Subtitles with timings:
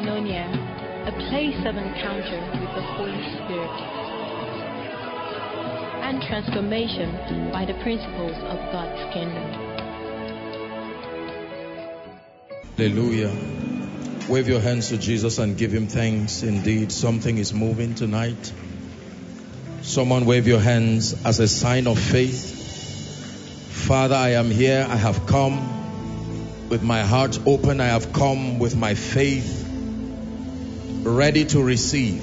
[0.00, 0.48] koinonia,
[1.06, 3.70] a place of encounter with the Holy Spirit,
[6.02, 9.44] and transformation by the principles of God's kingdom.
[12.76, 13.32] Hallelujah.
[14.28, 16.42] Wave your hands to Jesus and give him thanks.
[16.42, 18.52] Indeed, something is moving tonight.
[19.82, 22.56] Someone wave your hands as a sign of faith.
[23.86, 24.86] Father, I am here.
[24.88, 27.80] I have come with my heart open.
[27.80, 29.59] I have come with my faith
[31.10, 32.22] ready to receive.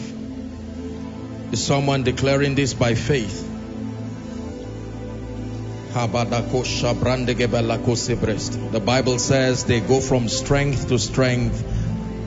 [1.51, 3.43] Is someone declaring this by faith?
[8.71, 11.63] The Bible says they go from strength to strength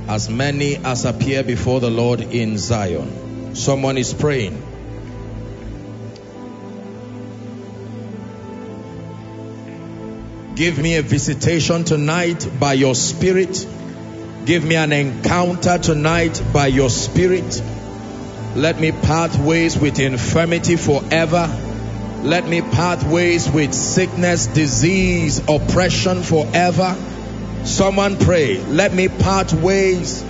[0.09, 3.55] as many as appear before the Lord in Zion.
[3.55, 4.61] Someone is praying.
[10.57, 13.67] Give me a visitation tonight by your spirit.
[14.45, 17.63] Give me an encounter tonight by your spirit.
[18.57, 21.49] Let me part ways with infirmity forever.
[22.23, 26.97] Let me part ways with sickness, disease, oppression forever.
[27.65, 28.59] Someone pray.
[28.65, 30.25] Let me part ways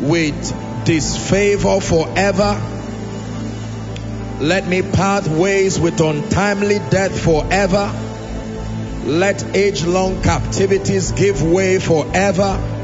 [0.00, 2.62] with disfavor forever.
[4.40, 7.92] Let me part ways with untimely death forever.
[9.04, 12.74] Let age long captivities give way forever.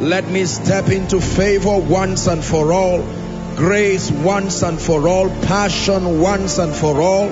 [0.00, 3.02] Let me step into favor once and for all,
[3.56, 7.28] grace once and for all, passion once and for all.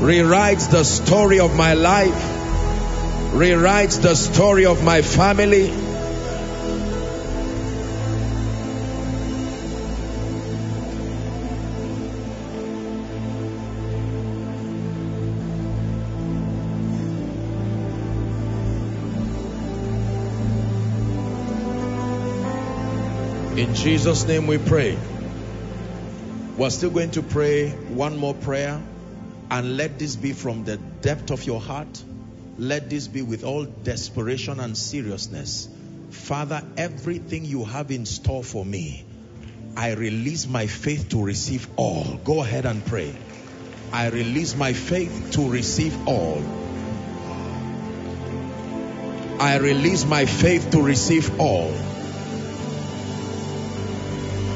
[0.00, 5.89] Rewrite the story of my life, rewrite the story of my family.
[23.82, 24.98] Jesus' name we pray.
[26.58, 28.78] We're still going to pray one more prayer
[29.50, 32.04] and let this be from the depth of your heart.
[32.58, 35.66] Let this be with all desperation and seriousness.
[36.10, 39.02] Father, everything you have in store for me,
[39.78, 42.20] I release my faith to receive all.
[42.22, 43.16] Go ahead and pray.
[43.94, 46.42] I release my faith to receive all.
[49.40, 51.72] I release my faith to receive all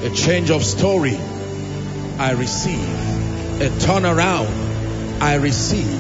[0.05, 1.19] a change of story.
[2.19, 2.85] I receive
[3.63, 4.51] a turnaround.
[5.21, 5.99] I receive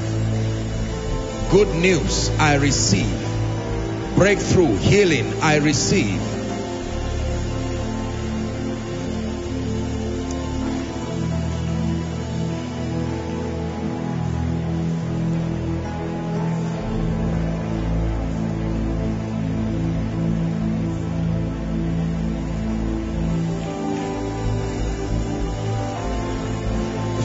[1.50, 2.28] good news.
[2.38, 3.18] I receive
[4.14, 5.40] breakthrough healing.
[5.40, 6.33] I receive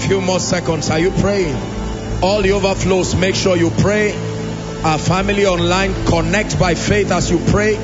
[0.09, 0.89] few more seconds.
[0.89, 1.55] Are you praying?
[2.23, 4.11] All the overflows, make sure you pray.
[4.83, 7.75] Our family online, connect by faith as you pray.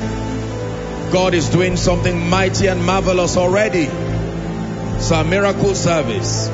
[1.12, 3.84] God is doing something mighty and marvelous already.
[4.96, 6.48] It's a miracle service.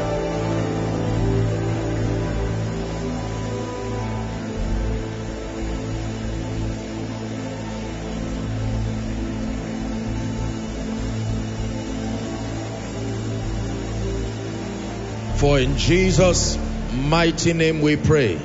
[15.42, 16.56] For in Jesus'
[16.94, 18.40] mighty name we pray.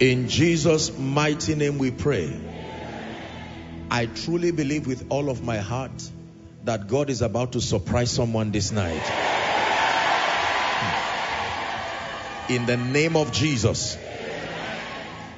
[0.00, 2.30] In Jesus' mighty name we pray.
[3.90, 6.10] I truly believe with all of my heart
[6.64, 9.00] that God is about to surprise someone this night.
[12.50, 13.96] In the name of Jesus.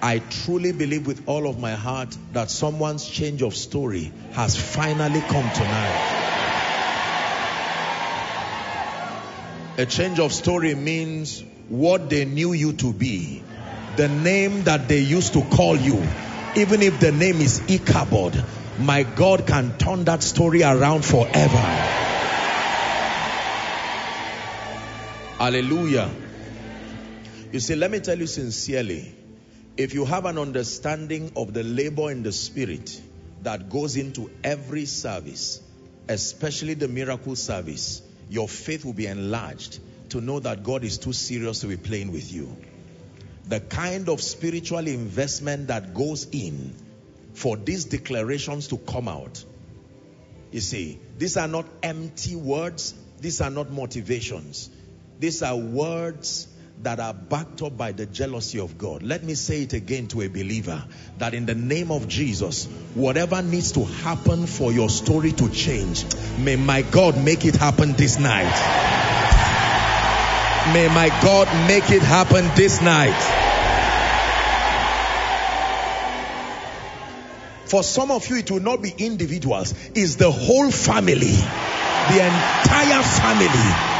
[0.03, 5.21] I truly believe with all of my heart that someone's change of story has finally
[5.21, 6.18] come tonight.
[9.79, 13.41] A change of story means what they knew you to be.
[13.95, 16.05] The name that they used to call you.
[16.57, 18.45] Even if the name is Ichabod,
[18.81, 21.63] my God can turn that story around forever.
[25.39, 26.11] Hallelujah.
[27.53, 29.15] You see, let me tell you sincerely,
[29.77, 33.01] if you have an understanding of the labor in the spirit
[33.45, 35.63] that goes into every service,
[36.09, 39.79] especially the miracle service, your faith will be enlarged
[40.11, 42.57] to know that God is too serious to be playing with you.
[43.47, 46.75] The kind of spiritual investment that goes in
[47.35, 49.45] for these declarations to come out.
[50.51, 52.95] You see, these are not empty words.
[53.21, 54.71] These are not motivations.
[55.19, 56.49] These are words
[56.83, 59.03] that are backed up by the jealousy of God.
[59.03, 60.85] Let me say it again to a believer
[61.19, 66.05] that in the name of Jesus, whatever needs to happen for your story to change,
[66.39, 68.45] may my God make it happen this night.
[70.73, 73.19] May my God make it happen this night.
[77.65, 81.37] For some of you, it will not be individuals, it's the whole family,
[82.09, 83.98] the entire family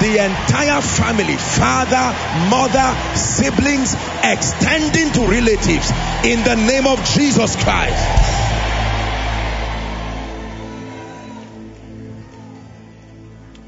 [0.00, 2.16] the entire family, father,
[2.48, 3.94] mother, siblings,
[4.24, 5.90] extending to relatives
[6.24, 8.02] in the name of Jesus Christ.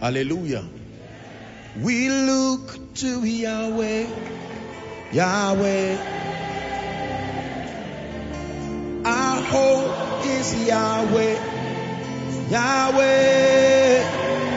[0.00, 0.64] Hallelujah.
[1.80, 4.06] We look to Yahweh,
[5.12, 5.96] Yahweh.
[9.04, 11.36] Our hope is Yahweh,
[12.50, 14.51] Yahweh.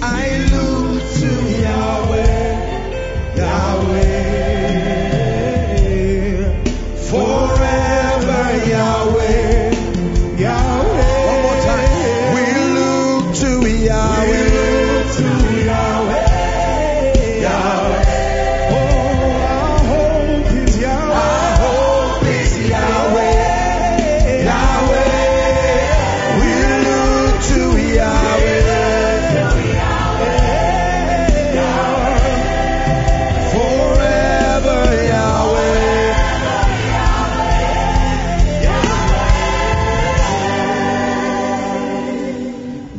[0.00, 0.77] I look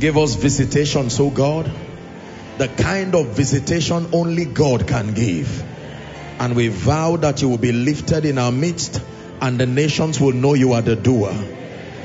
[0.10, 1.72] Give us visitations, oh God.
[2.58, 5.64] The kind of visitation only God can give.
[6.40, 9.04] And we vow that you will be lifted in our midst
[9.40, 11.32] and the nations will know you are the doer.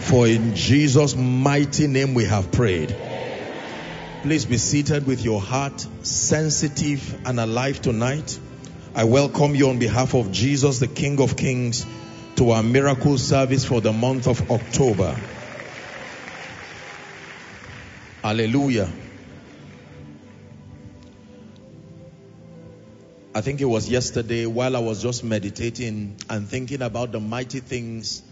[0.00, 2.94] For in Jesus' mighty name we have prayed.
[4.20, 8.38] Please be seated with your heart sensitive and alive tonight.
[8.94, 11.86] I welcome you on behalf of Jesus, the King of Kings,
[12.36, 15.16] to our miracle service for the month of October.
[18.24, 18.90] Hallelujah.
[23.34, 27.60] I think it was yesterday while I was just meditating and thinking about the mighty
[27.60, 28.22] things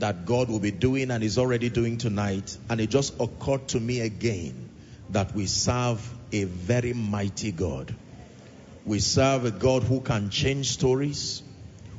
[0.00, 2.58] that God will be doing and is already doing tonight.
[2.68, 4.68] And it just occurred to me again
[5.10, 7.94] that we serve a very mighty God.
[8.84, 11.44] We serve a God who can change stories.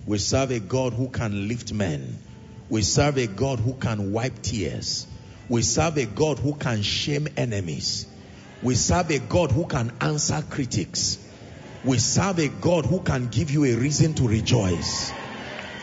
[0.06, 2.20] We serve a God who can lift men.
[2.68, 5.08] We serve a God who can wipe tears.
[5.52, 8.08] We serve a God who can shame enemies.
[8.64, 11.20] We serve a God who can answer critics.
[11.84, 15.12] We serve a God who can give you a reason to rejoice.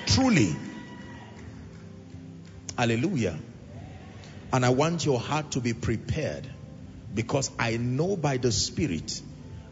[0.06, 0.56] Truly.
[2.78, 3.38] Hallelujah.
[4.54, 6.48] And I want your heart to be prepared
[7.14, 9.20] because I know by the Spirit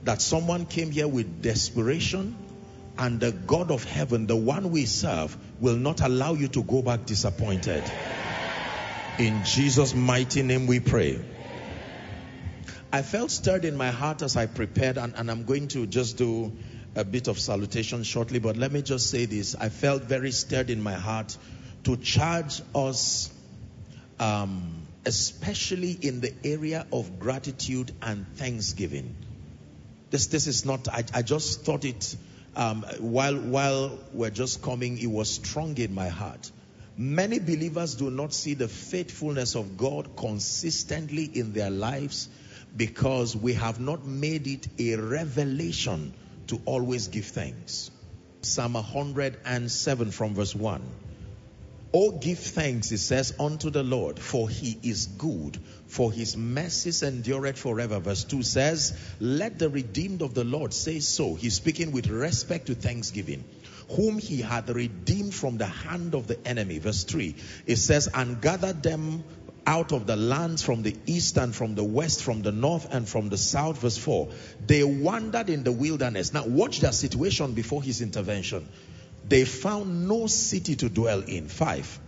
[0.05, 2.37] that someone came here with desperation
[2.99, 6.83] and the God of heaven, the one we serve, will not allow you to go
[6.83, 7.83] back disappointed.
[9.19, 11.19] In Jesus' mighty name we pray.
[12.93, 16.19] I felt stirred in my heart as I prepared, and, and, I'm going to just
[16.19, 16.53] do
[16.95, 19.55] a bit of salutation shortly, but let me just say this.
[19.55, 21.35] I felt very stirred in my heart
[21.85, 23.33] to charge us,
[24.21, 29.17] um, especially in the area of gratitude and thanksgiving.
[30.11, 32.15] This, this is not, I, I just thought it,
[32.55, 36.51] um, while, while we're just coming, it was strong in my heart.
[36.99, 42.31] Many believers do not see the faithfulness of God consistently in their lives
[42.75, 46.15] because we have not made it a revelation
[46.47, 47.91] to always give thanks.
[48.41, 50.83] Psalm 107 from verse 1.
[51.93, 57.03] Oh, give thanks, it says, unto the Lord, for he is good, for his mercies
[57.03, 57.99] endureth forever.
[57.99, 61.35] Verse 2 says, Let the redeemed of the Lord say so.
[61.35, 63.45] He's speaking with respect to thanksgiving
[63.91, 66.79] whom he had redeemed from the hand of the enemy.
[66.79, 67.35] Verse 3,
[67.67, 69.23] it says, and gathered them
[69.67, 73.09] out of the lands from the east and from the west, from the north and
[73.09, 73.79] from the south.
[73.79, 74.29] Verse 4,
[74.67, 76.33] they wandered in the wilderness.
[76.33, 78.69] Now watch their situation before his intervention.
[79.29, 81.49] They found no city to dwell in.
[81.49, 82.01] 5,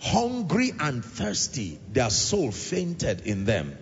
[0.00, 3.76] hungry and thirsty, their soul fainted in them.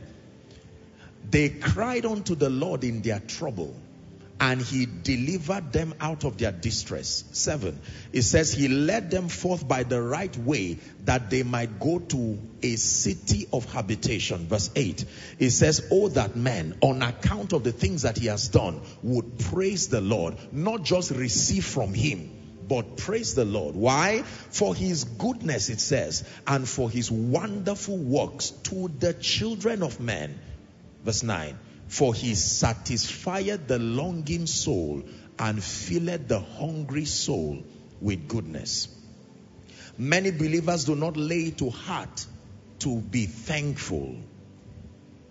[1.30, 3.74] They cried unto the Lord in their trouble
[4.38, 7.24] and he delivered them out of their distress.
[7.32, 7.80] Seven,
[8.12, 12.38] it says he led them forth by the right way that they might go to
[12.62, 14.46] a city of habitation.
[14.46, 15.04] Verse eight,
[15.38, 19.38] it says, Oh, that man, on account of the things that he has done, would
[19.38, 22.30] praise the Lord, not just receive from him,
[22.68, 23.74] but praise the Lord.
[23.74, 24.22] Why?
[24.22, 30.38] For his goodness, it says, and for his wonderful works to the children of men.
[31.04, 35.02] Verse 9 For he satisfieth the longing soul
[35.38, 37.62] and filleth the hungry soul
[38.00, 38.88] with goodness.
[39.98, 42.26] Many believers do not lay to heart
[42.80, 44.16] to be thankful.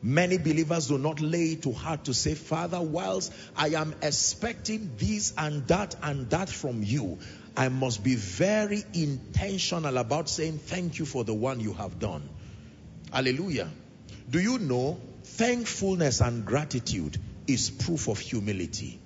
[0.02, 5.34] Many believers do not lay to heart to say, Father, whilst I am expecting this
[5.38, 7.18] and that and that from you,
[7.58, 12.28] I must be very intentional about saying thank you for the one you have done.
[13.12, 13.70] Hallelujah.
[14.30, 15.00] Do you know
[15.38, 19.00] thankfulness and gratitude is proof of humility?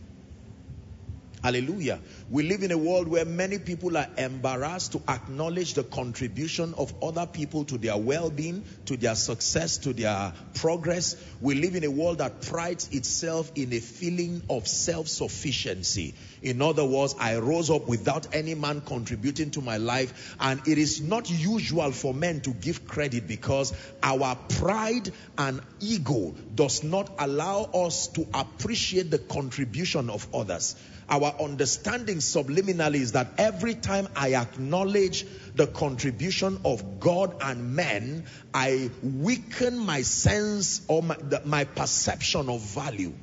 [1.43, 2.00] Hallelujah.
[2.31, 6.93] We live in a world where many people are embarrassed to acknowledge the contribution of
[7.01, 11.15] other people to their well-being, to their success, to their progress.
[11.41, 16.13] We live in a world that prides itself in a feeling of self-sufficiency.
[16.43, 20.77] In other words, I rose up without any man contributing to my life and it
[20.77, 27.09] is not usual for men to give credit because our pride and ego does not
[27.17, 30.75] allow us to appreciate the contribution of others
[31.10, 35.25] our understanding subliminally is that every time I acknowledge
[35.56, 42.50] the contribution of God and men, I weaken my sense or my, the, my perception
[42.50, 43.13] of value.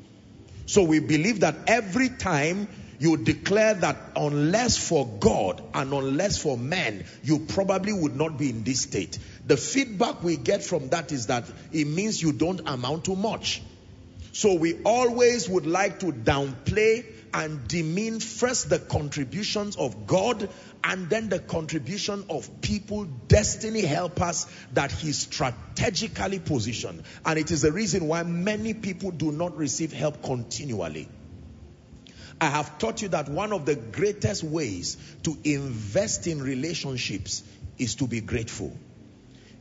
[0.67, 6.57] So we believe that every time you declare that unless for God and unless for
[6.57, 9.19] men, you probably would not be in this state.
[9.47, 13.63] The feedback we get from that is that it means you don't amount to much.
[14.33, 20.49] So we always would like to downplay and demean first the contributions of God
[20.85, 27.03] and then the contribution of people, destiny helpers that He strategically positioned.
[27.25, 31.09] And it is the reason why many people do not receive help continually.
[32.41, 37.43] I have taught you that one of the greatest ways to invest in relationships
[37.79, 38.77] is to be grateful.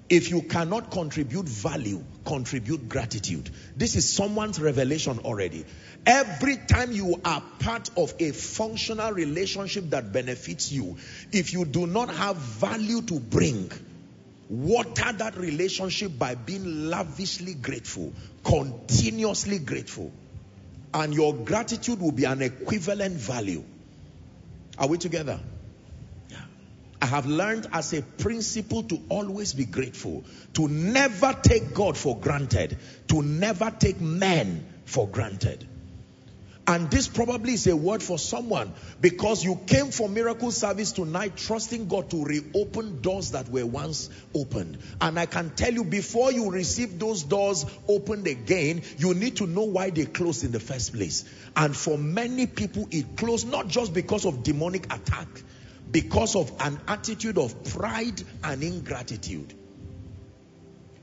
[0.07, 3.49] If you cannot contribute value, contribute gratitude.
[3.75, 5.65] This is someone's revelation already.
[6.05, 10.97] Every time you are part of a functional relationship that benefits you,
[11.31, 13.71] if you do not have value to bring,
[14.49, 20.11] water that relationship by being lavishly grateful, continuously grateful.
[20.93, 23.63] And your gratitude will be an equivalent value.
[24.77, 25.39] Are we together?
[26.29, 26.37] Yeah.
[27.01, 32.15] I have learned as a principle to always be grateful, to never take God for
[32.17, 35.67] granted, to never take men for granted.
[36.67, 41.37] And this probably is a word for someone because you came for miracle service tonight
[41.37, 44.79] trusting God to reopen doors that were once opened.
[44.99, 49.45] And I can tell you before you receive those doors opened again, you need to
[49.45, 51.23] know why they closed in the first place.
[51.55, 55.27] And for many people, it closed not just because of demonic attack,
[55.91, 59.53] because of an attitude of pride and ingratitude.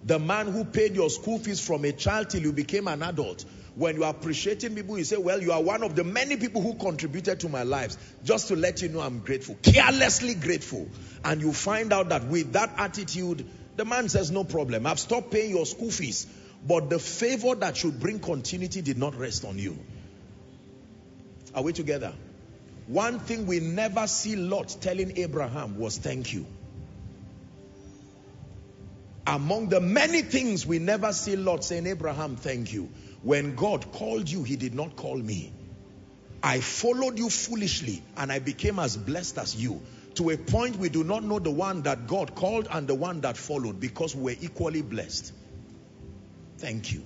[0.04, 3.44] The man who paid your school fees from a child till you became an adult
[3.74, 6.60] when you are appreciating people, you say, well, you are one of the many people
[6.60, 7.96] who contributed to my lives.
[8.22, 9.56] Just to let you know I'm grateful.
[9.62, 10.88] Carelessly grateful.
[11.24, 14.86] And you find out that with that attitude, the man says, no problem.
[14.86, 16.26] I've stopped paying your school fees.
[16.66, 19.78] But the favor that should bring continuity did not rest on you.
[21.54, 22.12] Are we together?
[22.86, 26.46] One thing we never see Lot telling Abraham was thank you.
[29.26, 32.88] Among the many things we never see Lot saying, Abraham, thank you.
[33.22, 35.52] When God called you, he did not call me.
[36.42, 39.80] I followed you foolishly and I became as blessed as you.
[40.14, 43.20] To a point we do not know the one that God called and the one
[43.20, 45.32] that followed because we're equally blessed.
[46.58, 47.04] Thank you.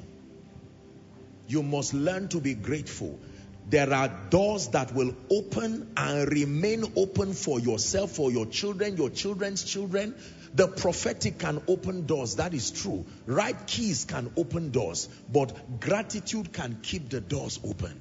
[1.49, 3.21] You must learn to be grateful.
[3.69, 9.11] There are doors that will open and remain open for yourself, for your children, your
[9.11, 10.15] children's children,
[10.57, 13.05] the prophetic can open doors, that is true.
[13.27, 18.01] Right keys can open doors, but gratitude can keep the doors open.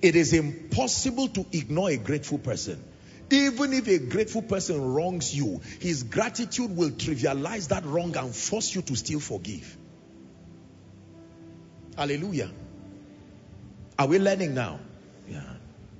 [0.00, 2.82] It is impossible to ignore a grateful person.
[3.30, 8.74] Even if a grateful person wrongs you, his gratitude will trivialize that wrong and force
[8.74, 9.76] you to still forgive.
[11.96, 12.50] Hallelujah.
[13.98, 14.80] Are we learning now?
[15.28, 15.42] Yeah.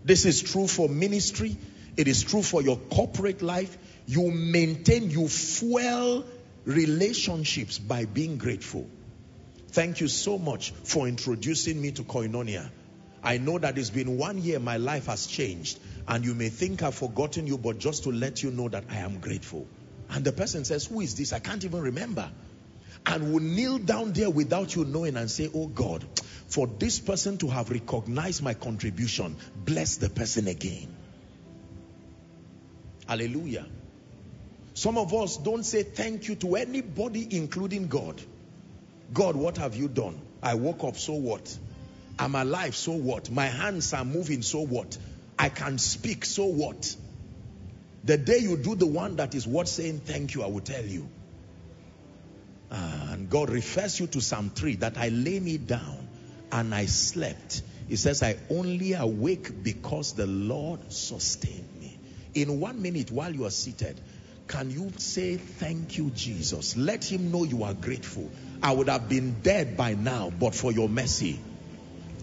[0.04, 1.56] This is true for ministry.
[1.96, 6.24] It is true for your corporate life you maintain, you fuel
[6.64, 8.88] relationships by being grateful.
[9.68, 12.70] Thank you so much for introducing me to Koinonia.
[13.22, 15.78] I know that it's been one year, my life has changed.
[16.06, 18.98] And you may think I've forgotten you, but just to let you know that I
[18.98, 19.66] am grateful.
[20.08, 21.32] And the person says, who is this?
[21.32, 22.30] I can't even remember.
[23.04, 26.04] And will kneel down there without you knowing and say, oh God,
[26.46, 30.94] for this person to have recognized my contribution, bless the person again.
[33.08, 33.66] Hallelujah.
[34.76, 38.20] Some of us don't say thank you to anybody, including God.
[39.14, 40.20] God, what have you done?
[40.42, 41.58] I woke up, so what?
[42.18, 43.30] I'm alive, so what?
[43.30, 44.98] My hands are moving, so what?
[45.38, 46.94] I can speak, so what?
[48.04, 50.84] The day you do the one that is worth saying thank you, I will tell
[50.84, 51.08] you.
[52.70, 56.06] And God refers you to Psalm 3 that I lay me down
[56.52, 57.62] and I slept.
[57.88, 61.98] He says, I only awake because the Lord sustained me.
[62.34, 63.98] In one minute while you are seated,
[64.48, 66.76] can you say thank you, Jesus?
[66.76, 68.30] Let him know you are grateful.
[68.62, 71.40] I would have been dead by now, but for your mercy.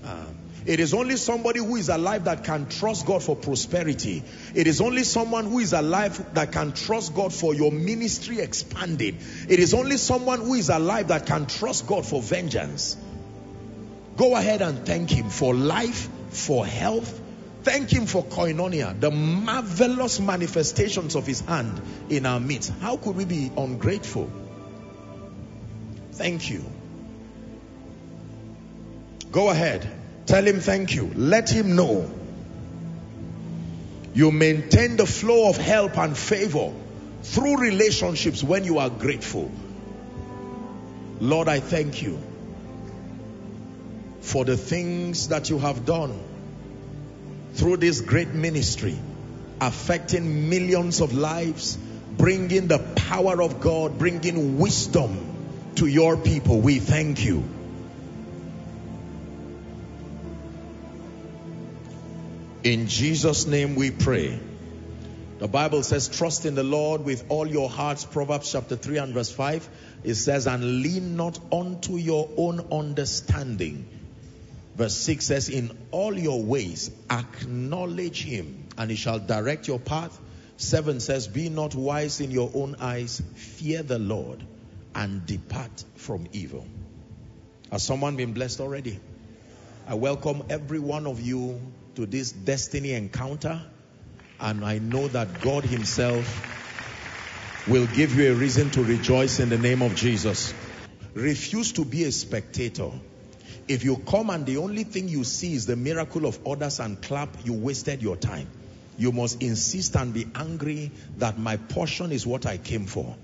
[0.03, 0.25] Uh,
[0.65, 4.23] it is only somebody who is alive that can trust God for prosperity.
[4.55, 9.17] It is only someone who is alive that can trust God for your ministry expanded.
[9.49, 12.95] It is only someone who is alive that can trust God for vengeance.
[14.15, 17.19] Go ahead and thank Him for life, for health.
[17.63, 22.71] Thank Him for koinonia, the marvelous manifestations of His hand in our midst.
[22.81, 24.29] How could we be ungrateful?
[26.13, 26.63] Thank you.
[29.31, 29.89] Go ahead.
[30.27, 31.11] Tell him thank you.
[31.15, 32.09] Let him know.
[34.13, 36.71] You maintain the flow of help and favor
[37.23, 39.51] through relationships when you are grateful.
[41.19, 42.19] Lord, I thank you
[44.21, 46.19] for the things that you have done
[47.53, 48.97] through this great ministry,
[49.61, 51.77] affecting millions of lives,
[52.17, 56.59] bringing the power of God, bringing wisdom to your people.
[56.59, 57.43] We thank you.
[62.63, 64.39] In Jesus' name we pray.
[65.39, 68.05] The Bible says, trust in the Lord with all your hearts.
[68.05, 69.67] Proverbs chapter 3 and verse 5.
[70.05, 73.85] It says, and lean not unto your own understanding.
[74.75, 80.19] Verse 6 says, in all your ways acknowledge him and he shall direct your path.
[80.57, 83.21] 7 says, be not wise in your own eyes.
[83.35, 84.43] Fear the Lord
[84.95, 86.65] and depart from evil.
[87.71, 88.99] Has someone been blessed already?
[89.87, 91.61] I welcome every one of you
[91.95, 93.61] to this destiny encounter
[94.39, 96.49] and I know that God himself
[97.67, 100.53] will give you a reason to rejoice in the name of Jesus.
[101.13, 102.91] Refuse to be a spectator.
[103.67, 107.01] If you come and the only thing you see is the miracle of others and
[107.01, 108.47] clap, you wasted your time.
[108.97, 113.15] You must insist and be angry that my portion is what I came for.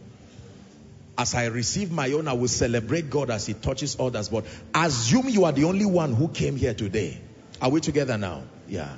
[1.17, 4.30] As I receive my own, I will celebrate God as he touches others.
[4.30, 7.19] But assume you are the only one who came here today.
[7.62, 8.43] Are we together now?
[8.69, 8.95] Yeah.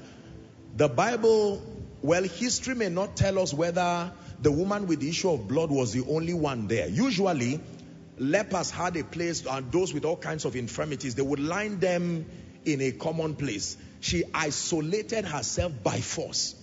[0.78, 1.64] The Bible,
[2.04, 5.94] well, history may not tell us whether the woman with the issue of blood was
[5.94, 6.88] the only one there.
[6.88, 7.60] Usually,
[8.22, 12.26] lepers had a place, and those with all kinds of infirmities, they would line them
[12.66, 13.78] in a common place.
[14.00, 16.56] She isolated herself by force.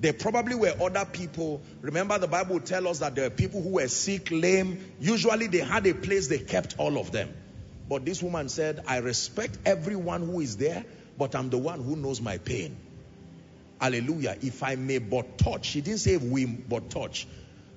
[0.00, 1.60] There probably were other people.
[1.80, 4.92] Remember, the Bible tells us that there are people who were sick, lame.
[5.00, 7.34] Usually, they had a place, they kept all of them.
[7.88, 10.84] But this woman said, I respect everyone who is there
[11.18, 12.76] but I'm the one who knows my pain.
[13.80, 14.36] Hallelujah.
[14.40, 17.26] If I may but touch, she didn't say we but touch.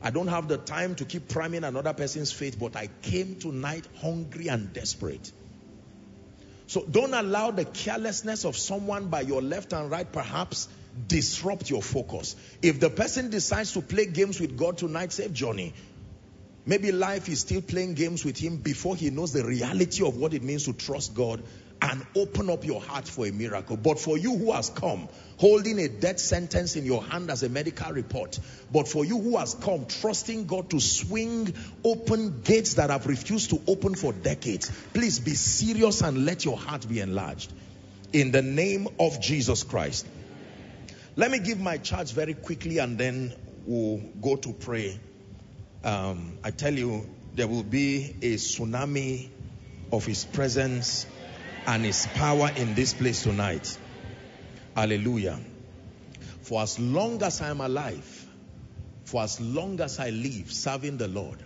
[0.04, 3.88] I don't have the time to keep priming another person's faith, but I came tonight
[4.02, 5.32] hungry and desperate.
[6.68, 10.70] So don't allow the carelessness of someone by your left and right perhaps
[11.08, 12.36] disrupt your focus.
[12.62, 15.74] If the person decides to play games with God tonight, save Johnny.
[16.66, 20.34] Maybe life is still playing games with him before he knows the reality of what
[20.34, 21.44] it means to trust God
[21.82, 23.76] and open up your heart for a miracle.
[23.76, 27.50] But for you who has come holding a death sentence in your hand as a
[27.50, 28.39] medical report,
[28.72, 33.50] but for you who has come trusting God to swing open gates that have refused
[33.50, 37.52] to open for decades, please be serious and let your heart be enlarged.
[38.13, 40.06] In the name of Jesus Christ.
[41.15, 43.34] Let me give my charge very quickly and then
[43.65, 45.00] we'll go to pray.
[45.84, 49.30] Um, I tell you, there will be a tsunami
[49.91, 51.06] of his presence
[51.67, 53.78] and his power in this place tonight.
[54.76, 55.39] Hallelujah.
[56.41, 58.28] For as long as I am alive,
[59.06, 61.39] for as long as I live serving the Lord,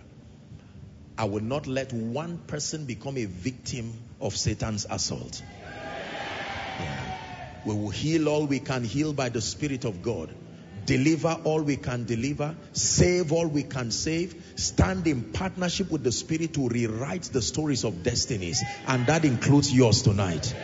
[1.18, 5.42] I will not let one person become a victim of Satan's assault.
[5.62, 7.18] Yeah.
[7.64, 10.30] We will heal all we can heal by the Spirit of God
[10.86, 16.12] deliver all we can deliver, save all we can save, stand in partnership with the
[16.12, 18.62] Spirit to rewrite the stories of destinies.
[18.86, 20.54] And that includes yours tonight.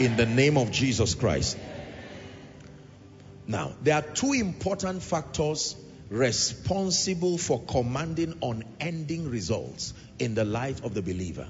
[0.00, 1.56] In the name of Jesus Christ.
[3.46, 5.76] Now, there are two important factors
[6.08, 11.46] responsible for commanding unending results in the life of the believer.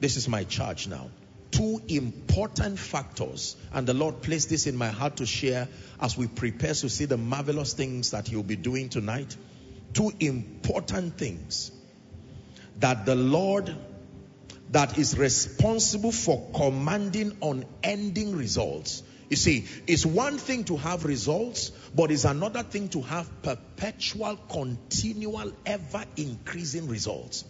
[0.00, 1.10] This is my charge now
[1.50, 5.68] two important factors and the Lord placed this in my heart to share
[6.00, 9.36] as we prepare to see the marvelous things that he'll be doing tonight
[9.92, 11.72] two important things
[12.78, 13.74] that the Lord
[14.70, 19.02] that is responsible for commanding unending results.
[19.28, 24.36] You see, it's one thing to have results, but it's another thing to have perpetual,
[24.48, 27.44] continual, ever increasing results.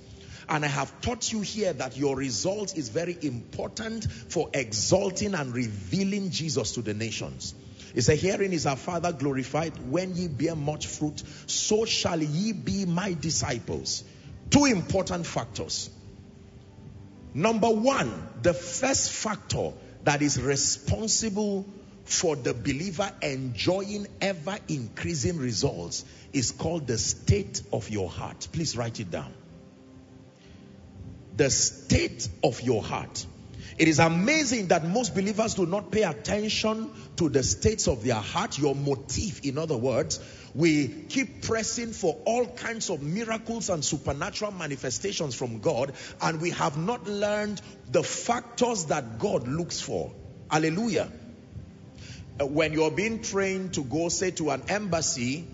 [0.48, 5.54] And I have taught you here that your result is very important for exalting and
[5.54, 7.54] revealing Jesus to the nations.
[7.94, 12.53] He said, Herein is our Father glorified when ye bear much fruit, so shall ye
[12.53, 14.05] be my disciples.
[14.50, 15.90] Two important factors.
[17.35, 19.72] Number one, the first factor
[20.05, 21.66] that is responsible
[22.05, 28.48] for the believer enjoying ever increasing results is called the state of your heart.
[28.53, 29.33] Please write it down.
[31.37, 33.24] The state of your heart.
[33.81, 38.16] It is amazing that most believers do not pay attention to the states of their
[38.16, 40.21] heart, your motive, in other words.
[40.55, 46.51] We keep pressing for all kinds of miracles and supernatural manifestations from God, and we
[46.51, 50.12] have not learned the factors that God looks for.
[50.51, 51.11] Hallelujah.
[52.38, 55.47] Uh, when you're being trained to go, say, to an embassy,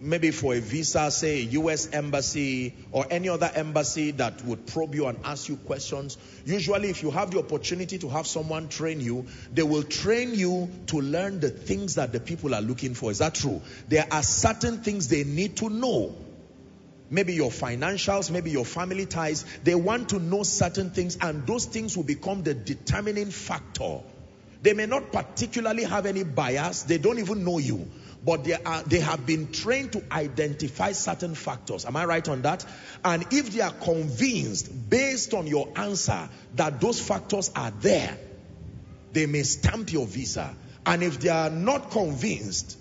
[0.00, 4.94] maybe for a visa, say a US embassy or any other embassy that would probe
[4.94, 6.16] you and ask you questions.
[6.44, 10.70] Usually, if you have the opportunity to have someone train you, they will train you
[10.86, 13.10] to learn the things that the people are looking for.
[13.10, 13.60] Is that true?
[13.88, 16.14] There are certain things they need to know.
[17.10, 19.44] Maybe your financials, maybe your family ties.
[19.64, 24.00] They want to know certain things, and those things will become the determining factor.
[24.60, 27.88] They may not particularly have any bias, they don't even know you
[28.24, 31.84] but they are they have been trained to identify certain factors.
[31.84, 32.64] Am i right on that?
[33.04, 38.18] And if they are convinced based on your answer that those factors are there
[39.12, 40.54] they may stamp your visa.
[40.86, 42.78] And if they are not convinced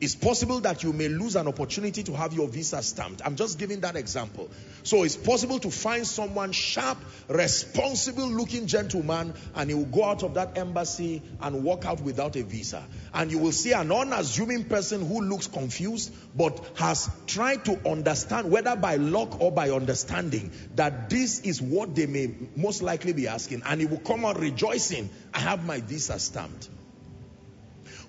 [0.00, 3.20] it's possible that you may lose an opportunity to have your visa stamped.
[3.24, 4.48] I'm just giving that example.
[4.84, 10.22] So it's possible to find someone sharp, responsible looking gentleman and he will go out
[10.22, 12.84] of that embassy and walk out without a visa.
[13.12, 18.50] And you will see an unassuming person who looks confused but has tried to understand
[18.50, 23.26] whether by luck or by understanding that this is what they may most likely be
[23.26, 23.62] asking.
[23.66, 26.68] And he will come out rejoicing, I have my visa stamped.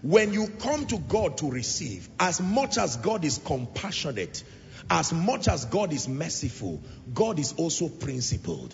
[0.01, 4.43] When you come to God to receive, as much as God is compassionate,
[4.89, 6.81] as much as God is merciful,
[7.13, 8.73] God is also principled.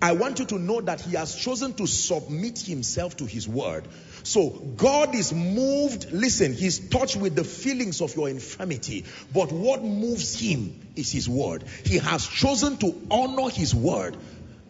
[0.00, 3.86] I want you to know that he has chosen to submit himself to his word.
[4.24, 9.84] So God is moved, listen, he's touched with the feelings of your infirmity, but what
[9.84, 11.64] moves him is his word.
[11.84, 14.16] He has chosen to honor his word.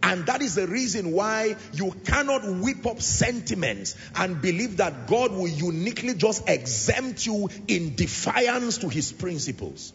[0.03, 5.31] And that is the reason why you cannot whip up sentiments and believe that God
[5.33, 9.93] will uniquely just exempt you in defiance to his principles.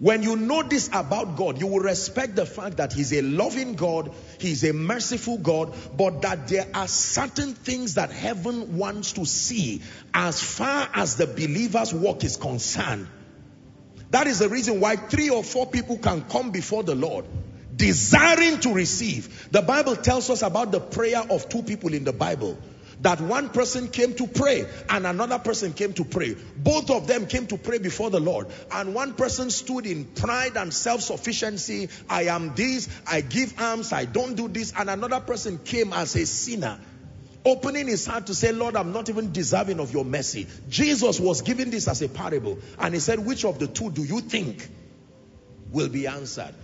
[0.00, 3.74] When you know this about God, you will respect the fact that He's a loving
[3.74, 9.24] God, He's a merciful God, but that there are certain things that heaven wants to
[9.24, 13.06] see as far as the believer's work is concerned.
[14.10, 17.24] That is the reason why three or four people can come before the Lord
[17.76, 19.50] desiring to receive.
[19.50, 22.58] The Bible tells us about the prayer of two people in the Bible.
[23.00, 26.36] That one person came to pray and another person came to pray.
[26.56, 28.46] Both of them came to pray before the Lord.
[28.70, 31.88] And one person stood in pride and self-sufficiency.
[32.08, 34.72] I am this, I give alms, I don't do this.
[34.76, 36.78] And another person came as a sinner
[37.44, 40.46] opening his heart to say, Lord, I'm not even deserving of your mercy.
[40.68, 42.58] Jesus was giving this as a parable.
[42.78, 44.66] And he said, which of the two do you think
[45.70, 46.54] will be answered?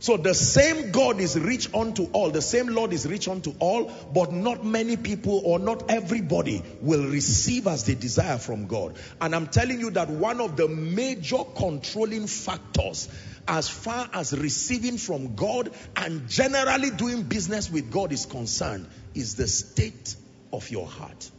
[0.00, 3.90] So the same God is rich unto all, the same Lord is rich unto all,
[4.14, 8.96] but not many people or not everybody will receive as they desire from God.
[9.20, 13.08] And I'm telling you that one of the major controlling factors
[13.48, 19.34] as far as receiving from God and generally doing business with God is concerned is
[19.34, 20.14] the state
[20.52, 21.30] of your heart.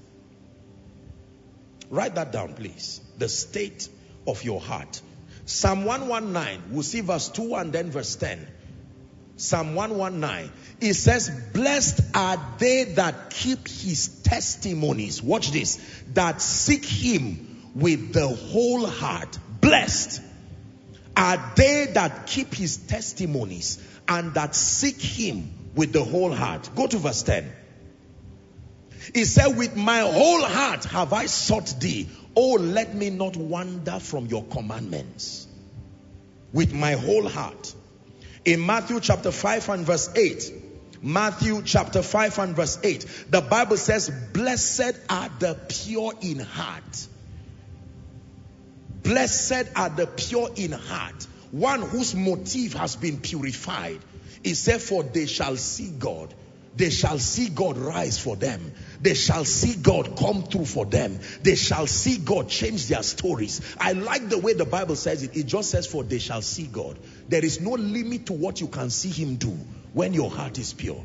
[1.89, 3.00] Write that down, please.
[3.17, 3.88] The state
[4.28, 5.02] of your heart.
[5.49, 8.47] Psalm 119, we'll see verse 2 and then verse 10.
[9.35, 10.51] Psalm 119.
[10.79, 15.23] It says, Blessed are they that keep his testimonies.
[15.23, 15.83] Watch this.
[16.13, 19.39] That seek him with the whole heart.
[19.59, 20.21] Blessed
[21.17, 26.69] are they that keep his testimonies and that seek him with the whole heart.
[26.75, 27.51] Go to verse 10.
[29.15, 32.07] He said, With my whole heart have I sought thee.
[32.35, 35.47] Oh, let me not wander from your commandments.
[36.53, 37.73] With my whole heart.
[38.45, 40.53] In Matthew chapter 5 and verse 8,
[41.01, 47.07] Matthew chapter 5 and verse 8, the Bible says, Blessed are the pure in heart.
[49.03, 51.27] Blessed are the pure in heart.
[51.51, 53.99] One whose motive has been purified.
[54.43, 56.33] He said, For they shall see God.
[56.75, 58.73] They shall see God rise for them.
[59.01, 61.19] They shall see God come through for them.
[61.41, 63.62] They shall see God change their stories.
[63.79, 65.36] I like the way the Bible says it.
[65.36, 66.97] It just says, For they shall see God.
[67.27, 69.58] There is no limit to what you can see Him do
[69.93, 71.03] when your heart is pure.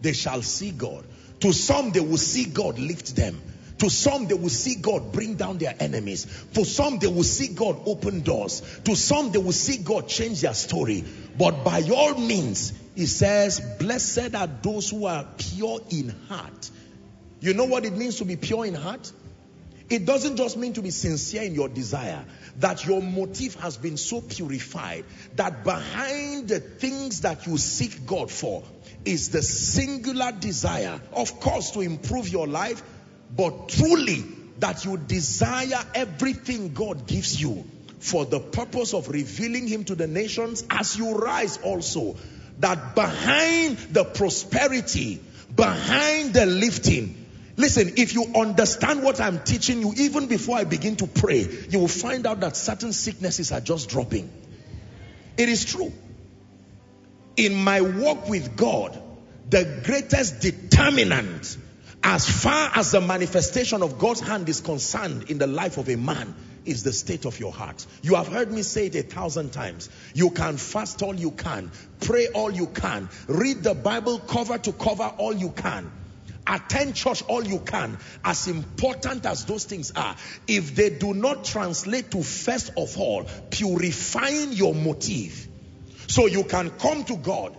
[0.00, 1.04] They shall see God.
[1.40, 3.40] To some, they will see God lift them.
[3.78, 6.24] To some, they will see God bring down their enemies.
[6.24, 8.62] For some, they will see God open doors.
[8.84, 11.04] To some, they will see God change their story.
[11.36, 16.70] But by all means, he says, blessed are those who are pure in heart.
[17.40, 19.12] You know what it means to be pure in heart?
[19.88, 22.24] It doesn't just mean to be sincere in your desire,
[22.60, 25.04] that your motive has been so purified
[25.36, 28.62] that behind the things that you seek God for
[29.04, 32.82] is the singular desire, of course, to improve your life,
[33.34, 34.24] but truly
[34.60, 37.64] that you desire everything God gives you
[37.98, 42.16] for the purpose of revealing Him to the nations as you rise also.
[42.62, 45.20] That behind the prosperity,
[45.54, 47.22] behind the lifting,
[47.56, 51.80] Listen, if you understand what I'm teaching you, even before I begin to pray, you
[51.80, 54.32] will find out that certain sicknesses are just dropping.
[55.36, 55.92] It is true.
[57.36, 59.00] In my walk with God,
[59.50, 61.58] the greatest determinant
[62.02, 65.96] as far as the manifestation of God's hand is concerned in the life of a
[65.96, 67.86] man is the state of your heart.
[68.02, 69.90] You have heard me say it a thousand times.
[70.14, 71.70] You can fast all you can,
[72.00, 75.90] pray all you can, read the Bible cover to cover all you can,
[76.46, 77.98] attend church all you can.
[78.24, 83.26] As important as those things are, if they do not translate to first of all
[83.50, 85.48] purifying your motive,
[86.06, 87.56] so you can come to God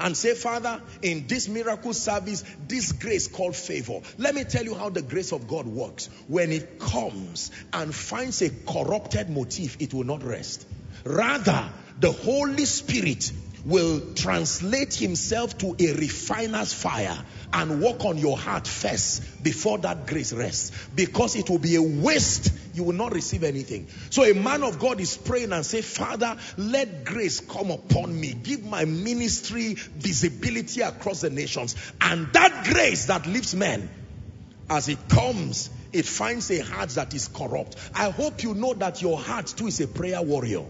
[0.00, 4.00] and say, Father, in this miracle service, this grace called favor.
[4.18, 6.08] Let me tell you how the grace of God works.
[6.26, 10.66] When it comes and finds a corrupted motive, it will not rest.
[11.04, 13.30] Rather, the Holy Spirit
[13.64, 20.06] will translate himself to a refiner's fire and work on your heart first before that
[20.06, 20.72] grace rests.
[20.94, 22.52] Because it will be a waste.
[22.74, 23.88] You will not receive anything.
[24.10, 28.34] So a man of God is praying and say father let grace come upon me.
[28.34, 31.76] Give my ministry visibility across the nations.
[32.00, 33.90] And that grace that lifts men
[34.68, 37.76] as it comes it finds a heart that is corrupt.
[37.94, 40.64] I hope you know that your heart too is a prayer warrior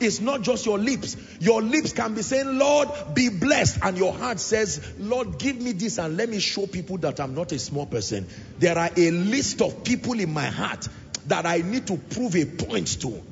[0.00, 1.16] it's not just your lips.
[1.40, 3.78] Your lips can be saying, Lord, be blessed.
[3.82, 7.34] And your heart says, Lord, give me this and let me show people that I'm
[7.34, 8.26] not a small person.
[8.58, 10.88] There are a list of people in my heart
[11.26, 13.22] that I need to prove a point to.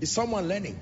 [0.00, 0.78] Is someone learning?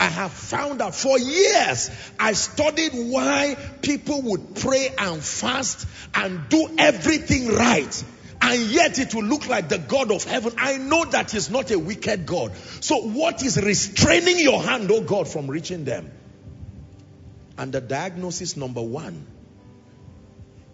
[0.00, 6.48] I have found out for years I studied why people would pray and fast and
[6.48, 8.04] do everything right
[8.44, 10.52] and yet it will look like the God of heaven.
[10.58, 12.52] I know that He's not a wicked God.
[12.80, 16.12] So what is restraining your hand, oh God, from reaching them?
[17.56, 19.26] And the diagnosis number one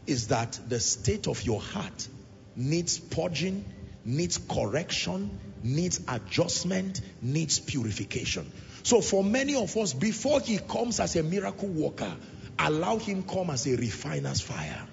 [0.07, 2.09] is that the state of your heart
[2.57, 3.65] needs purging,
[4.05, 8.51] needs correction, needs adjustment, needs purification.
[8.83, 12.17] So for many of us, before he comes as a miracle worker,
[12.59, 14.89] allow him come as a refiner's fire.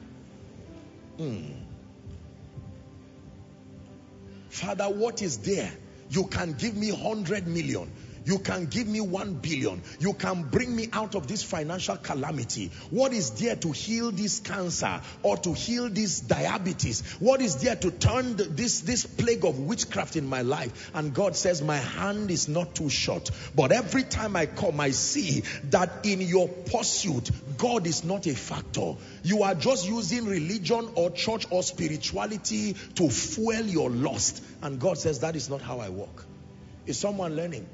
[1.18, 1.57] Hmm.
[4.50, 5.72] Father, what is there?
[6.10, 7.92] You can give me 100 million.
[8.28, 9.82] You can give me 1 billion.
[10.02, 12.72] You can bring me out of this financial calamity.
[12.90, 17.10] What is there to heal this cancer or to heal this diabetes?
[17.20, 20.92] What is there to turn this, this plague of witchcraft in my life?
[20.94, 23.32] And God says, my hand is not too short.
[23.56, 28.36] But every time I come, I see that in your pursuit, God is not a
[28.36, 28.96] factor.
[29.24, 34.44] You are just using religion or church or spirituality to fuel your lust.
[34.62, 36.26] And God says, that is not how I work.
[36.86, 37.66] Is someone learning?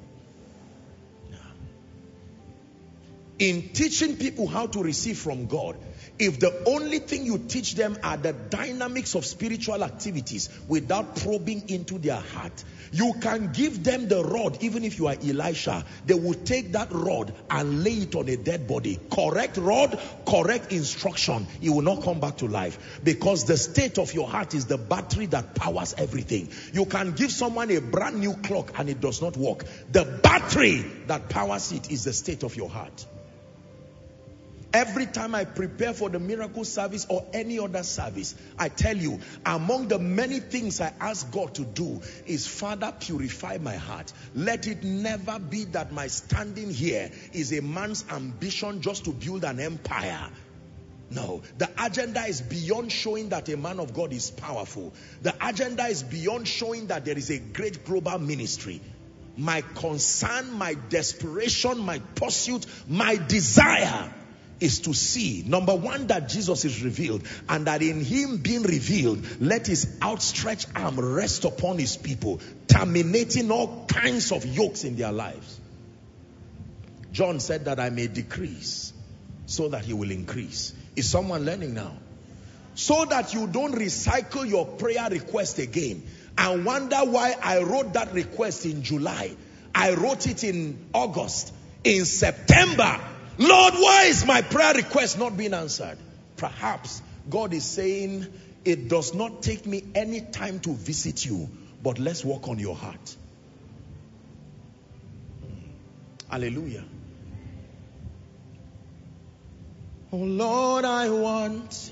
[3.43, 5.75] In teaching people how to receive from God,
[6.17, 11.67] if the only thing you teach them are the dynamics of spiritual activities without probing
[11.67, 15.83] into their heart, you can give them the rod even if you are Elisha.
[16.05, 18.97] They will take that rod and lay it on a dead body.
[19.11, 21.45] Correct rod, correct instruction.
[21.61, 24.77] It will not come back to life because the state of your heart is the
[24.77, 26.47] battery that powers everything.
[26.71, 29.65] You can give someone a brand new clock and it does not work.
[29.91, 33.05] The battery that powers it is the state of your heart.
[34.73, 39.19] Every time I prepare for the miracle service or any other service, I tell you,
[39.45, 44.11] among the many things I ask God to do is, Father, purify my heart.
[44.33, 49.43] Let it never be that my standing here is a man's ambition just to build
[49.43, 50.27] an empire.
[51.11, 54.91] No, the agenda is beyond showing that a man of God is powerful.
[55.21, 58.81] The agenda is beyond showing that there is a great global ministry.
[59.37, 64.13] my concern, my desperation, my pursuit, my desire
[64.63, 69.25] is to see number one that Jesus is revealed and that in him being revealed
[69.41, 75.11] let his outstretched arm rest upon his people terminating all kinds of yokes in their
[75.11, 75.59] lives
[77.11, 78.93] John said that I may decrease
[79.45, 81.93] so that he will increase is someone learning now
[82.75, 86.03] so that you don't recycle your prayer request again
[86.37, 89.35] and wonder why I wrote that request in July.
[89.75, 91.53] I wrote it in August.
[91.83, 92.99] In September,
[93.37, 95.97] Lord, why is my prayer request not being answered?
[96.37, 98.27] Perhaps God is saying,
[98.63, 101.49] it does not take me any time to visit you,
[101.81, 103.15] but let's work on your heart.
[106.29, 106.83] Hallelujah.
[110.11, 111.91] Oh Lord, I want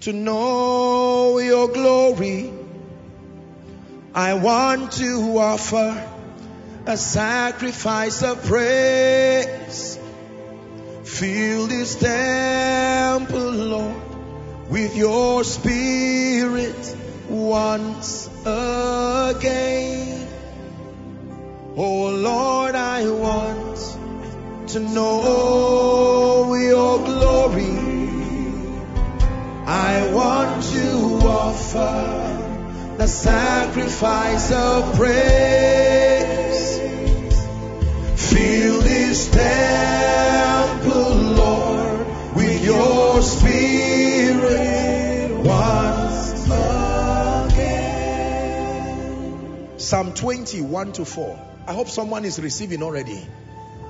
[0.00, 2.52] to know your glory.
[4.14, 6.10] I want to offer
[6.86, 9.99] a sacrifice of praise.
[11.04, 14.02] Fill this temple, Lord,
[14.70, 16.96] with your spirit
[17.28, 20.28] once again.
[21.76, 23.78] Oh Lord, I want
[24.68, 27.78] to know your glory.
[29.66, 36.78] I want you to offer the sacrifice of praise.
[38.16, 40.69] Fill this temple,
[49.90, 51.46] Psalm 21 to 4.
[51.66, 53.26] I hope someone is receiving already.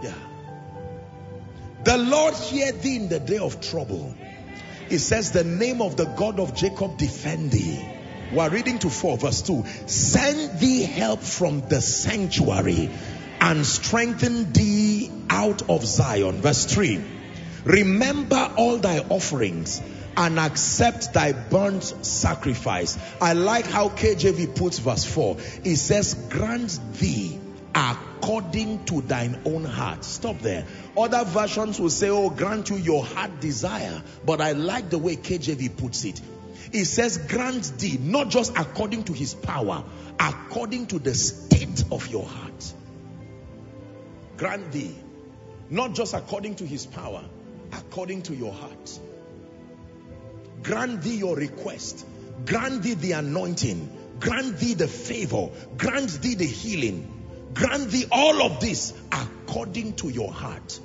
[0.03, 0.15] Yeah.
[1.85, 4.15] The Lord hear thee in the day of trouble.
[4.89, 7.85] It says the name of the God of Jacob defend thee.
[8.33, 9.67] We're reading to 4 verse 2.
[9.89, 12.89] Send thee help from the sanctuary
[13.39, 16.41] and strengthen thee out of Zion.
[16.41, 16.99] Verse 3.
[17.65, 19.83] Remember all thy offerings
[20.21, 22.99] and accept thy burnt sacrifice.
[23.23, 25.39] I like how KJV puts verse 4.
[25.65, 27.41] It says, grant thee
[27.75, 30.05] according to thine own heart.
[30.05, 30.67] Stop there.
[30.95, 34.03] Other versions will say, oh, grant you your heart desire.
[34.27, 36.21] But I like the way KJV puts it.
[36.71, 39.85] It says, grant thee, not just according to his power,
[40.19, 42.75] according to the state of your heart.
[44.37, 44.95] Grant thee,
[45.71, 47.25] not just according to his power,
[47.73, 49.01] according to your heart.
[50.63, 52.07] Grant thee your request.
[52.45, 54.17] Grant thee the anointing.
[54.19, 55.51] Grant thee the favor.
[55.77, 57.51] Grant thee the healing.
[57.55, 60.79] Grant thee all of this according to your heart.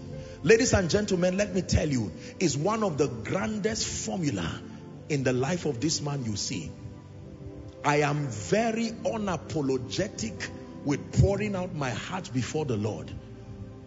[0.44, 4.62] Ladies and gentlemen, let me tell you, is one of the grandest formula
[5.10, 6.72] in the life of this man you see.
[7.84, 10.50] I am very unapologetic
[10.86, 13.12] with pouring out my heart before the Lord.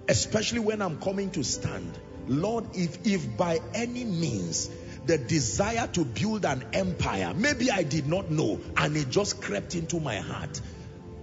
[0.09, 1.99] Especially when I'm coming to stand.
[2.29, 4.71] Lord, if, if by any means
[5.09, 9.75] the desire to build an empire, maybe I did not know and it just crept
[9.75, 10.61] into my heart.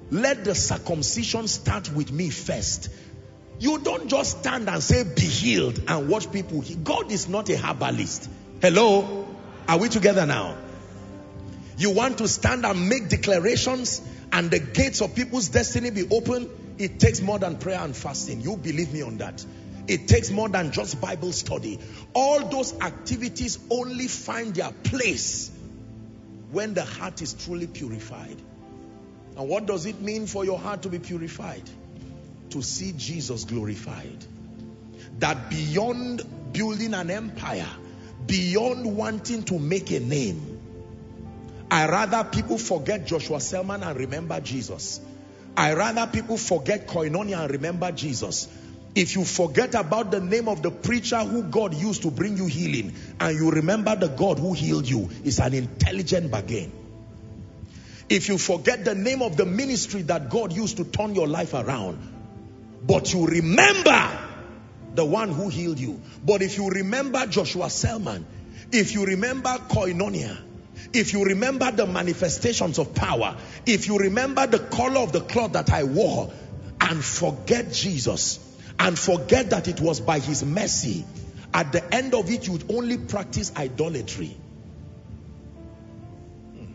[0.10, 2.90] Let the circumcision start with me first.
[3.60, 6.64] You don't just stand and say be healed and watch people.
[6.84, 8.28] God is not a herbalist.
[8.60, 9.28] Hello?
[9.68, 10.58] Are we together now?
[11.78, 16.50] You want to stand and make declarations and the gates of people's destiny be open?
[16.80, 18.42] It takes more than prayer and fasting.
[18.42, 19.46] You believe me on that.
[19.88, 21.80] It takes more than just Bible study.
[22.14, 25.52] All those activities only find their place
[26.52, 28.42] when the heart is truly purified.
[29.38, 31.64] And what does it mean for your heart to be purified?
[32.52, 34.26] To see Jesus glorified.
[35.20, 37.68] That beyond building an empire,
[38.26, 40.52] beyond wanting to make a name.
[41.70, 45.02] I rather people forget Joshua Selman and remember Jesus.
[45.58, 48.48] I rather people forget Koinonia and remember Jesus.
[48.96, 52.46] If you forget about the name of the preacher who God used to bring you
[52.46, 56.72] healing and you remember the God who healed you, it's an intelligent bargain.
[58.08, 61.54] If you forget the name of the ministry that God used to turn your life
[61.54, 62.14] around,
[62.88, 64.18] but you remember
[64.94, 66.02] the one who healed you.
[66.24, 68.26] But if you remember Joshua Selman,
[68.72, 70.38] if you remember Koinonia,
[70.94, 73.36] if you remember the manifestations of power,
[73.66, 76.32] if you remember the color of the cloth that I wore,
[76.80, 78.40] and forget Jesus,
[78.80, 81.06] and forget that it was by his mercy,
[81.54, 84.36] at the end of it, you'd only practice idolatry.
[86.54, 86.66] Hmm.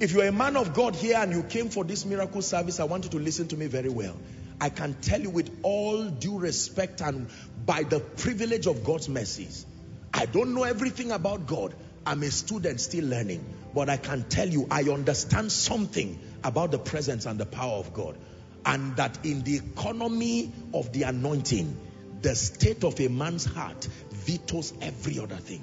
[0.00, 2.84] If you're a man of God here and you came for this miracle service, I
[2.84, 4.16] want you to listen to me very well.
[4.60, 7.28] I can tell you with all due respect and
[7.64, 9.66] by the privilege of God's mercies.
[10.14, 11.74] I don't know everything about God.
[12.04, 13.44] I'm a student still learning.
[13.74, 17.94] But I can tell you, I understand something about the presence and the power of
[17.94, 18.16] God.
[18.64, 21.76] And that in the economy of the anointing,
[22.20, 25.62] the state of a man's heart vetoes every other thing.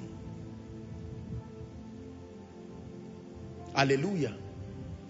[3.74, 4.34] Hallelujah.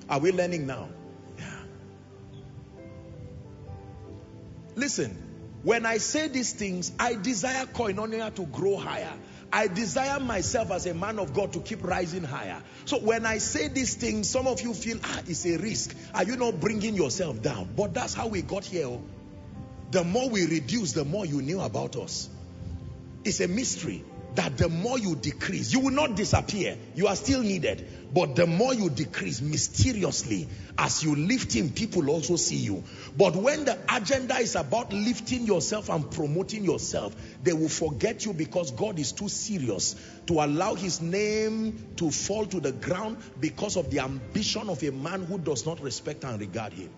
[0.08, 0.88] Are we learning now?
[1.38, 1.62] Yeah.
[4.76, 5.16] Listen,
[5.62, 9.12] when I say these things, I desire koinonia to grow higher.
[9.52, 12.62] I desire myself as a man of God to keep rising higher.
[12.84, 15.96] So when I say these things, some of you feel, ah, it's a risk.
[16.14, 17.70] Are you not bringing yourself down?
[17.76, 18.86] But that's how we got here.
[18.86, 19.02] Oh.
[19.90, 22.28] The more we reduce, the more you knew about us.
[23.24, 24.04] It's a mystery
[24.36, 26.76] that the more you decrease, you will not disappear.
[26.94, 27.86] You are still needed.
[28.12, 32.82] But the more you decrease mysteriously, as you lift him, people also see you.
[33.16, 38.32] But when the agenda is about lifting yourself and promoting yourself, they will forget you
[38.32, 39.94] because God is too serious
[40.26, 44.90] to allow his name to fall to the ground because of the ambition of a
[44.90, 46.90] man who does not respect and regard him.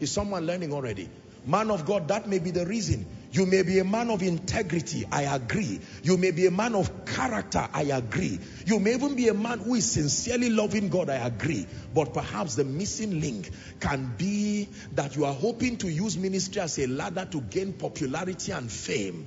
[0.00, 1.08] Is someone learning already?
[1.46, 3.06] Man of God, that may be the reason.
[3.32, 5.80] You may be a man of integrity, I agree.
[6.02, 8.38] You may be a man of character, I agree.
[8.64, 11.66] You may even be a man who is sincerely loving God, I agree.
[11.94, 13.50] But perhaps the missing link
[13.80, 18.52] can be that you are hoping to use ministry as a ladder to gain popularity
[18.52, 19.26] and fame,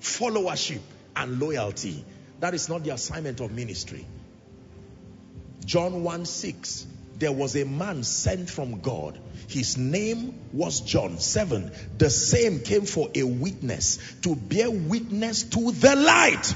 [0.00, 0.80] followership
[1.14, 2.04] and loyalty.
[2.40, 4.06] That is not the assignment of ministry.
[5.64, 6.86] John 1 6,
[7.18, 11.18] there was a man sent from God his name was John.
[11.18, 16.54] Seven, the same came for a witness to bear witness to the light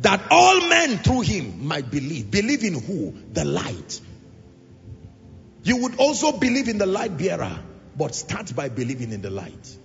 [0.00, 2.30] that all men through him might believe.
[2.30, 3.14] Believe in who?
[3.34, 4.00] The light.
[5.62, 7.58] You would also believe in the light bearer,
[7.94, 9.76] but start by believing in the light.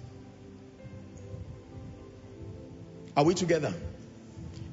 [3.17, 3.73] Are we together?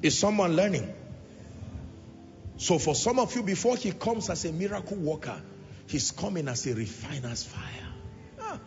[0.01, 0.93] Is someone learning?
[2.57, 5.41] So for some of you, before he comes as a miracle worker,
[5.87, 7.87] He's coming as a refiner's fire.
[8.39, 8.59] Ah,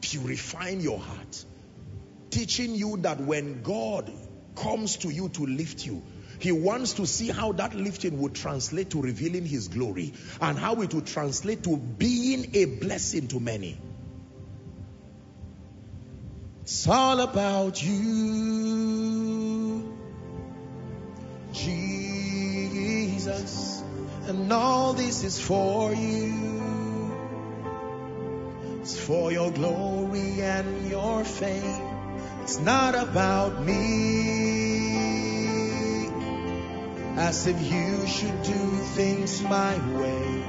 [0.00, 1.44] purifying your heart.
[2.30, 4.10] Teaching you that when God
[4.56, 6.02] comes to you to lift you,
[6.38, 10.80] he wants to see how that lifting would translate to revealing his glory and how
[10.82, 13.78] it would translate to being a blessing to many.
[16.62, 17.94] It's all about you,
[24.28, 26.48] And all this is for you.
[28.80, 31.82] It's for your glory and your fame.
[32.42, 34.48] It's not about me.
[37.16, 40.44] As if you should do things my way.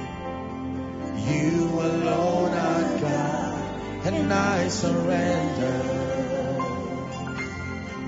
[1.28, 5.80] You alone are God, and I surrender.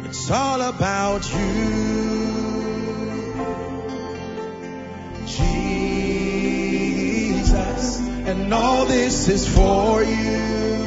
[0.06, 2.71] It's all about you.
[5.26, 6.90] Jesus,
[8.00, 10.82] and all this is for you.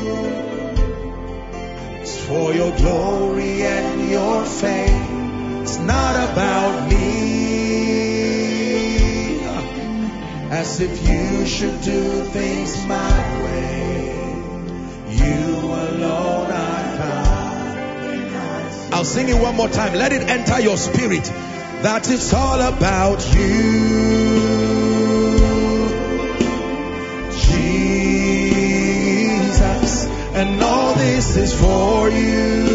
[2.01, 5.61] It's for your glory and your fame.
[5.63, 7.75] It's not about me.
[10.51, 14.13] As if you should do things my way.
[15.09, 18.93] You alone are God.
[18.93, 19.93] I'll sing it one more time.
[19.95, 21.31] Let it enter your spirit
[21.83, 24.15] that it's all about you.
[29.55, 32.65] Jesus, and all this is for you.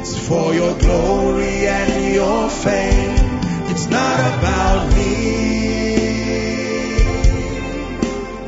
[0.00, 3.40] It's for your glory and your fame.
[3.70, 5.40] It's not about me.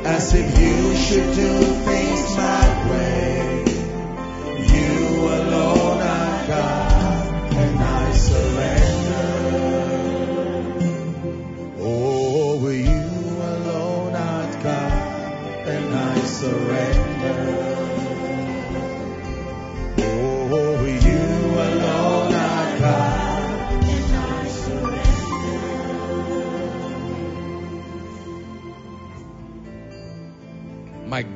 [0.05, 3.52] As if you should do things my way.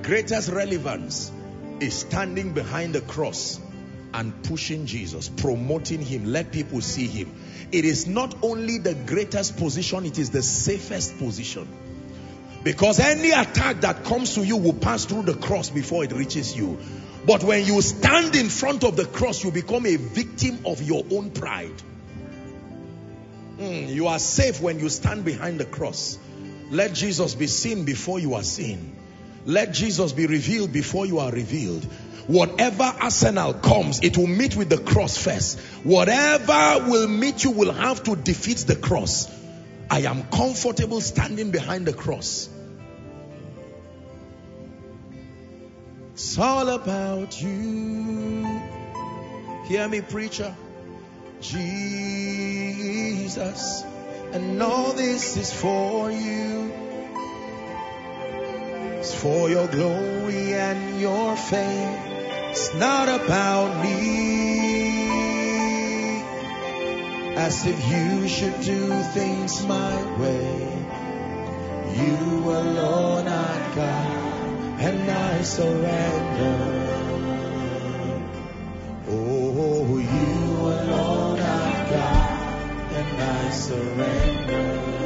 [0.07, 1.33] Greatest relevance
[1.81, 3.59] is standing behind the cross
[4.15, 7.35] and pushing Jesus, promoting him, let people see him.
[7.73, 11.69] It is not only the greatest position, it is the safest position.
[12.63, 16.57] Because any attack that comes to you will pass through the cross before it reaches
[16.57, 16.79] you.
[17.27, 21.05] But when you stand in front of the cross, you become a victim of your
[21.11, 21.83] own pride.
[23.59, 26.17] Mm, you are safe when you stand behind the cross.
[26.71, 28.96] Let Jesus be seen before you are seen.
[29.47, 31.87] Let Jesus be revealed before you are revealed
[32.27, 35.61] whatever arsenal comes, it will meet with the cross first.
[35.85, 39.31] Whatever will meet you will have to defeat the cross.
[39.91, 42.51] I am comfortable standing behind the cross.
[46.15, 48.63] It's all about you.
[49.69, 50.55] Hear me, preacher.
[51.41, 52.05] Jesus.
[54.33, 56.86] And all this is for you.
[58.99, 62.17] It's for your glory and your fame.
[62.51, 64.57] It's not about me.
[67.37, 70.77] As if you should do things my way.
[71.95, 76.59] You alone are God, and I surrender.
[79.09, 85.06] Oh, you alone are God, and I surrender.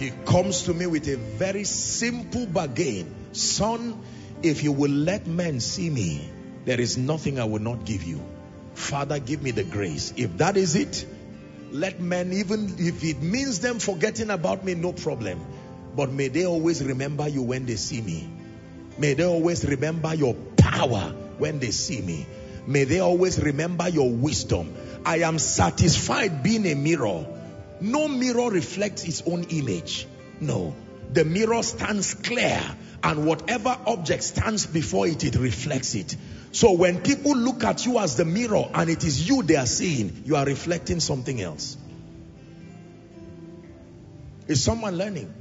[0.00, 3.14] He comes to me with a very simple bargain.
[3.32, 4.02] Son,
[4.42, 6.26] if you will let men see me,
[6.64, 8.22] there is nothing I will not give you.
[8.72, 10.14] Father, give me the grace.
[10.16, 11.04] If that is it,
[11.70, 15.44] let men, even if it means them forgetting about me, no problem.
[15.94, 18.26] But may they always remember you when they see me.
[18.96, 22.26] May they always remember your power when they see me.
[22.66, 24.74] May they always remember your wisdom.
[25.04, 27.26] I am satisfied being a mirror.
[27.80, 30.06] No mirror reflects its own image.
[30.40, 30.74] No.
[31.12, 32.62] The mirror stands clear
[33.02, 36.16] and whatever object stands before it, it reflects it.
[36.52, 39.66] So when people look at you as the mirror and it is you they are
[39.66, 41.76] seeing, you are reflecting something else.
[44.46, 45.32] Is someone learning?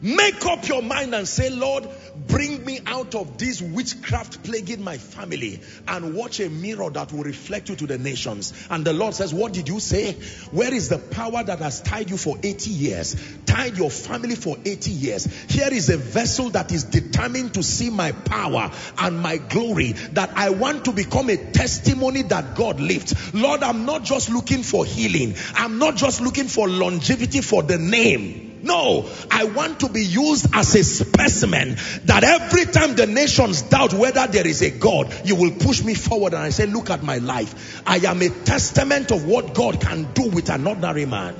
[0.00, 4.98] Make up your mind and say, Lord, bring me out of this witchcraft plaguing my
[4.98, 8.52] family and watch a mirror that will reflect you to the nations.
[8.70, 10.12] And the Lord says, what did you say?
[10.50, 13.16] Where is the power that has tied you for 80 years?
[13.46, 15.24] Tied your family for 80 years.
[15.50, 20.36] Here is a vessel that is determined to see my power and my glory that
[20.36, 23.32] I want to become a testimony that God lifts.
[23.32, 25.34] Lord, I'm not just looking for healing.
[25.54, 28.53] I'm not just looking for longevity for the name.
[28.64, 33.92] No, I want to be used as a specimen that every time the nations doubt
[33.92, 37.02] whether there is a God, you will push me forward and I say, look at
[37.02, 37.82] my life.
[37.86, 41.36] I am a testament of what God can do with an ordinary man.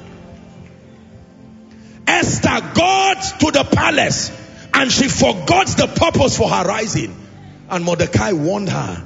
[2.07, 4.31] Esther got to the palace
[4.75, 7.16] and she forgot the purpose for her rising.
[7.70, 9.03] And Mordecai warned her,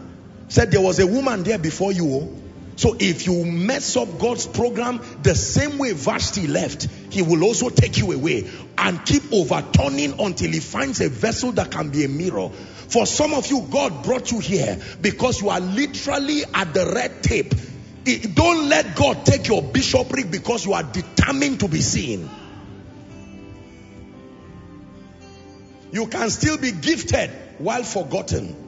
[0.48, 2.06] said there was a woman there before you.
[2.06, 2.47] Oh.
[2.78, 7.70] So if you mess up God's program the same way Vashti left, he will also
[7.70, 8.48] take you away
[8.78, 12.50] and keep overturning until he finds a vessel that can be a mirror.
[12.50, 17.20] For some of you, God brought you here because you are literally at the red
[17.24, 17.52] tape.
[18.34, 22.30] Don't let God take your bishopric because you are determined to be seen.
[25.90, 28.67] You can still be gifted while forgotten.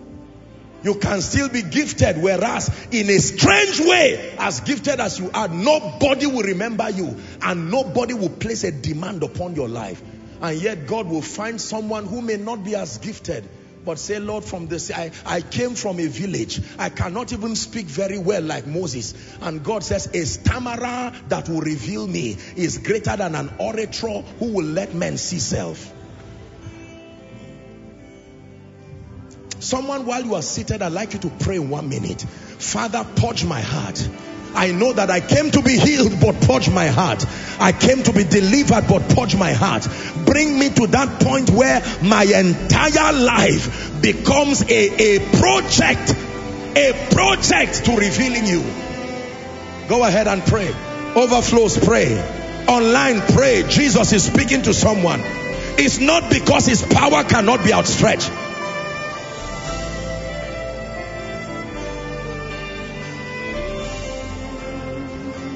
[0.82, 5.48] You can still be gifted, whereas in a strange way, as gifted as you are,
[5.48, 10.02] nobody will remember you and nobody will place a demand upon your life.
[10.40, 13.46] And yet God will find someone who may not be as gifted,
[13.84, 16.60] but say, Lord, from this, I, I came from a village.
[16.78, 19.14] I cannot even speak very well like Moses.
[19.40, 24.52] And God says, a stammerer that will reveal me is greater than an orator who
[24.54, 25.92] will let men see self.
[29.60, 32.22] Someone, while you are seated, I'd like you to pray in one minute.
[32.22, 34.08] Father, purge my heart.
[34.54, 37.26] I know that I came to be healed, but purge my heart.
[37.60, 39.86] I came to be delivered, but purge my heart.
[40.24, 46.16] Bring me to that point where my entire life becomes a, a project,
[46.74, 48.62] a project to revealing you.
[49.88, 50.74] Go ahead and pray.
[51.14, 52.16] Overflows, pray.
[52.66, 53.64] Online, pray.
[53.68, 55.20] Jesus is speaking to someone.
[55.22, 58.30] It's not because his power cannot be outstretched.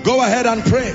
[0.05, 0.93] Go ahead and pray.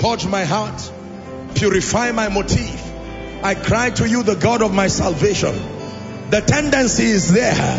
[0.00, 0.92] Purge my heart.
[1.54, 2.80] Purify my motive.
[3.44, 5.54] I cry to you, the God of my salvation.
[6.30, 7.78] The tendency is there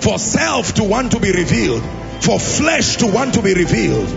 [0.00, 1.82] for self to want to be revealed,
[2.20, 4.08] for flesh to want to be revealed.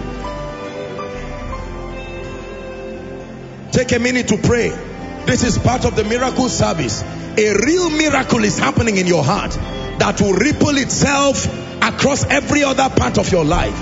[3.72, 4.72] Take a minute to pray.
[5.26, 7.02] This is part of the miracle service.
[7.02, 9.52] A real miracle is happening in your heart
[10.00, 11.46] that will ripple itself
[11.82, 13.80] across every other part of your life.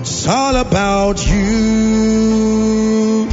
[0.00, 3.28] It's all about you,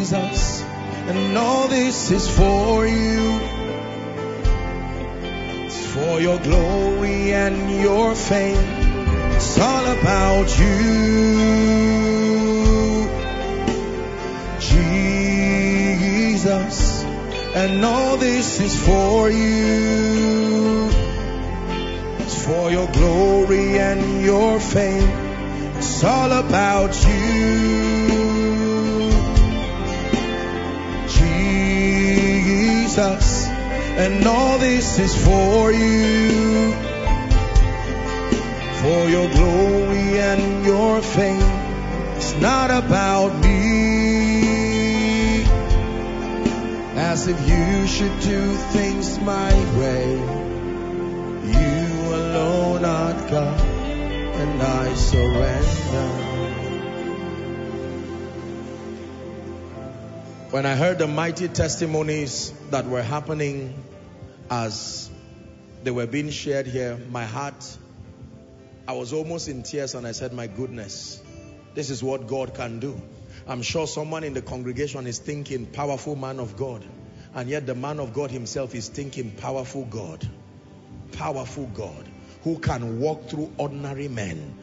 [0.00, 0.62] Jesus,
[1.08, 3.53] and all this is for you.
[5.94, 8.56] For your glory and your fame.
[9.36, 11.36] It's all about you,
[14.58, 17.04] Jesus,
[17.54, 20.90] And all this is for you.
[22.18, 25.08] It's for your glory and your fame.
[25.78, 28.34] It's all about you.
[32.84, 33.43] Jesus.
[33.96, 36.72] And all this is for you.
[38.82, 41.40] For your glory and your fame.
[42.16, 43.84] It's not about me.
[46.96, 50.10] As if you should do things my way.
[51.44, 56.23] You alone are God, and I surrender.
[60.54, 63.74] When I heard the mighty testimonies that were happening
[64.48, 65.10] as
[65.82, 67.76] they were being shared here, my heart,
[68.86, 71.20] I was almost in tears and I said, My goodness,
[71.74, 73.02] this is what God can do.
[73.48, 76.84] I'm sure someone in the congregation is thinking, powerful man of God.
[77.34, 80.24] And yet the man of God himself is thinking, powerful God.
[81.10, 82.08] Powerful God
[82.44, 84.54] who can walk through ordinary men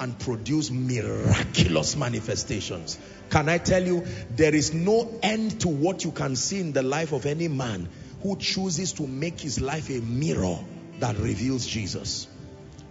[0.00, 2.98] and produce miraculous manifestations.
[3.30, 6.82] Can I tell you, there is no end to what you can see in the
[6.82, 7.88] life of any man
[8.22, 10.58] who chooses to make his life a mirror
[10.98, 12.26] that reveals Jesus.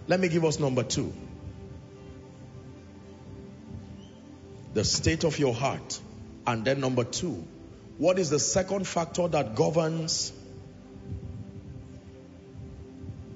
[0.06, 1.12] Let me give us number two.
[4.74, 6.00] the state of your heart.
[6.46, 7.46] And then number two,
[7.98, 10.32] what is the second factor that governs,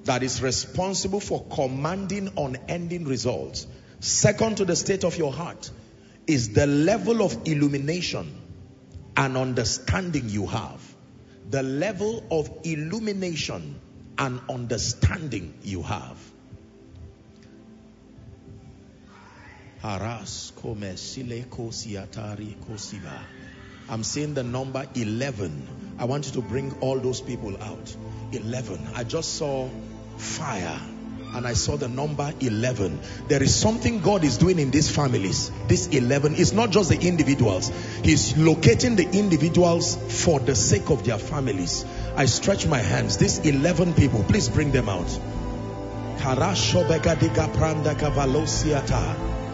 [0.05, 3.67] that is responsible for commanding unending results?
[3.99, 5.69] Second to the state of your heart
[6.27, 8.41] is the level of illumination
[9.17, 10.81] and understanding you have.
[11.49, 13.79] The level of illumination
[14.17, 16.17] and understanding you have.
[23.87, 25.67] I'm saying the number 11.
[25.99, 27.95] I want you to bring all those people out.
[28.31, 28.79] 11.
[28.95, 29.69] I just saw
[30.17, 30.79] fire
[31.35, 32.99] and I saw the number 11.
[33.27, 35.51] There is something God is doing in these families.
[35.67, 37.69] This 11 is not just the individuals.
[38.03, 41.83] He's locating the individuals for the sake of their families.
[42.15, 43.17] I stretch my hands.
[43.17, 45.09] These 11 people, please bring them out.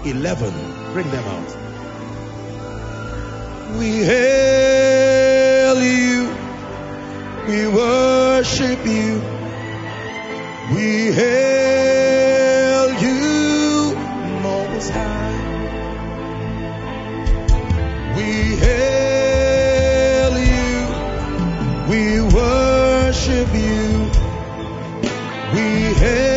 [0.06, 0.94] 11.
[0.94, 1.58] Bring them out.
[3.80, 6.30] We hail you.
[7.48, 9.41] We worship you.
[10.70, 13.96] We hail you
[14.42, 15.40] most high.
[18.16, 20.88] We hail you.
[21.90, 24.10] We worship you.
[25.54, 26.31] We hail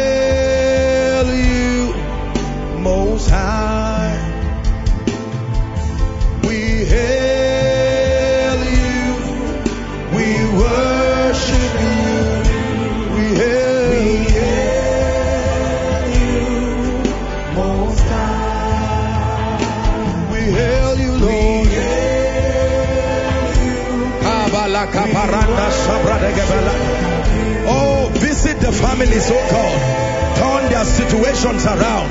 [27.66, 30.05] Oh, visit the families, oh God.
[30.37, 32.11] Turn their situations around.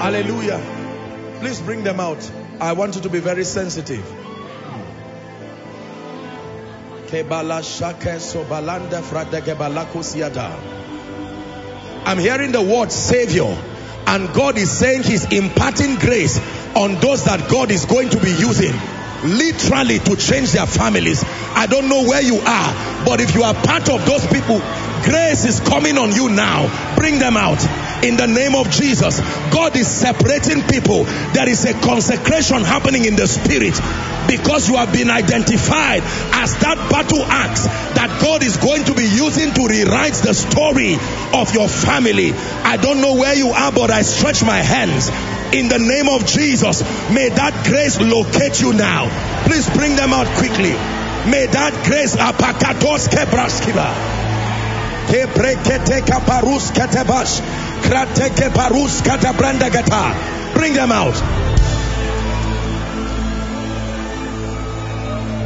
[0.00, 0.60] Hallelujah.
[1.40, 2.30] Please bring them out.
[2.60, 4.04] I want you to be very sensitive.
[12.06, 13.56] I'm hearing the word Savior,
[14.06, 16.38] and God is saying He's imparting grace
[16.74, 18.74] on those that God is going to be using
[19.24, 21.24] literally to change their families.
[21.24, 24.58] I don't know where you are, but if you are part of those people,
[25.02, 26.94] grace is coming on you now.
[26.96, 27.62] Bring them out
[28.04, 29.20] in the name of Jesus.
[29.50, 31.04] God is separating people.
[31.32, 33.74] There is a consecration happening in the spirit
[34.28, 36.02] because you have been identified
[36.32, 37.64] as that battle axe
[37.96, 40.96] that God is going to be using to rewrite the story
[41.32, 42.32] of your family.
[42.32, 45.10] I don't know where you are, but I stretch my hands
[45.54, 46.82] in the name of Jesus.
[47.14, 49.06] May that grace locate you now.
[49.46, 50.74] Please bring them out quickly.
[51.30, 53.86] May that grace apakatos kebraskiba.
[57.86, 59.00] Krateke parus.
[60.54, 61.14] Bring them out.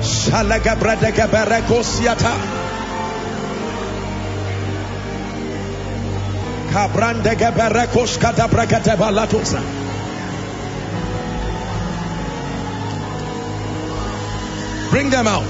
[0.01, 2.33] Shalaga bradeke berekosiata.
[6.69, 7.51] Kabrandege
[14.91, 15.49] Bring them out.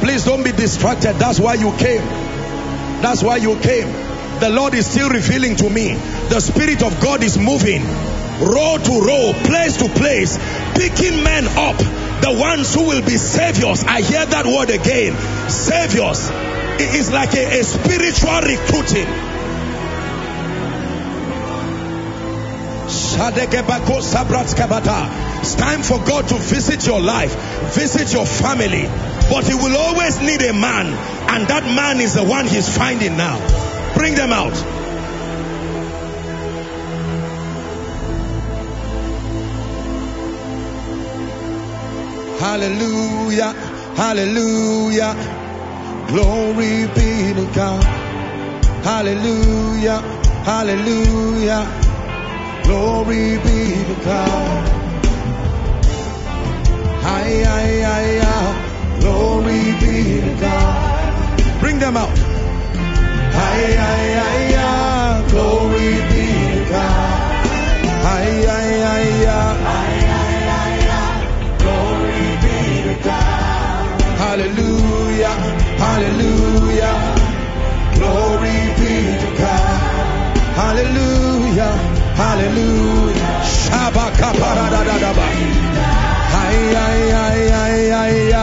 [0.00, 1.14] Please don't be distracted.
[1.16, 2.02] That's why you came.
[3.02, 3.92] That's why you came.
[4.40, 5.94] the Lord is still revealing to me.
[6.28, 7.82] The Spirit of God is moving
[8.40, 10.36] row to row, place to place,
[10.74, 11.78] picking men up.
[12.20, 13.84] The ones who will be saviors.
[13.84, 15.16] I hear that word again.
[15.48, 16.30] Saviors.
[16.78, 19.35] It is like a, a spiritual recruiting.
[25.40, 27.34] It's time for God to visit your life,
[27.74, 28.86] visit your family.
[29.30, 33.16] But He will always need a man, and that man is the one He's finding
[33.16, 33.38] now.
[33.94, 34.52] Bring them out.
[42.38, 43.52] Hallelujah,
[43.96, 45.14] hallelujah.
[46.08, 47.82] Glory be to God.
[48.84, 50.00] Hallelujah,
[50.44, 51.85] hallelujah.
[52.66, 53.58] Glory be
[53.88, 54.68] to God.
[57.06, 58.98] Hi, hi, hi, hi.
[59.00, 61.60] Glory be to God.
[61.60, 62.16] Bring them out.
[63.38, 65.30] Hi, hi, hi, hi.
[65.30, 67.46] Glory be to God.
[68.06, 69.76] Hi, hi, hi, hi.
[74.18, 75.34] Hallelujah,
[75.84, 76.96] hallelujah.
[77.94, 80.36] Glory be to God.
[80.60, 80.95] Hallelujah,
[82.16, 83.42] hallelujah.
[83.44, 85.26] Shabaka paradadadaba.
[86.42, 88.35] Ay, ay, ay, ay, ay, ay.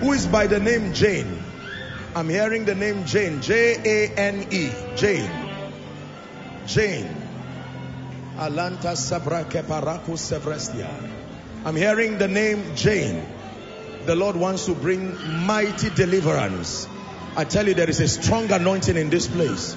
[0.00, 1.42] Who is by the name Jane?
[2.14, 3.40] I'm hearing the name Jane.
[3.40, 4.70] J A N E.
[4.96, 5.30] Jane.
[6.66, 7.16] Jane.
[8.36, 10.90] Alanta Sabra Keparaku Sevrestia.
[11.64, 13.26] I'm hearing the name Jane.
[14.04, 15.16] The Lord wants to bring
[15.46, 16.86] mighty deliverance.
[17.34, 19.76] I tell you, there is a strong anointing in this place.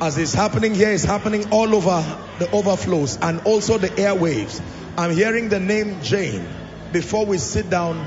[0.00, 2.04] As is happening here, is happening all over
[2.38, 4.60] the overflows and also the airwaves.
[4.98, 6.46] I'm hearing the name Jane.
[6.92, 8.06] Before we sit down,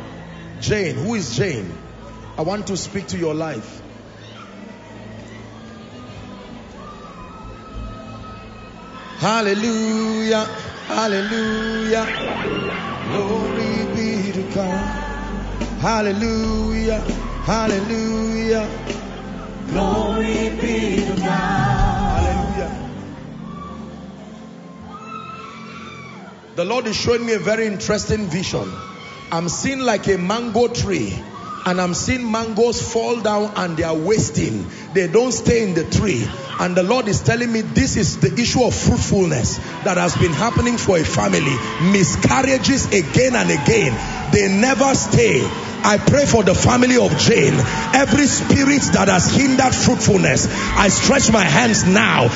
[0.62, 1.72] Jane, who is Jane?
[2.38, 3.82] I want to speak to your life.
[9.20, 10.46] Hallelujah,
[10.88, 12.06] hallelujah.
[13.10, 14.86] Glory be to God.
[15.80, 17.00] Hallelujah,
[17.44, 18.70] hallelujah.
[19.68, 22.20] Glory be to God.
[22.20, 22.90] Hallelujah.
[26.56, 28.72] The Lord is showing me a very interesting vision.
[29.32, 31.14] I'm seeing like a mango tree
[31.66, 34.66] and I'm seeing mangoes fall down and they are wasting.
[34.94, 36.28] They don't stay in the tree.
[36.60, 40.34] And the Lord is telling me this is the issue of fruitfulness that has been
[40.34, 41.56] happening for a family.
[41.92, 44.32] Miscarriages again and again.
[44.32, 45.42] They never stay.
[45.82, 47.54] I pray for the family of Jane.
[47.94, 52.28] Every spirit that has hindered fruitfulness, I stretch my hands now.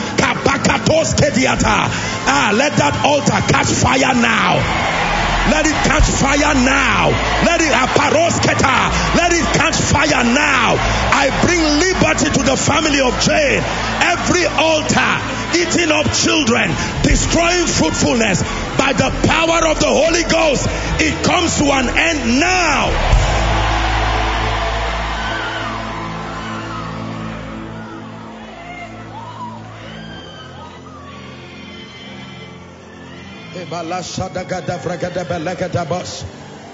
[2.26, 5.13] Ah, let that altar catch fire now.
[5.52, 7.10] Let it catch fire now.
[7.44, 8.76] Let it aparosketa.
[9.18, 10.76] Let it catch fire now.
[11.12, 13.64] I bring liberty to the family of Jane.
[14.04, 15.14] Every altar
[15.60, 16.70] eating up children,
[17.04, 18.42] destroying fruitfulness
[18.78, 20.68] by the power of the Holy Ghost.
[21.00, 23.33] It comes to an end now.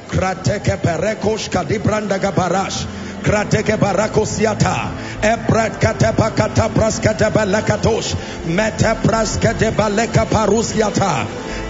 [0.08, 0.78] Krateke
[2.20, 2.86] gabarash.
[3.22, 3.78] Krateke
[5.80, 7.00] katepa katapras.
[8.46, 9.38] Metepras.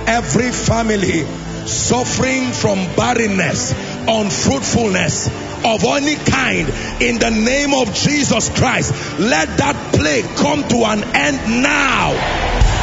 [0.08, 1.26] Every family
[1.68, 3.74] suffering from barrenness,
[4.08, 5.28] unfruitfulness
[5.66, 6.70] of any kind
[7.02, 9.20] in the name of Jesus Christ.
[9.20, 12.79] Let that plague come to an end now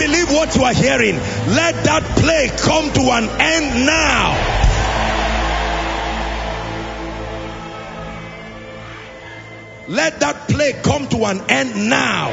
[0.00, 1.16] believe what you are hearing.
[1.16, 4.60] Let that plague come to an end now.
[9.88, 12.30] Let that plague come to an end now.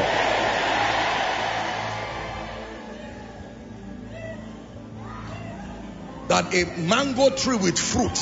[6.29, 8.17] That a mango tree with fruit,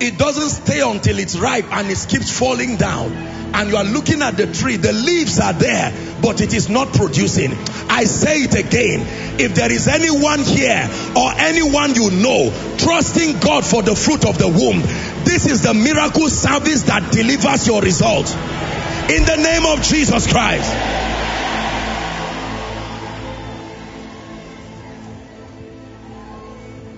[0.00, 4.22] it doesn't stay until it's ripe and it keeps falling down and you are looking
[4.22, 5.92] at the tree, the leaves are there,
[6.22, 7.52] but it is not producing.
[7.88, 9.06] I say it again.
[9.40, 14.38] If there is anyone here or anyone you know trusting God for the fruit of
[14.38, 14.80] the womb,
[15.24, 18.28] this is the miracle service that delivers your result.
[19.10, 20.70] In the name of Jesus Christ.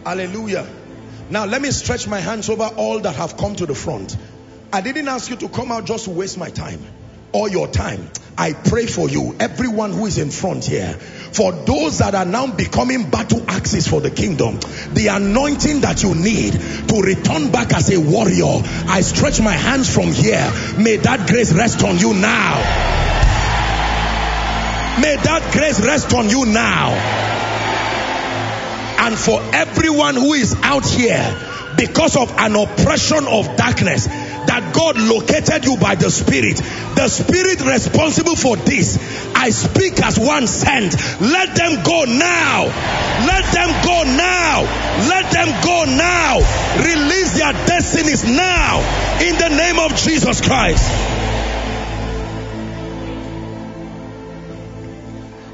[0.05, 0.67] Hallelujah.
[1.29, 4.17] Now let me stretch my hands over all that have come to the front.
[4.73, 6.81] I didn't ask you to come out just to waste my time
[7.33, 8.09] or your time.
[8.39, 12.47] I pray for you, everyone who is in front here, for those that are now
[12.47, 14.61] becoming battle axes for the kingdom,
[14.93, 18.63] the anointing that you need to return back as a warrior.
[18.89, 20.53] I stretch my hands from here.
[20.79, 22.55] May that grace rest on you now.
[25.03, 26.91] May that grace rest on you now.
[29.07, 34.09] And for everyone who is out here because of an oppression of darkness,
[34.51, 36.57] that God located you by the Spirit.
[36.97, 38.99] The Spirit responsible for this.
[39.33, 40.93] I speak as one sent.
[41.21, 42.67] Let them go now.
[43.31, 44.67] Let them go now.
[45.07, 46.43] Let them go now.
[46.83, 48.81] Release their destinies now.
[49.23, 50.83] In the name of Jesus Christ.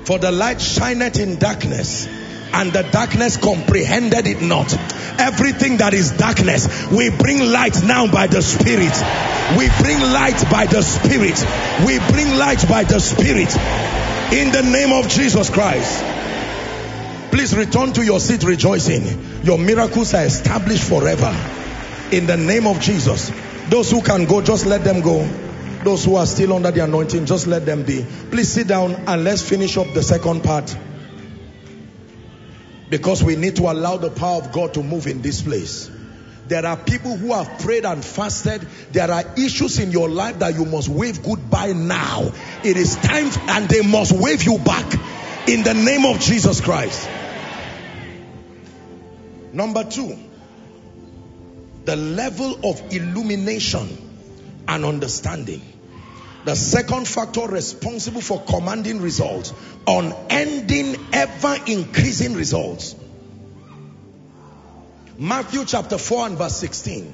[0.06, 2.15] For the light shineth in darkness
[2.52, 4.72] and the darkness comprehended it not.
[5.18, 8.92] Everything that is darkness, we bring light now by the Spirit.
[9.58, 11.38] We bring light by the Spirit.
[11.86, 13.54] We bring light by the Spirit.
[14.32, 16.04] In the name of Jesus Christ.
[17.30, 19.42] Please return to your seat rejoicing.
[19.44, 21.34] Your miracles are established forever.
[22.12, 23.30] In the name of Jesus.
[23.68, 25.28] Those who can go, just let them go.
[25.84, 28.04] Those who are still under the anointing, just let them be.
[28.30, 30.76] Please sit down and let's finish up the second part.
[32.88, 35.90] Because we need to allow the power of God to move in this place.
[36.48, 38.62] There are people who have prayed and fasted.
[38.92, 42.30] There are issues in your life that you must wave goodbye now.
[42.62, 44.92] It is time and they must wave you back
[45.48, 47.08] in the name of Jesus Christ.
[49.52, 50.16] Number two,
[51.84, 53.88] the level of illumination
[54.68, 55.62] and understanding.
[56.46, 59.52] The second factor responsible for commanding results,
[59.84, 62.94] unending, ever increasing results.
[65.18, 67.12] Matthew chapter 4 and verse 16.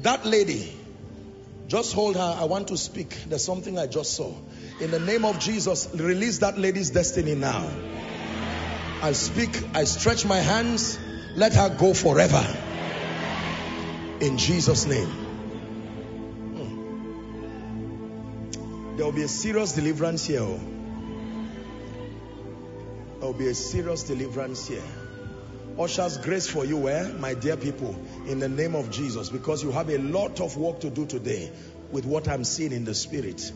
[0.00, 0.76] That lady,
[1.68, 2.36] just hold her.
[2.40, 3.16] I want to speak.
[3.28, 4.34] There's something I just saw.
[4.80, 7.70] In the name of Jesus, release that lady's destiny now.
[9.02, 10.98] I speak, I stretch my hands.
[11.36, 12.44] Let her go forever.
[14.20, 15.29] In Jesus' name.
[19.00, 20.42] There will be a serious deliverance here.
[20.42, 20.60] Oh.
[23.18, 24.82] There will be a serious deliverance here.
[25.78, 29.70] Ushers grace for you, eh, my dear people, in the name of Jesus, because you
[29.70, 31.50] have a lot of work to do today
[31.90, 33.50] with what I'm seeing in the spirit.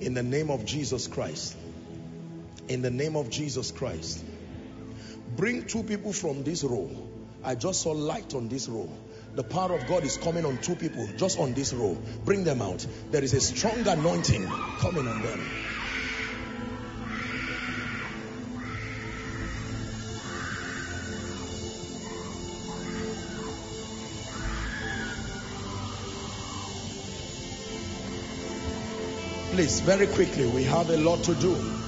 [0.00, 1.56] In the name of Jesus Christ.
[2.66, 4.24] In the name of Jesus Christ.
[5.36, 6.90] Bring two people from this row.
[7.44, 8.90] I just saw light on this row.
[9.34, 11.98] The power of God is coming on two people just on this row.
[12.24, 12.86] Bring them out.
[13.10, 14.46] There is a strong anointing
[14.78, 15.40] coming on them.
[29.50, 31.83] Please, very quickly, we have a lot to do.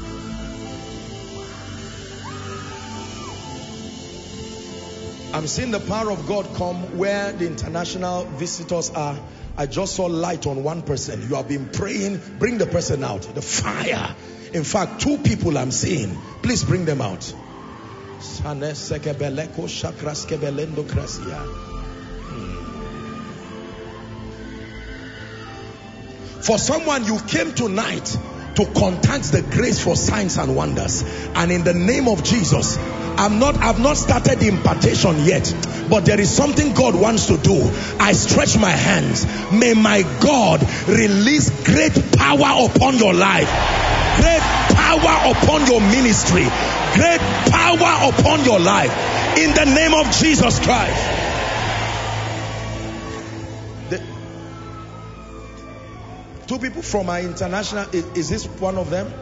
[5.33, 9.18] I'm seeing the power of God come where the international visitors are.
[9.57, 11.22] I just saw light on one person.
[11.29, 12.20] You have been praying.
[12.39, 13.22] Bring the person out.
[13.22, 14.14] The fire.
[14.53, 16.16] In fact, two people I'm seeing.
[16.43, 17.24] Please bring them out.
[22.29, 22.62] Hmm.
[26.41, 28.16] For someone, you came tonight
[28.57, 31.04] to contact the grace for signs and wonders.
[31.34, 32.78] And in the name of Jesus,
[33.18, 35.52] I'm not, I've not started the impartation yet,
[35.88, 37.70] but there is something God wants to do.
[38.00, 39.24] I stretch my hands.
[39.52, 43.48] May my God release great power upon your life,
[44.20, 44.44] great
[44.76, 46.44] power upon your ministry,
[46.94, 47.20] great
[47.52, 48.92] power upon your life
[49.38, 51.26] in the name of Jesus Christ.
[56.47, 59.12] Two people from our international, is, is this one of them?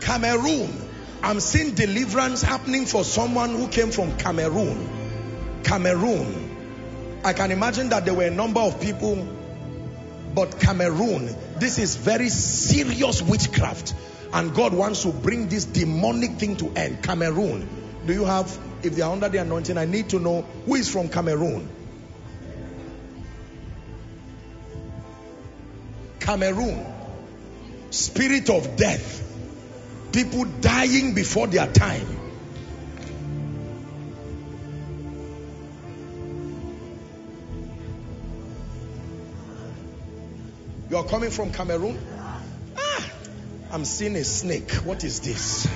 [0.00, 0.88] Cameroon.
[1.22, 5.60] I'm seeing deliverance happening for someone who came from Cameroon.
[5.62, 7.20] Cameroon.
[7.24, 9.28] I can imagine that there were a number of people,
[10.34, 13.94] but Cameroon, this is very serious witchcraft.
[14.32, 17.02] And God wants to bring this demonic thing to end.
[17.02, 17.68] Cameroon.
[18.06, 20.88] Do you have, if they are under the anointing, I need to know who is
[20.88, 21.68] from Cameroon.
[26.20, 26.86] Cameroon.
[27.90, 29.20] Spirit of death
[30.12, 32.06] People dying before their time.
[40.90, 41.96] You are coming from Cameroon?
[42.76, 43.10] Ah,
[43.70, 44.72] I'm seeing a snake.
[44.84, 45.68] What is this?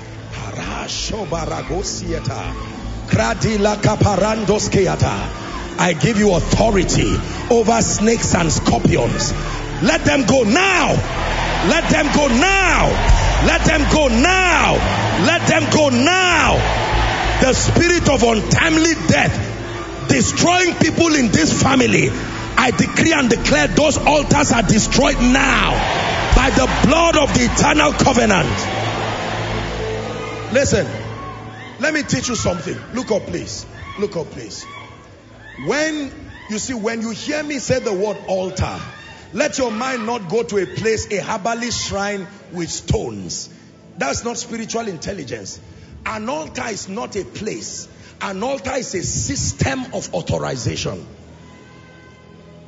[5.77, 7.15] I give you authority
[7.49, 9.31] over snakes and scorpions.
[9.81, 10.93] Let them go now.
[11.67, 12.87] Let them go now.
[13.45, 14.73] Let them go now.
[15.25, 16.55] Let them go now.
[17.41, 19.53] The spirit of untimely death
[20.07, 22.09] destroying people in this family.
[22.57, 25.71] I decree and declare those altars are destroyed now
[26.35, 28.47] by the blood of the eternal covenant.
[30.53, 30.87] Listen,
[31.79, 32.77] let me teach you something.
[32.93, 33.65] Look up, please.
[33.99, 34.63] Look up, please.
[35.65, 36.11] When
[36.49, 38.79] you see, when you hear me say the word altar,
[39.35, 43.49] let your mind not go to a place, a herbalist shrine with stones.
[43.97, 45.59] That's not spiritual intelligence.
[46.05, 47.89] An altar is not a place.
[48.21, 51.05] An altar is a system of authorization.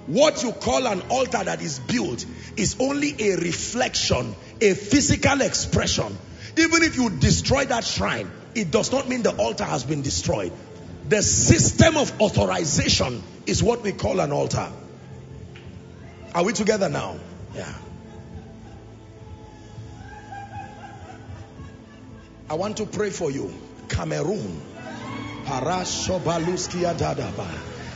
[0.07, 2.26] What you call an altar that is built
[2.57, 6.18] is only a reflection, a physical expression.
[6.57, 10.51] Even if you destroy that shrine, it does not mean the altar has been destroyed.
[11.07, 14.70] The system of authorization is what we call an altar.
[16.38, 17.15] Are we together now?
[17.55, 17.73] Yeah.
[22.47, 23.51] I want to pray for you.
[23.89, 24.61] Cameroon.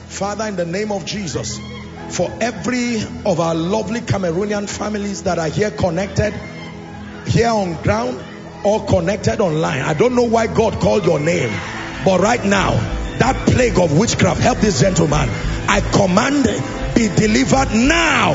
[0.07, 1.59] Father, in the name of Jesus,
[2.09, 6.33] for every of our lovely Cameroonian families that are here connected,
[7.27, 8.19] here on ground,
[8.65, 9.81] or connected online.
[9.83, 11.51] I don't know why God called your name,
[12.03, 12.71] but right now,
[13.19, 15.29] that plague of witchcraft, help this gentleman.
[15.69, 16.47] I command,
[17.09, 18.33] be delivered now.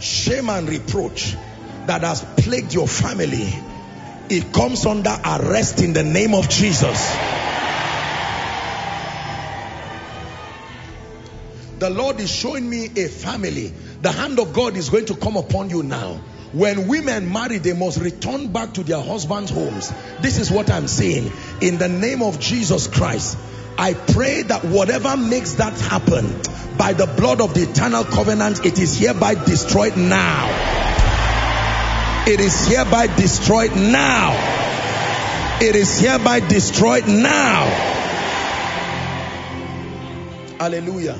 [0.00, 1.36] Shame and reproach
[1.86, 3.52] that has plagued your family
[4.30, 7.16] it comes under arrest in the name of Jesus.
[11.78, 13.72] The Lord is showing me a family.
[14.02, 16.20] The hand of God is going to come upon you now.
[16.52, 19.92] When women marry, they must return back to their husbands' homes.
[20.20, 21.30] This is what I'm saying.
[21.60, 23.36] In the name of Jesus Christ,
[23.76, 26.26] I pray that whatever makes that happen,
[26.78, 30.48] by the blood of the eternal covenant, it is hereby destroyed now.
[32.26, 34.32] It is hereby destroyed now.
[35.60, 37.66] It is hereby destroyed now.
[40.58, 41.18] Hallelujah.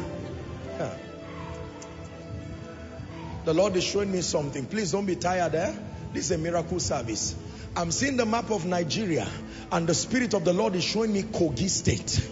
[3.49, 4.67] The Lord is showing me something.
[4.67, 5.73] Please don't be tired eh?
[6.13, 7.35] This is a miracle service.
[7.75, 9.27] I'm seeing the map of Nigeria
[9.73, 12.29] and the Spirit of the Lord is showing me Kogi State.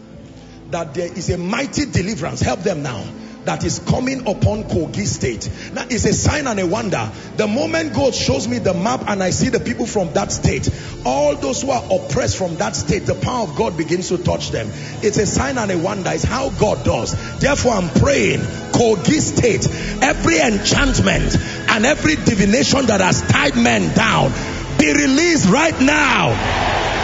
[0.72, 2.42] That there is a mighty deliverance.
[2.42, 3.02] Help them now
[3.46, 5.50] that is coming upon Kogi State.
[5.72, 7.10] Now, it's a sign and a wonder.
[7.36, 10.68] The moment God shows me the map and I see the people from that state,
[11.04, 14.50] all those who are oppressed from that state, the power of God begins to touch
[14.50, 14.68] them.
[15.02, 16.10] It's a sign and a wonder.
[16.12, 17.14] It's how God does.
[17.38, 19.66] Therefore, I'm praying, Kogi State,
[20.02, 21.36] every enchantment
[21.70, 24.32] and every divination that has tied men down,
[24.78, 26.95] be released right now.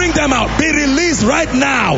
[0.00, 0.58] Bring them out.
[0.58, 1.96] Be released right now.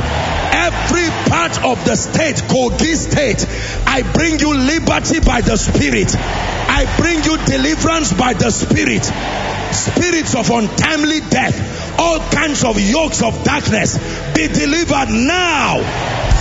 [0.53, 3.47] Every part of the state, Kogi state,
[3.87, 6.13] I bring you liberty by the Spirit.
[6.19, 9.05] I bring you deliverance by the Spirit.
[9.05, 13.97] Spirits of untimely death, all kinds of yokes of darkness,
[14.35, 15.79] be delivered now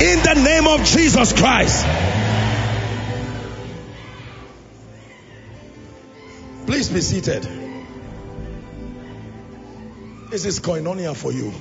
[0.01, 1.85] in the name of Jesus Christ.
[6.65, 7.70] Please be seated.
[10.31, 11.51] This is koinonia for you.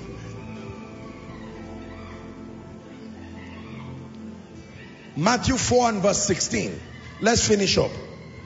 [5.16, 6.80] Matthew 4 and verse 16.
[7.20, 7.90] Let's finish up.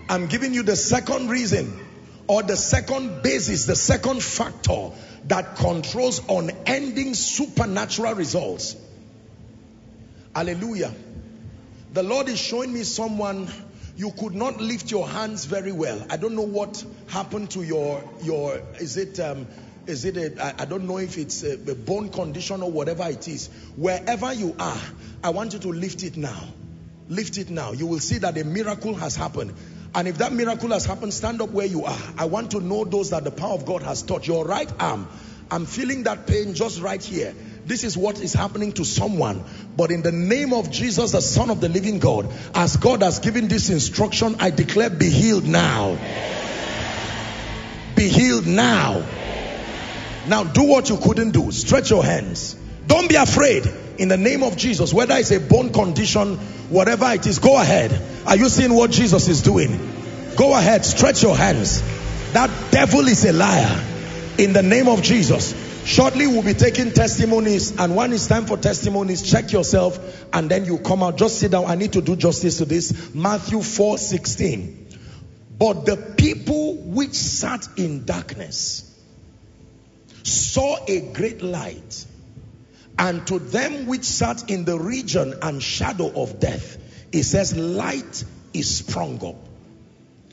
[0.09, 1.79] I'm giving you the second reason
[2.27, 4.93] or the second basis, the second factor
[5.27, 8.77] that controls unending supernatural results.
[10.35, 10.95] Hallelujah.
[11.93, 13.47] The Lord is showing me someone
[13.97, 16.05] you could not lift your hands very well.
[16.09, 19.47] I don't know what happened to your your is it um,
[19.87, 23.05] is it a, I, I don't know if it's a, a bone condition or whatever
[23.09, 23.49] it is.
[23.77, 24.81] Wherever you are,
[25.23, 26.45] I want you to lift it now.
[27.09, 27.73] Lift it now.
[27.73, 29.55] You will see that a miracle has happened.
[29.95, 31.99] And if that miracle has happened, stand up where you are.
[32.19, 34.27] I want to know those that the power of God has touched.
[34.27, 35.07] Your right arm,
[35.51, 37.35] I'm feeling that pain just right here.
[37.67, 39.45] This is what is happening to someone.
[39.77, 43.21] But in the name of Jesus, the Son of the living God, as God has
[43.21, 45.97] given this instruction, I declare be healed now.
[47.95, 49.07] Be healed now.
[50.27, 51.51] Now do what you couldn't do.
[51.53, 52.57] Stretch your hands.
[52.87, 53.67] Don't be afraid.
[53.99, 56.37] In the name of Jesus, whether it's a bone condition,
[56.69, 58.01] whatever it is, go ahead.
[58.27, 59.79] Are you seeing what Jesus is doing?
[60.37, 60.85] Go ahead.
[60.85, 61.83] Stretch your hands.
[62.33, 63.85] That devil is a liar.
[64.39, 65.55] In the name of Jesus.
[65.85, 70.65] Shortly, we'll be taking testimonies, and when it's time for testimonies, check yourself and then
[70.65, 71.19] you come out.
[71.19, 71.67] Just sit down.
[71.67, 73.15] I need to do justice to this.
[73.15, 74.89] Matthew 4 16.
[75.59, 78.84] But the people which sat in darkness
[80.25, 82.07] saw a great light,
[82.99, 86.79] and to them which sat in the region and shadow of death,
[87.13, 89.37] it says, Light is sprung up.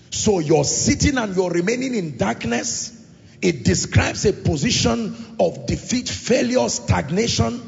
[0.09, 2.97] So you're sitting and you're remaining in darkness
[3.41, 7.61] it describes a position of defeat, failure, stagnation,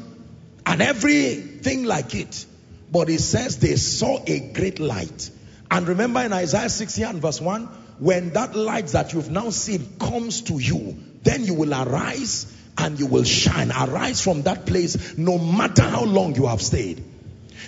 [0.64, 2.46] and everything like it.
[2.92, 5.30] But it says they saw a great light.
[5.70, 7.64] And remember in Isaiah 60 and verse 1,
[7.98, 12.98] when that light that you've now seen comes to you, then you will arise and
[12.98, 13.70] you will shine.
[13.70, 17.02] Arise from that place no matter how long you have stayed.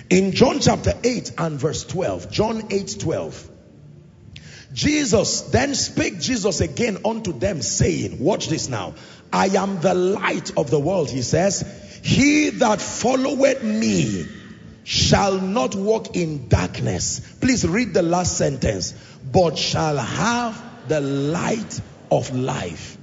[0.09, 3.49] In John chapter 8 and verse 12, John 8 12,
[4.73, 8.93] Jesus, then spake Jesus again unto them saying, watch this now.
[9.31, 11.65] I am the light of the world, he says.
[12.03, 14.27] He that followeth me
[14.83, 17.19] shall not walk in darkness.
[17.41, 18.93] Please read the last sentence.
[19.31, 22.96] But shall have the light of life.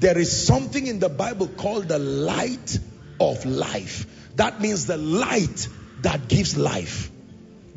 [0.00, 2.78] There is something in the Bible called the light
[3.20, 4.06] of life.
[4.36, 5.68] That means the light
[6.00, 7.10] that gives life.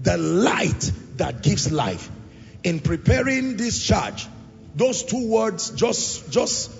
[0.02, 2.10] The light that gives life
[2.64, 4.26] in preparing this charge,
[4.74, 6.72] those two words just, just,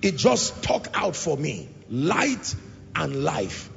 [0.00, 1.68] it just talk out for me.
[1.90, 2.54] Light
[2.94, 3.68] and life.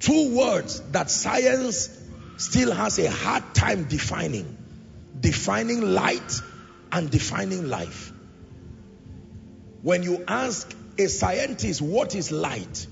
[0.00, 1.90] Two words that science
[2.38, 4.56] still has a hard time defining.
[5.20, 6.40] Defining light
[6.90, 8.13] and defining life.
[9.84, 12.86] When you ask a scientist what is light,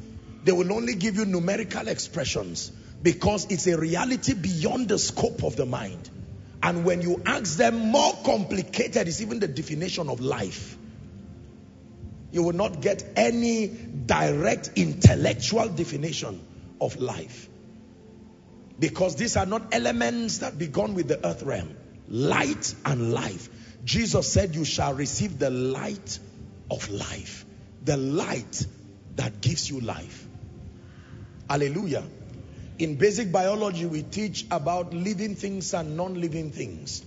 [0.45, 2.70] they will only give you numerical expressions
[3.03, 6.11] because it's a reality beyond the scope of the mind.
[6.62, 10.76] And when you ask them, more complicated is even the definition of life.
[12.30, 16.45] You will not get any direct intellectual definition
[16.78, 17.49] of life.
[18.78, 21.74] Because these are not elements that begun with the earth realm.
[22.07, 23.49] Light and life.
[23.82, 26.18] Jesus said, You shall receive the light
[26.70, 27.44] of life.
[27.84, 28.66] The light
[29.16, 30.26] that gives you life.
[31.48, 32.04] Hallelujah.
[32.78, 37.04] In basic biology, we teach about living things and non-living things.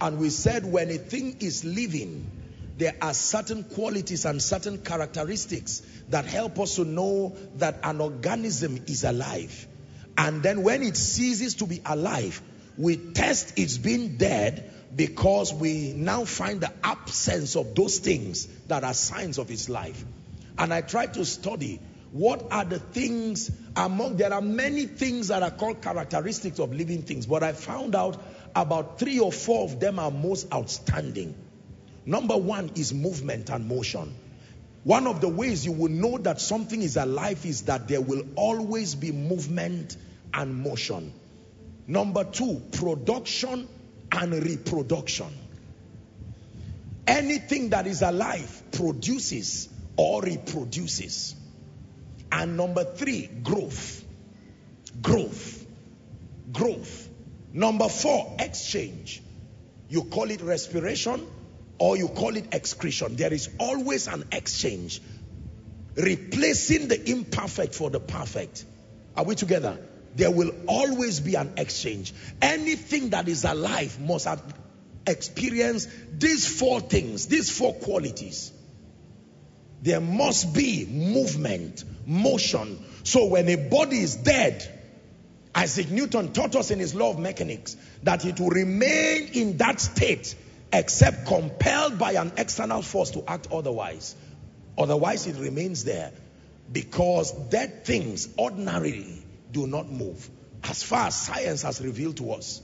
[0.00, 2.30] And we said when a thing is living,
[2.76, 8.78] there are certain qualities and certain characteristics that help us to know that an organism
[8.86, 9.66] is alive.
[10.16, 12.40] And then when it ceases to be alive,
[12.76, 18.84] we test its being dead because we now find the absence of those things that
[18.84, 20.04] are signs of his life.
[20.56, 21.80] And I try to study
[22.10, 27.02] what are the things among, there are many things that are called characteristics of living
[27.02, 28.20] things, but I found out
[28.56, 31.34] about three or four of them are most outstanding.
[32.06, 34.14] Number one is movement and motion.
[34.84, 38.22] One of the ways you will know that something is alive is that there will
[38.36, 39.96] always be movement
[40.32, 41.12] and motion.
[41.86, 43.68] Number two, production
[44.12, 45.28] and reproduction.
[47.06, 51.34] Anything that is alive produces or reproduces.
[52.30, 54.04] And number three, growth.
[55.00, 55.66] Growth.
[56.52, 57.08] Growth.
[57.52, 59.22] Number four, exchange.
[59.88, 61.26] You call it respiration
[61.78, 63.16] or you call it excretion.
[63.16, 65.00] There is always an exchange.
[65.96, 68.64] Replacing the imperfect for the perfect.
[69.16, 69.78] Are we together?
[70.18, 72.12] There will always be an exchange.
[72.42, 74.42] Anything that is alive must have
[75.06, 75.88] experienced
[76.18, 78.50] these four things, these four qualities.
[79.80, 82.84] There must be movement, motion.
[83.04, 84.66] So when a body is dead,
[85.54, 89.80] Isaac Newton taught us in his law of mechanics that it will remain in that
[89.80, 90.34] state
[90.72, 94.16] except compelled by an external force to act otherwise.
[94.76, 96.10] Otherwise it remains there
[96.72, 99.17] because dead things ordinarily
[99.52, 100.28] do not move
[100.62, 102.60] as far as science has revealed to us.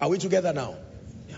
[0.00, 0.74] Are we together now?
[1.28, 1.36] Yeah.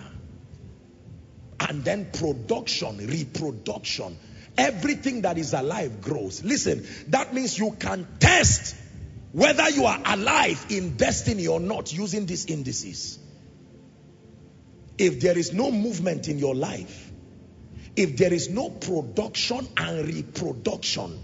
[1.60, 4.16] And then production, reproduction.
[4.56, 6.44] Everything that is alive grows.
[6.44, 8.76] Listen, that means you can test
[9.32, 13.18] whether you are alive in destiny or not using these indices.
[14.96, 17.10] If there is no movement in your life,
[17.96, 21.18] if there is no production and reproduction,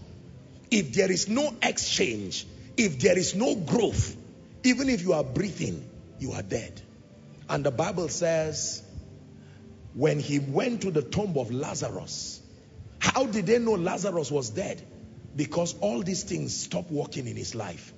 [0.73, 2.47] if there is no exchange,
[2.81, 4.17] if there is no growth,
[4.65, 5.85] even if you are breathing,
[6.19, 6.81] you are dead.
[7.49, 8.83] And the Bible says,
[9.93, 12.41] when he went to the tomb of Lazarus,
[12.99, 14.81] how did they know Lazarus was dead?
[15.37, 17.93] Because all these things stopped working in his life.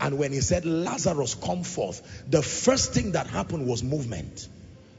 [0.00, 2.00] And when he said, Lazarus, come forth,
[2.30, 4.46] the first thing that happened was movement.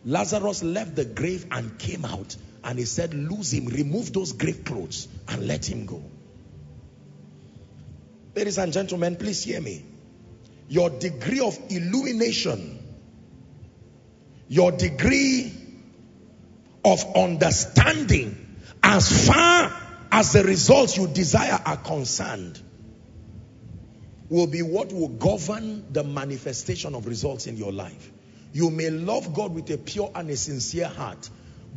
[0.03, 2.35] Lazarus left the grave and came out.
[2.63, 6.03] And he said, lose him, remove those grave clothes and let him go.
[8.37, 9.83] Ladies and gentlemen, please hear me.
[10.69, 12.77] Your degree of illumination,
[14.47, 15.51] your degree
[16.85, 19.75] of understanding, as far
[20.11, 22.61] as the results you desire are concerned,
[24.29, 28.11] will be what will govern the manifestation of results in your life.
[28.53, 31.27] You may love God with a pure and a sincere heart,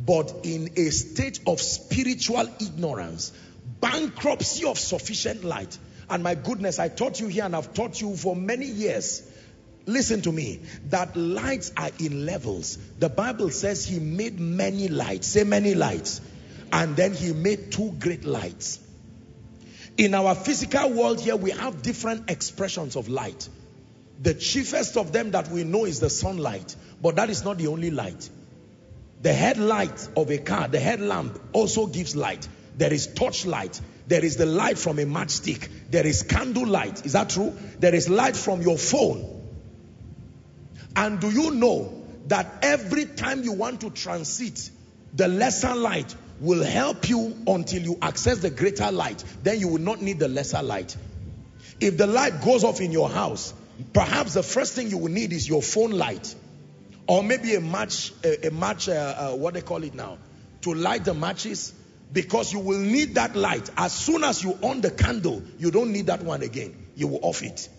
[0.05, 3.33] but in a state of spiritual ignorance,
[3.79, 5.75] bankruptcy of sufficient light.
[6.11, 9.23] And my goodness, I taught you here and I've taught you for many years.
[9.85, 10.59] Listen to me,
[10.89, 12.77] that lights are in levels.
[12.99, 15.27] The Bible says he made many lights.
[15.27, 16.19] Say many lights.
[16.71, 18.79] And then he made two great lights.
[19.97, 23.47] In our physical world here, we have different expressions of light.
[24.21, 27.67] The chiefest of them that we know is the sunlight, but that is not the
[27.67, 28.29] only light.
[29.21, 32.47] The headlight of a car, the headlamp also gives light.
[32.77, 33.79] There is torchlight.
[34.07, 35.69] There is the light from a matchstick.
[35.89, 37.05] There is candle light.
[37.05, 37.55] Is that true?
[37.79, 39.39] There is light from your phone.
[40.95, 44.69] And do you know that every time you want to transit,
[45.13, 49.23] the lesser light will help you until you access the greater light.
[49.43, 50.95] Then you will not need the lesser light.
[51.79, 53.53] If the light goes off in your house,
[53.93, 56.35] perhaps the first thing you will need is your phone light.
[57.07, 58.91] Or maybe a match, a, a match, uh,
[59.31, 60.17] uh, what they call it now,
[60.61, 61.73] to light the matches.
[62.13, 63.69] Because you will need that light.
[63.77, 66.87] As soon as you on the candle, you don't need that one again.
[66.95, 67.69] You will off it.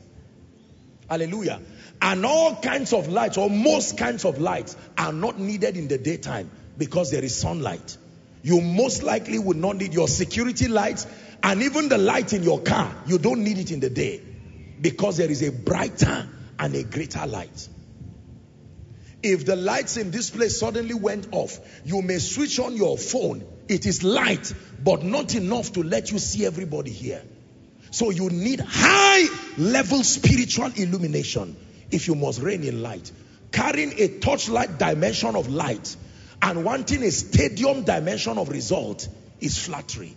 [1.08, 1.60] Hallelujah.
[2.00, 5.98] And all kinds of lights, or most kinds of lights, are not needed in the
[5.98, 7.98] daytime because there is sunlight.
[8.42, 11.06] You most likely would not need your security lights
[11.42, 12.92] and even the light in your car.
[13.06, 14.20] You don't need it in the day
[14.80, 16.28] because there is a brighter
[16.58, 17.68] and a greater light.
[19.22, 23.44] If the lights in this place suddenly went off, you may switch on your phone.
[23.72, 24.52] It is light,
[24.84, 27.22] but not enough to let you see everybody here.
[27.90, 29.26] So you need high
[29.56, 31.56] level spiritual illumination
[31.90, 33.10] if you must reign in light.
[33.50, 35.96] Carrying a torchlight dimension of light
[36.42, 39.08] and wanting a stadium dimension of result
[39.40, 40.16] is flattery.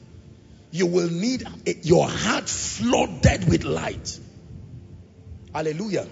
[0.71, 4.19] You will need a, your heart flooded with light.
[5.53, 6.07] Hallelujah.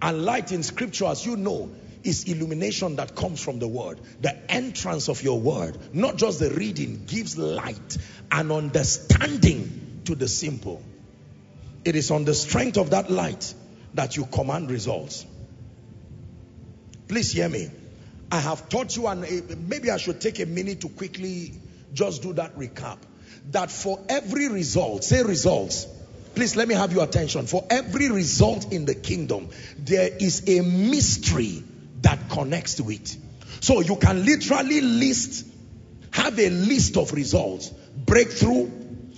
[0.00, 1.70] And light in scripture, as you know,
[2.04, 4.00] is illumination that comes from the word.
[4.20, 7.98] The entrance of your word, not just the reading, gives light
[8.30, 10.82] and understanding to the simple.
[11.84, 13.54] It is on the strength of that light
[13.94, 15.26] that you command results.
[17.08, 17.70] Please hear me.
[18.30, 21.52] I have taught you, and eh, maybe I should take a minute to quickly
[21.92, 22.98] just do that recap.
[23.50, 25.86] That for every result, say results.
[26.34, 27.46] Please let me have your attention.
[27.46, 31.62] For every result in the kingdom, there is a mystery
[32.04, 33.16] that connects to it.
[33.60, 35.46] So you can literally list,
[36.12, 37.68] have a list of results.
[37.68, 38.70] Breakthrough,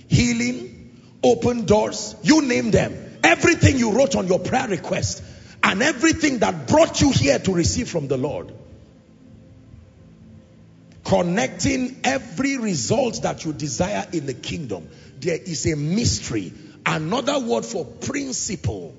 [0.07, 3.19] healing, open doors, you name them.
[3.23, 5.23] Everything you wrote on your prayer request
[5.63, 8.53] and everything that brought you here to receive from the Lord
[11.07, 14.89] connecting every result that you desire in the kingdom.
[15.19, 16.51] There is a mystery.
[16.85, 18.93] Another word for principle.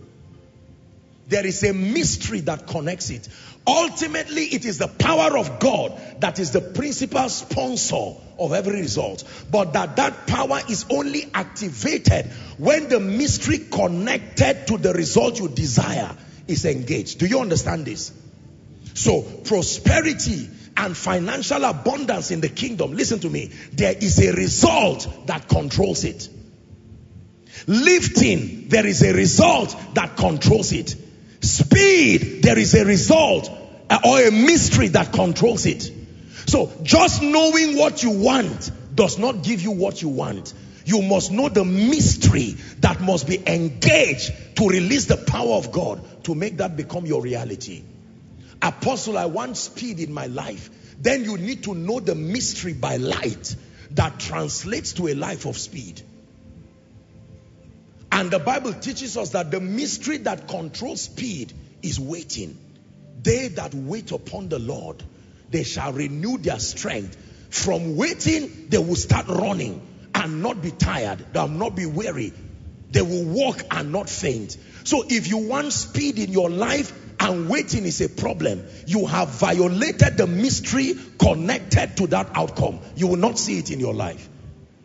[1.29, 3.29] There is a mystery that connects it.
[3.69, 9.25] Ultimately, it is the power of God that is the principal sponsor of every result.
[9.51, 12.25] But that that power is only activated
[12.57, 16.17] when the mystery connected to the result you desire
[16.47, 17.19] is engaged.
[17.19, 18.11] Do you understand this?
[18.95, 25.27] So prosperity and financial abundance in the kingdom, listen to me, there is a result
[25.27, 26.27] that controls it.
[27.67, 30.97] Lifting, there is a result that controls it.
[31.41, 33.58] Speed, there is a result
[34.05, 35.91] or a mystery that controls it.
[36.47, 40.53] So just knowing what you want does not give you what you want.
[40.85, 46.25] You must know the mystery that must be engaged to release the power of God
[46.25, 47.83] to make that become your reality.
[48.61, 50.71] Apostle, I want speed in my life.
[51.01, 53.55] Then you need to know the mystery by light
[53.93, 56.03] that translates to a life of speed.
[58.11, 61.53] And the Bible teaches us that the mystery that controls speed
[61.83, 62.59] is waiting.
[63.23, 65.03] They that wait upon the Lord,
[65.51, 67.17] they shall renew their strength.
[67.51, 69.81] From waiting, they will start running
[70.15, 71.25] and not be tired.
[71.33, 72.33] They will not be weary.
[72.91, 74.57] They will walk and not faint.
[74.85, 79.29] So if you want speed in your life, and waiting is a problem, you have
[79.29, 82.81] violated the mystery connected to that outcome.
[82.97, 84.29] You will not see it in your life.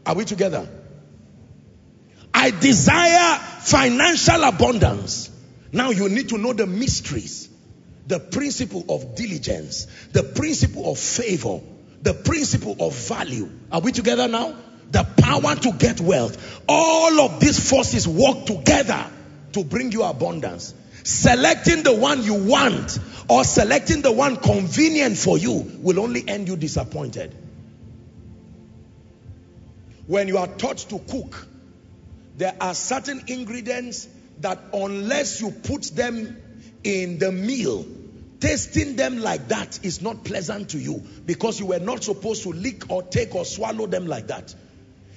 [0.05, 0.67] Are we together?
[2.33, 5.29] I desire financial abundance.
[5.71, 7.49] Now you need to know the mysteries,
[8.07, 11.61] the principle of diligence, the principle of favor,
[12.01, 13.49] the principle of value.
[13.71, 14.55] Are we together now?
[14.93, 16.61] the power to get wealth.
[16.69, 19.05] All of these forces work together
[19.53, 20.73] to bring you abundance.
[21.03, 26.47] Selecting the one you want or selecting the one convenient for you will only end
[26.47, 27.35] you disappointed.
[30.05, 31.47] When you are taught to cook,
[32.37, 34.07] there are certain ingredients
[34.41, 36.37] that unless you put them
[36.83, 37.85] in the meal,
[38.39, 42.49] tasting them like that is not pleasant to you because you were not supposed to
[42.49, 44.53] lick or take or swallow them like that.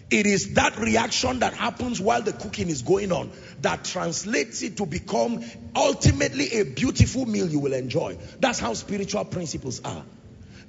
[0.08, 3.32] It is that reaction that happens while the cooking is going on
[3.62, 5.44] that translates it to become
[5.74, 8.16] ultimately a beautiful meal you will enjoy.
[8.38, 10.04] That's how spiritual principles are.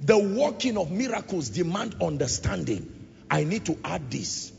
[0.00, 2.92] The working of miracles demand understanding.
[3.30, 4.52] I need to add this,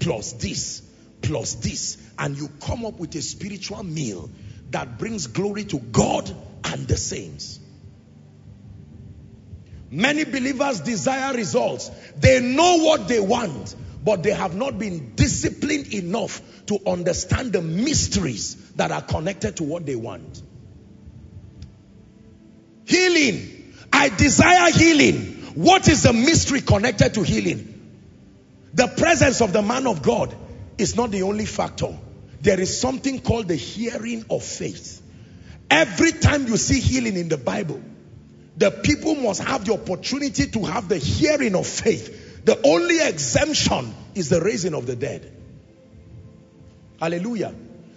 [0.00, 0.82] plus this,
[1.22, 4.28] plus this, and you come up with a spiritual meal
[4.70, 6.30] that brings glory to God
[6.64, 7.60] and the saints.
[9.90, 11.90] Many believers desire results.
[12.18, 13.74] They know what they want,
[14.04, 19.64] but they have not been disciplined enough to understand the mysteries that are connected to
[19.64, 20.42] what they want.
[22.84, 23.74] Healing.
[23.92, 25.34] I desire healing.
[25.54, 27.72] What is the mystery connected to healing?
[28.74, 30.36] The presence of the man of God
[30.76, 31.96] is not the only factor.
[32.40, 35.02] There is something called the hearing of faith.
[35.70, 37.82] Every time you see healing in the Bible,
[38.56, 42.44] the people must have the opportunity to have the hearing of faith.
[42.44, 45.32] The only exemption is the raising of the dead.
[47.00, 47.54] Hallelujah.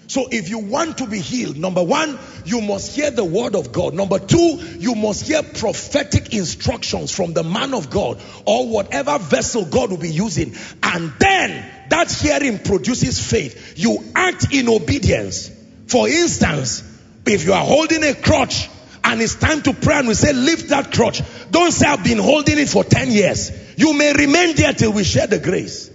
[0.07, 3.72] So if you want to be healed, number one, you must hear the word of
[3.72, 3.94] God.
[3.94, 9.66] Number two, you must hear prophetic instructions from the man of God or whatever vessel
[9.66, 10.56] God will be using.
[10.82, 13.78] And then that hearing produces faith.
[13.78, 15.52] You act in obedience.
[15.88, 16.84] For instance,
[17.26, 18.70] if you are holding a crutch
[19.03, 21.22] and it's time to pray and we say, lift that crutch.
[21.52, 23.52] Don't say, I've been holding it for 10 years.
[23.78, 25.90] You may remain there till we share the grace.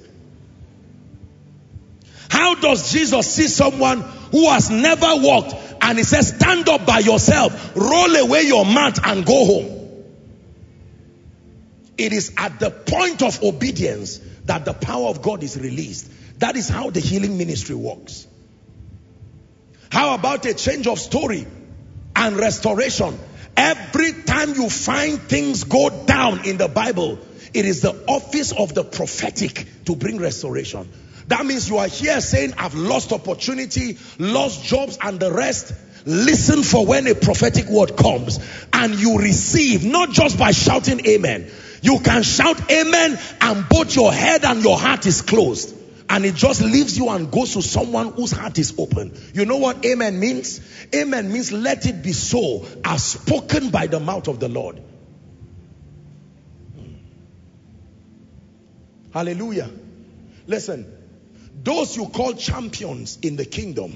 [2.29, 6.99] How does Jesus see someone who has never walked and he says, stand up by
[7.01, 9.85] yourself, roll away your mat and go home?
[11.97, 16.11] It is at the point of obedience that the power of God is released.
[16.41, 18.27] That is how the healing ministry works.
[19.91, 21.47] How about a change of story
[22.17, 23.19] and restoration?
[23.57, 27.19] Every time you find things go down in the Bible,
[27.53, 30.91] it is the office of the prophetic to bring restoration.
[31.29, 35.73] That means you are here saying, I've lost opportunity, lost jobs and the rest.
[36.05, 38.39] Listen for when a prophetic word comes
[38.73, 41.51] and you receive, not just by shouting amen.
[41.85, 45.77] You can shout amen and both your head and your heart is closed.
[46.09, 49.15] And it just leaves you and goes to someone whose heart is open.
[49.35, 50.63] You know what amen means?
[50.95, 54.81] Amen means let it be so as spoken by the mouth of the Lord.
[59.13, 59.71] Hallelujah.
[60.47, 60.91] Listen,
[61.63, 63.95] those you call champions in the kingdom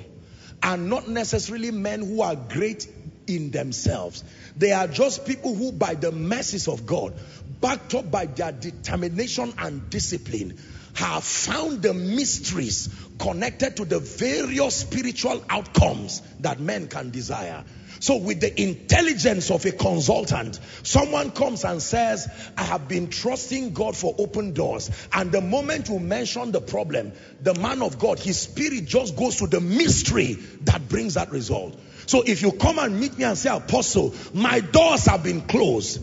[0.62, 2.86] are not necessarily men who are great
[3.28, 4.24] in themselves.
[4.56, 7.14] They are just people who by the mercies of God,
[7.60, 10.58] backed up by their determination and discipline,
[10.94, 12.88] have found the mysteries
[13.18, 17.64] connected to the various spiritual outcomes that men can desire.
[18.00, 23.72] So with the intelligence of a consultant, someone comes and says, I have been trusting
[23.72, 24.90] God for open doors.
[25.12, 29.36] And the moment you mention the problem, the man of God, his spirit just goes
[29.36, 31.78] to the mystery that brings that result.
[32.08, 36.00] So if you come and meet me and say, Apostle, my doors have been closed,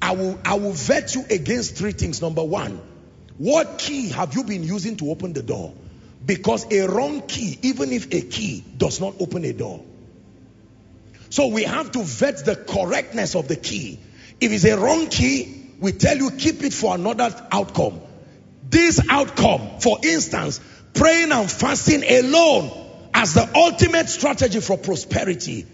[0.00, 2.22] I will, I will vet you against three things.
[2.22, 2.80] Number one,
[3.36, 5.74] what key have you been using to open the door?
[6.24, 9.84] Because a wrong key, even if a key does not open a door.
[11.30, 13.98] So we have to vet the correctness of the key.
[14.40, 18.00] If it's a wrong key, we tell you keep it for another outcome.
[18.68, 20.60] This outcome, for instance,
[20.94, 25.66] praying and fasting alone as the ultimate strategy for prosperity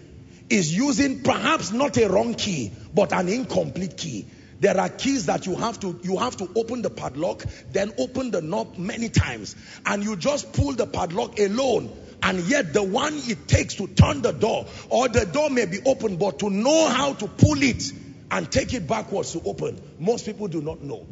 [0.49, 4.27] is using perhaps not a wrong key, but an incomplete key.
[4.59, 8.31] There are keys that you have to you have to open the padlock, then open
[8.31, 9.55] the knob many times,
[9.85, 11.95] and you just pull the padlock alone.
[12.23, 15.79] And yet the one it takes to turn the door, or the door may be
[15.85, 17.91] open, but to know how to pull it
[18.31, 21.05] and take it backwards to open, most people do not know.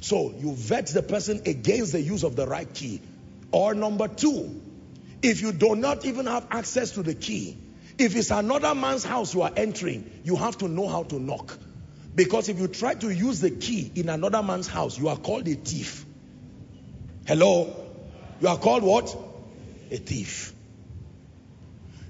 [0.00, 3.00] So you vet the person against the use of the right key.
[3.52, 4.60] Or number two,
[5.22, 7.56] if you do not even have access to the key,
[7.98, 11.58] if it's another man's house you are entering, you have to know how to knock.
[12.14, 15.46] Because if you try to use the key in another man's house, you are called
[15.48, 16.04] a thief.
[17.26, 17.74] Hello?
[18.40, 19.16] You are called what?
[19.90, 20.52] A thief.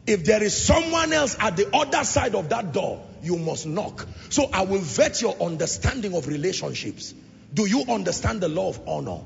[0.07, 4.07] If there is someone else at the other side of that door, you must knock.
[4.31, 7.13] So I will vet your understanding of relationships.
[7.53, 9.21] Do you understand the law of honor?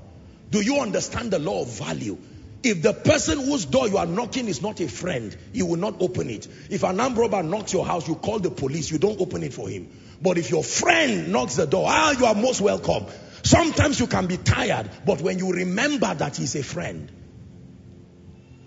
[0.50, 2.18] Do you understand the law of value?
[2.64, 6.00] If the person whose door you are knocking is not a friend, you will not
[6.00, 6.46] open it.
[6.70, 9.52] If an armed robber knocks your house, you call the police, you don't open it
[9.52, 9.90] for him.
[10.20, 13.06] But if your friend knocks the door, ah, you are most welcome.
[13.42, 17.10] Sometimes you can be tired, but when you remember that he's a friend.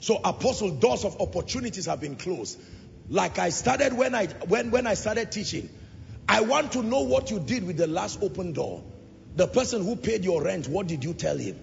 [0.01, 2.59] So apostle, doors of opportunities have been closed.
[3.09, 5.69] Like I started when I when when I started teaching.
[6.27, 8.83] I want to know what you did with the last open door.
[9.35, 11.59] The person who paid your rent, what did you tell him?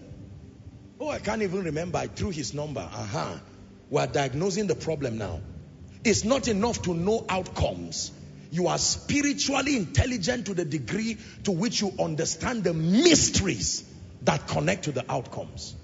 [1.02, 1.98] Oh, I can't even remember.
[1.98, 2.80] I threw his number.
[2.80, 3.36] Uh-huh.
[3.90, 5.40] We're diagnosing the problem now.
[6.04, 8.12] It's not enough to know outcomes.
[8.52, 13.82] You are spiritually intelligent to the degree to which you understand the mysteries
[14.22, 15.74] that connect to the outcomes.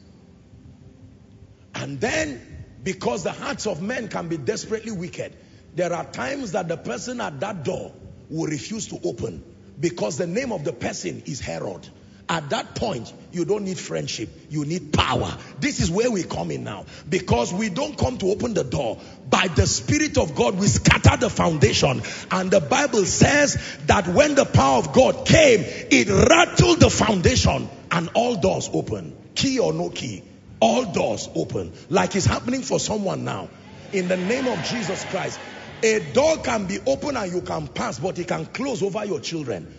[1.75, 2.41] And then,
[2.85, 5.37] because the hearts of men can be desperately wicked,
[5.75, 7.93] there are times that the person at that door
[8.31, 9.43] will refuse to open
[9.81, 11.89] because the name of the person is Herod.
[12.31, 14.29] At that point, you don't need friendship.
[14.51, 15.35] You need power.
[15.61, 16.85] This is where we come in now.
[17.09, 19.01] Because we don't come to open the door.
[19.31, 22.03] By the Spirit of God, we scatter the foundation.
[22.31, 23.57] And the Bible says
[23.87, 29.17] that when the power of God came, it rattled the foundation and all doors open.
[29.35, 30.23] Key or no key,
[30.61, 31.73] all doors open.
[31.89, 33.49] Like it's happening for someone now.
[33.91, 35.41] In the name of Jesus Christ.
[35.81, 39.21] A door can be open and you can pass, but it can close over your
[39.21, 39.73] children.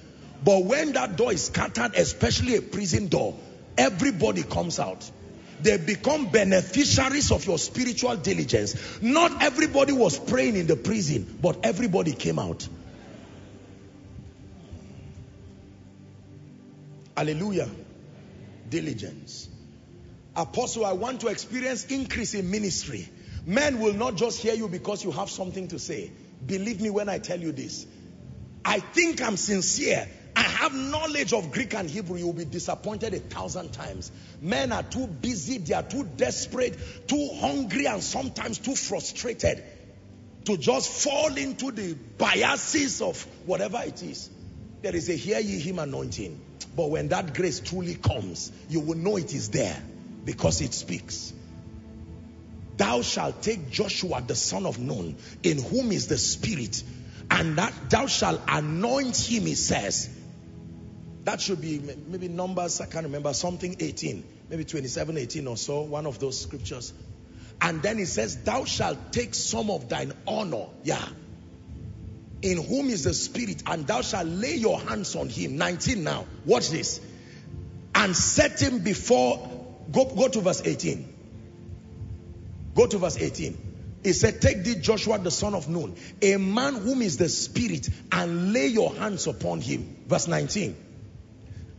[0.44, 3.38] But when that door is scattered, especially a prison door,
[3.78, 5.10] everybody comes out.
[5.62, 9.02] They become beneficiaries of your spiritual diligence.
[9.02, 12.68] Not everybody was praying in the prison, but everybody came out.
[17.18, 17.70] Hallelujah.
[18.70, 19.50] Diligence.
[20.38, 23.10] Apostle, I want to experience increase in ministry.
[23.46, 26.12] Men will not just hear you because you have something to say.
[26.46, 27.86] Believe me when I tell you this.
[28.64, 30.08] I think I'm sincere
[30.40, 34.10] I have knowledge of Greek and Hebrew, you will be disappointed a thousand times.
[34.40, 36.80] Men are too busy, they are too desperate,
[37.10, 39.62] too hungry, and sometimes too frustrated
[40.46, 44.30] to just fall into the biases of whatever it is.
[44.82, 46.40] There is a hear ye him anointing.
[46.74, 49.84] But when that grace truly comes, you will know it is there
[50.24, 51.34] because it speaks.
[52.78, 56.82] Thou shalt take Joshua the son of Nun, in whom is the spirit,
[57.30, 60.16] and that thou shalt anoint him, he says,
[61.26, 65.82] that should be maybe Numbers, I can't remember, something 18, maybe 27, 18 or so,
[65.82, 66.94] one of those scriptures.
[67.62, 71.06] And then it says, Thou shalt take some of thine honor, yeah,
[72.42, 75.58] in whom is the Spirit, and thou shalt lay your hands on him.
[75.58, 77.02] 19 now, watch this.
[77.94, 79.50] And set him before,
[79.92, 81.16] go, go to verse 18.
[82.76, 83.66] Go to verse 18.
[84.04, 87.90] He said, Take thee Joshua the son of Nun, a man whom is the Spirit,
[88.10, 89.98] and lay your hands upon him.
[90.08, 90.86] Verse 19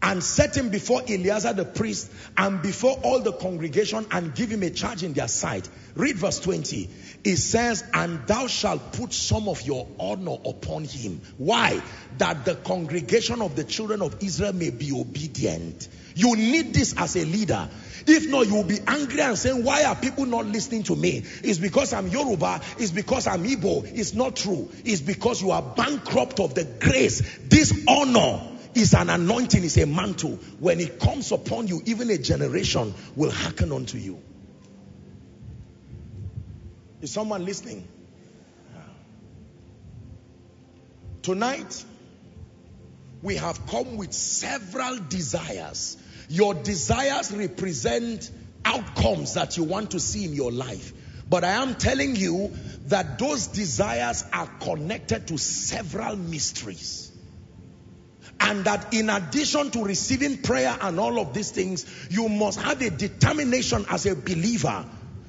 [0.02, 4.62] and set him before Eleazar the priest and before all the congregation and give him
[4.62, 5.68] a charge in their sight.
[5.94, 6.88] Read verse 20.
[7.24, 11.20] It says, and thou shalt put some of your honor upon him.
[11.36, 11.82] Why?
[12.16, 15.88] That the congregation of the children of Israel may be obedient.
[16.14, 17.68] You need this as a leader.
[18.06, 21.22] If not, you will be angry and saying, why are people not listening to me?
[21.44, 22.62] It's because I'm Yoruba.
[22.78, 23.84] It's because I'm Igbo.
[23.84, 24.70] It's not true.
[24.84, 27.20] It's because you are bankrupt of the grace.
[27.48, 28.40] This honor
[28.74, 30.38] is an anointing, is a mantle.
[30.58, 34.22] When it comes upon you, even a generation will hearken unto you.
[37.00, 37.86] Is someone listening?
[41.22, 41.84] Tonight,
[43.22, 45.96] we have come with several desires.
[46.28, 48.30] Your desires represent
[48.64, 50.92] outcomes that you want to see in your life.
[51.28, 52.52] But I am telling you
[52.86, 56.99] that those desires are connected to several mysteries.
[58.40, 62.80] And that in addition to receiving prayer and all of these things, you must have
[62.80, 64.84] a determination as a believer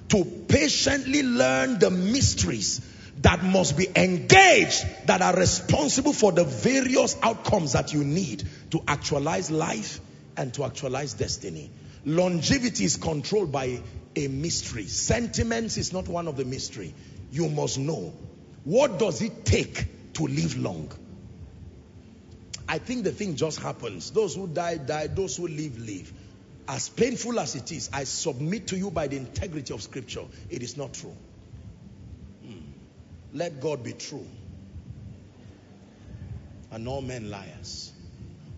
[0.09, 2.81] to patiently learn the mysteries
[3.21, 8.81] that must be engaged that are responsible for the various outcomes that you need to
[8.87, 9.99] actualize life
[10.37, 11.69] and to actualize destiny.
[12.05, 13.81] Longevity is controlled by
[14.15, 14.87] a mystery.
[14.87, 16.93] Sentiments is not one of the mystery.
[17.31, 18.13] You must know
[18.63, 20.91] what does it take to live long?
[22.71, 24.11] I think the thing just happens.
[24.11, 25.07] Those who die, die.
[25.07, 26.13] Those who live, live.
[26.69, 30.63] As painful as it is, I submit to you by the integrity of scripture, it
[30.63, 31.13] is not true.
[32.45, 32.61] Hmm.
[33.33, 34.25] Let God be true.
[36.71, 37.91] And all men liars.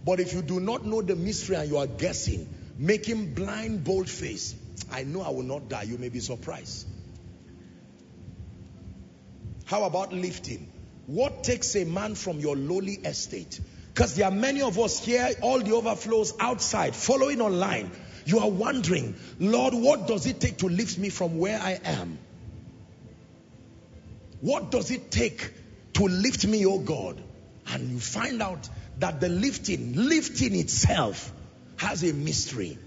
[0.05, 4.07] But if you do not know the mystery and you are guessing, making blind, bold
[4.07, 4.53] face,
[4.91, 5.83] I know I will not die.
[5.83, 6.85] You may be surprised.
[9.65, 10.71] How about lifting?
[11.07, 13.59] What takes a man from your lowly estate
[13.93, 17.91] because there are many of us here, all the overflows outside, following online.
[18.25, 22.17] You are wondering, Lord, what does it take to lift me from where I am?
[24.41, 25.53] What does it take
[25.93, 27.21] to lift me, oh God?
[27.67, 28.67] And you find out
[28.97, 31.31] that the lifting, lifting itself
[31.77, 32.79] has a mystery.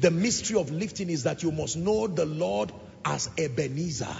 [0.00, 2.72] The mystery of lifting is that you must know the Lord
[3.04, 4.16] as Ebenezer.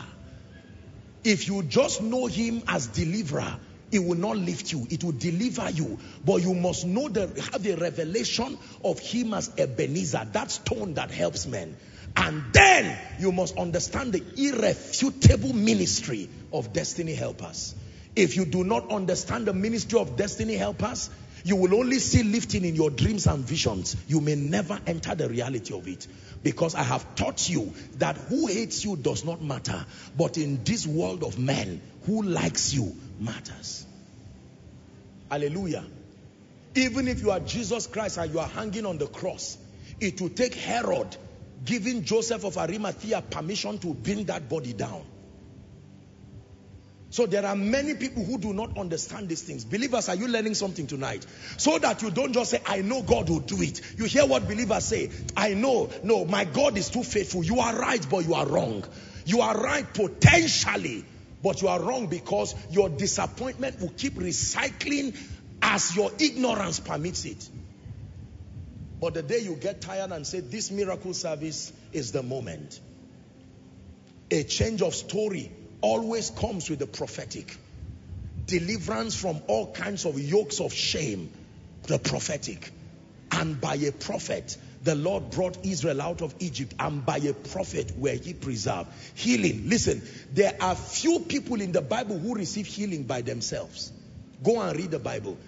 [1.24, 3.58] If you just know him as deliverer,
[3.92, 4.86] it will not lift you.
[4.90, 5.98] It will deliver you.
[6.24, 11.10] But you must know the have a revelation of him as Ebenezer, that stone that
[11.10, 11.76] helps men.
[12.16, 17.74] And then you must understand the irrefutable ministry of destiny helpers.
[18.16, 21.10] If you do not understand the ministry of destiny helpers,
[21.44, 23.96] you will only see lifting in your dreams and visions.
[24.06, 26.06] You may never enter the reality of it.
[26.42, 29.84] Because I have taught you that who hates you does not matter.
[30.16, 33.86] But in this world of men, who likes you matters.
[35.30, 35.84] Hallelujah.
[36.74, 39.58] Even if you are Jesus Christ and you are hanging on the cross,
[40.00, 41.16] it will take Herod
[41.64, 45.04] giving Joseph of Arimathea permission to bring that body down.
[47.10, 49.66] So there are many people who do not understand these things.
[49.66, 51.26] Believers, are you learning something tonight?
[51.58, 53.82] So that you don't just say, I know God will do it.
[53.98, 57.44] You hear what believers say, I know, no, my God is too faithful.
[57.44, 58.82] You are right, but you are wrong.
[59.26, 61.04] You are right potentially,
[61.42, 65.16] but you are wrong because your disappointment will keep recycling
[65.60, 67.48] as your ignorance permits it.
[69.00, 72.80] But the day you get tired and say, this miracle service is the moment.
[74.30, 75.50] A change of story
[75.80, 77.56] always comes with the prophetic.
[78.46, 81.32] Deliverance from all kinds of yokes of shame,
[81.88, 82.70] the prophetic.
[83.32, 87.92] And by a prophet, the Lord brought Israel out of Egypt and by a prophet
[87.96, 88.90] were he preserved.
[89.14, 89.68] Healing.
[89.68, 90.02] Listen,
[90.32, 93.92] there are few people in the Bible who receive healing by themselves.
[94.42, 95.38] Go and read the Bible.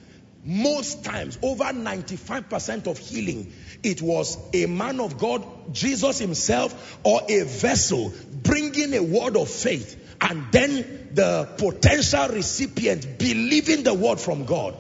[0.45, 3.53] Most times, over 95% of healing,
[3.83, 5.43] it was a man of God,
[5.73, 8.13] Jesus himself, or a vessel
[8.43, 14.77] bringing a word of faith and then the potential recipient believing the word from God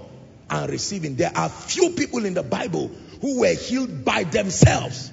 [0.50, 1.16] and receiving.
[1.16, 5.10] There are few people in the Bible who were healed by themselves.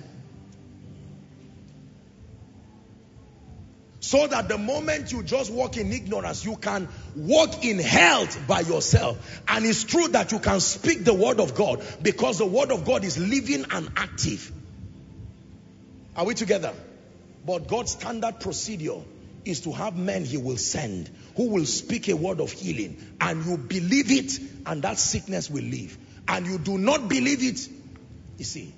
[4.00, 8.62] So that the moment you just walk in ignorance, you can walk in health by
[8.62, 9.42] yourself.
[9.48, 12.84] And it's true that you can speak the word of God because the word of
[12.84, 14.52] God is living and active.
[16.16, 16.74] Are we together?
[17.46, 19.02] But God's standard procedure
[19.46, 23.46] is to have men he will send who will speak a word of healing and
[23.46, 25.98] you believe it and that sickness will leave
[26.28, 27.68] and you do not believe it
[28.42, 28.74] you see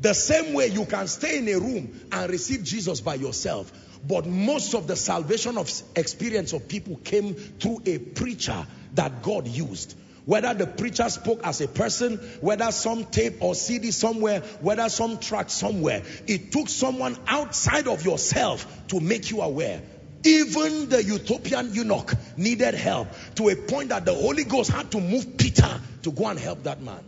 [0.00, 3.72] the same way you can stay in a room and receive Jesus by yourself
[4.06, 9.48] but most of the salvation of experience of people came through a preacher that God
[9.48, 9.96] used
[10.26, 15.18] whether the preacher spoke as a person, whether some tape or CD somewhere, whether some
[15.18, 19.82] track somewhere, it took someone outside of yourself to make you aware.
[20.24, 25.00] Even the Ethiopian eunuch needed help to a point that the Holy Ghost had to
[25.00, 27.02] move Peter to go and help that man.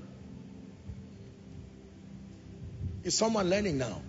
[3.07, 4.03] Is someone learning now?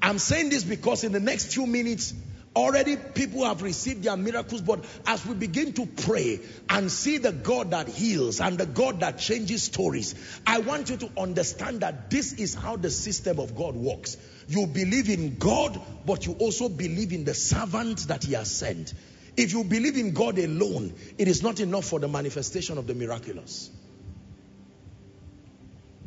[0.00, 2.14] I'm saying this because in the next few minutes,
[2.54, 7.30] Already people have received their miracles, but as we begin to pray and see the
[7.30, 12.10] God that heals and the God that changes stories, I want you to understand that
[12.10, 14.16] this is how the system of God works.
[14.48, 18.94] You believe in God, but you also believe in the servant that he has sent.
[19.36, 22.94] If you believe in God alone, it is not enough for the manifestation of the
[22.94, 23.70] miraculous.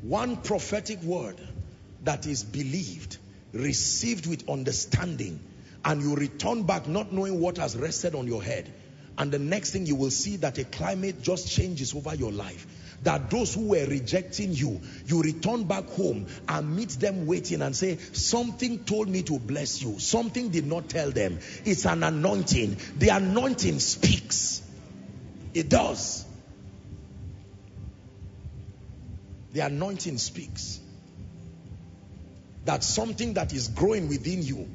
[0.02, 1.40] One prophetic word
[2.04, 3.18] that is believed,
[3.54, 5.40] received with understanding,
[5.86, 8.72] and you return back not knowing what has rested on your head.
[9.18, 12.66] And the next thing you will see that a climate just changes over your life.
[13.04, 17.76] That those who were rejecting you you return back home and meet them waiting and
[17.76, 20.00] say something told me to bless you.
[20.00, 21.40] Something did not tell them.
[21.66, 22.78] It's an anointing.
[22.98, 24.64] The anointing speaks.
[25.54, 26.26] It does.
[29.52, 30.80] The anointing speaks
[32.66, 34.68] that something that is growing within you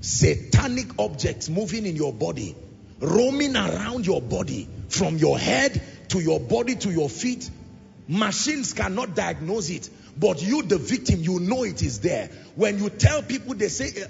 [0.00, 2.56] satanic objects moving in your body,
[3.00, 7.50] roaming around your body, from your head to your body to your feet.
[8.08, 9.88] Machines cannot diagnose it,
[10.18, 12.28] but you, the victim, you know it is there.
[12.56, 14.04] When you tell people, they say,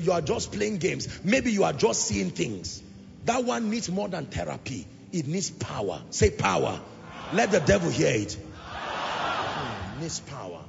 [0.00, 1.24] you are just playing games.
[1.24, 2.82] Maybe you are just seeing things.
[3.24, 4.86] That one needs more than therapy.
[5.12, 6.02] It needs power.
[6.10, 6.80] Say power.
[7.32, 8.36] Let the devil hear it.
[8.54, 10.62] Hmm, needs power.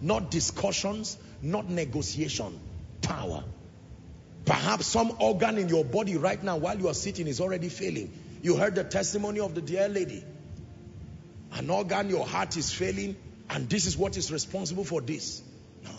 [0.00, 2.58] Not discussions, not negotiation
[3.02, 3.44] power.
[4.44, 8.12] Perhaps some organ in your body right now while you are sitting is already failing.
[8.42, 10.24] You heard the testimony of the dear lady.
[11.52, 13.16] An organ, your heart is failing
[13.50, 15.42] And this is what is responsible for this.
[15.82, 15.90] No.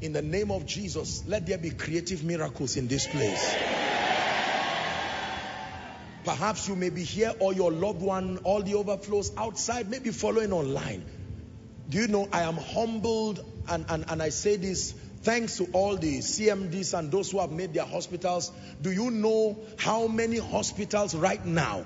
[0.00, 3.56] In the name of Jesus, let there be creative miracles in this place.
[6.24, 10.52] Perhaps you may be here or your loved one, all the overflows outside, maybe following
[10.52, 11.04] online.
[11.88, 14.92] Do you know I am humbled and, and, and I say this
[15.22, 18.52] thanks to all the CMDs and those who have made their hospitals.
[18.80, 21.84] Do you know how many hospitals right now,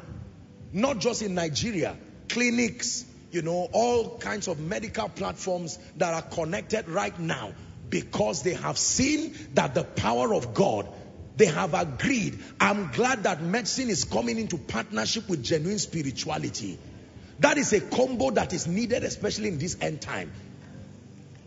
[0.73, 1.97] not just in Nigeria,
[2.29, 7.53] clinics, you know, all kinds of medical platforms that are connected right now
[7.91, 10.89] because they have seen that the power of God
[11.37, 12.39] they have agreed.
[12.61, 16.79] I'm glad that medicine is coming into partnership with genuine spirituality.
[17.41, 20.31] That is a combo that is needed, especially in this end time.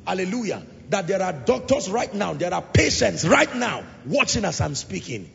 [0.06, 0.64] Hallelujah.
[0.90, 5.30] That there are doctors right now, there are patients right now watching as I'm speaking.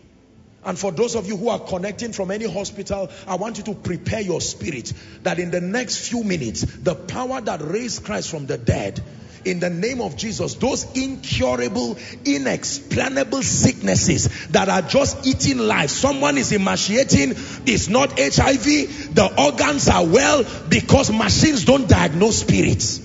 [0.64, 3.74] And for those of you who are connecting from any hospital, I want you to
[3.74, 4.92] prepare your spirit
[5.24, 9.02] that in the next few minutes, the power that raised Christ from the dead,
[9.44, 15.90] in the name of Jesus, those incurable, inexplainable sicknesses that are just eating life.
[15.90, 17.30] Someone is emaciating,
[17.66, 22.98] it's not HIV, the organs are well because machines don't diagnose spirits.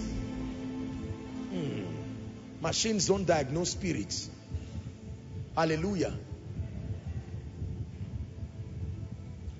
[1.51, 1.81] Hmm.
[2.61, 4.29] Machines don't diagnose spirits.
[5.55, 6.13] Hallelujah.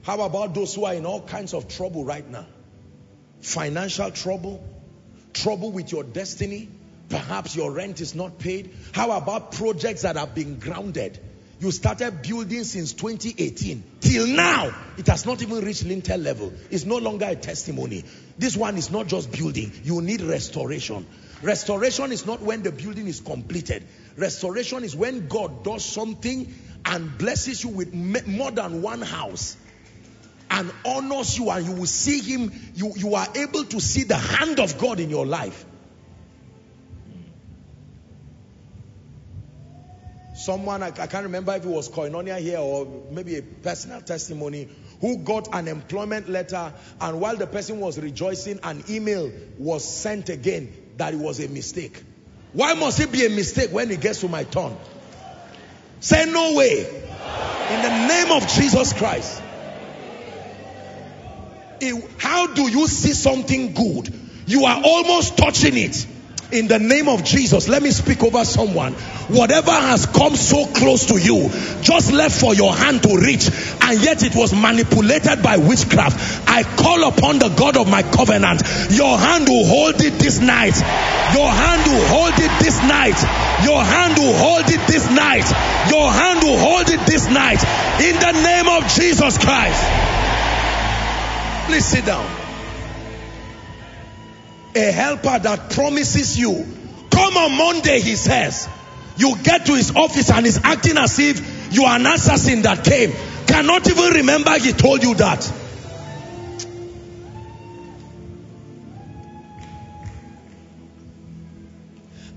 [0.03, 2.45] How about those who are in all kinds of trouble right now?
[3.41, 4.63] Financial trouble,
[5.33, 6.69] trouble with your destiny.
[7.09, 8.73] Perhaps your rent is not paid.
[8.91, 11.19] How about projects that have been grounded?
[11.59, 13.83] You started building since 2018.
[14.01, 16.53] Till now, it has not even reached lintel level.
[16.69, 18.03] It's no longer a testimony.
[18.37, 19.71] This one is not just building.
[19.83, 21.07] You need restoration.
[21.41, 23.85] Restoration is not when the building is completed.
[24.17, 26.53] Restoration is when God does something
[26.85, 29.57] and blesses you with more than one house
[30.49, 34.15] and honors you and you will see him you you are able to see the
[34.15, 35.65] hand of God in your life.
[40.35, 44.69] Someone I, I, can't remember if it was koinonia here or maybe a personal testimony
[45.01, 50.29] who got an employment letter and while the person was rejoicing an email was sent
[50.29, 52.03] again that it was a mistake.
[52.53, 54.77] Why must it be a mistake when it gets to my turn?
[55.99, 56.81] Say no way.
[56.81, 59.41] In the name of Jesus Christ
[62.17, 64.13] how do you see something good?
[64.45, 66.07] You are almost touching it.
[66.49, 68.93] In the name of Jesus, let me speak over someone.
[69.27, 71.49] Whatever has come so close to you,
[71.83, 73.51] just left for your hand to reach,
[73.81, 76.47] and yet it was manipulated by witchcraft.
[76.47, 78.63] I call upon the God of my covenant.
[78.91, 80.79] Your hand will hold it this night.
[81.35, 83.19] Your hand will hold it this night.
[83.67, 85.51] Your hand will hold it this night.
[85.91, 87.59] Your hand will hold it this night.
[87.99, 90.26] In the name of Jesus Christ.
[91.67, 92.25] Please sit down.
[94.73, 96.65] A helper that promises you,
[97.11, 98.69] come on Monday, he says.
[99.17, 102.85] You get to his office and he's acting as if you are an assassin that
[102.85, 103.11] came.
[103.47, 105.51] Cannot even remember he told you that.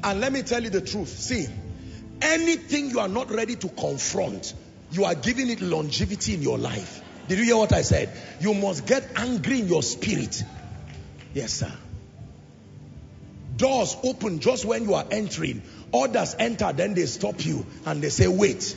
[0.03, 1.09] And let me tell you the truth.
[1.09, 1.47] See,
[2.21, 4.55] anything you are not ready to confront,
[4.91, 7.01] you are giving it longevity in your life.
[7.31, 8.11] Did you hear what I said?
[8.41, 10.43] You must get angry in your spirit.
[11.33, 11.71] Yes, sir.
[13.57, 15.63] Doors open just when you are entering.
[15.95, 18.77] Others enter, then they stop you and they say, wait.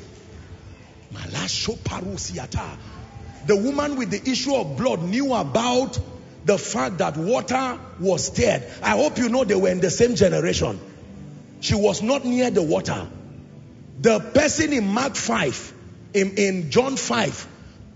[3.47, 5.97] The woman with the issue of blood knew about
[6.45, 8.61] the fact that water was stirred.
[8.84, 10.80] I hope you know they were in the same generation.
[11.59, 13.07] She was not near the water.
[13.99, 15.73] The person in Mark 5,
[16.13, 17.47] in, in John 5,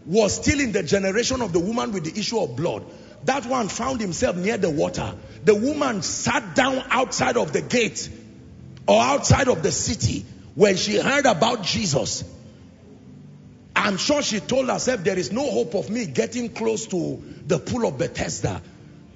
[0.07, 2.85] was still in the generation of the woman with the issue of blood.
[3.25, 5.13] That one found himself near the water.
[5.43, 8.09] The woman sat down outside of the gate
[8.87, 10.25] or outside of the city
[10.55, 12.23] when she heard about Jesus.
[13.75, 17.59] I'm sure she told herself, there is no hope of me getting close to the
[17.59, 18.61] pool of Bethesda.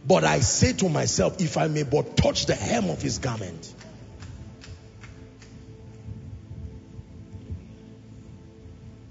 [0.06, 3.74] But I say to myself, if I may but touch the hem of his garment.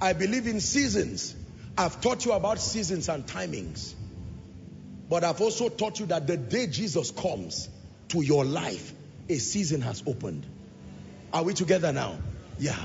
[0.01, 1.35] I believe in seasons.
[1.77, 3.95] I've taught you about seasons and timings.
[5.09, 7.69] But I've also taught you that the day Jesus comes
[8.09, 8.93] to your life,
[9.29, 10.47] a season has opened.
[11.33, 12.19] Are we together now?
[12.59, 12.77] Yeah.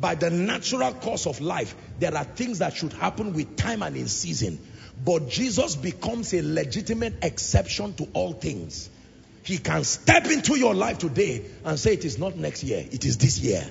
[0.00, 3.96] By the natural course of life, there are things that should happen with time and
[3.96, 4.58] in season.
[5.04, 8.90] But Jesus becomes a legitimate exception to all things.
[9.44, 13.04] He can step into your life today and say it is not next year, it
[13.04, 13.64] is this year.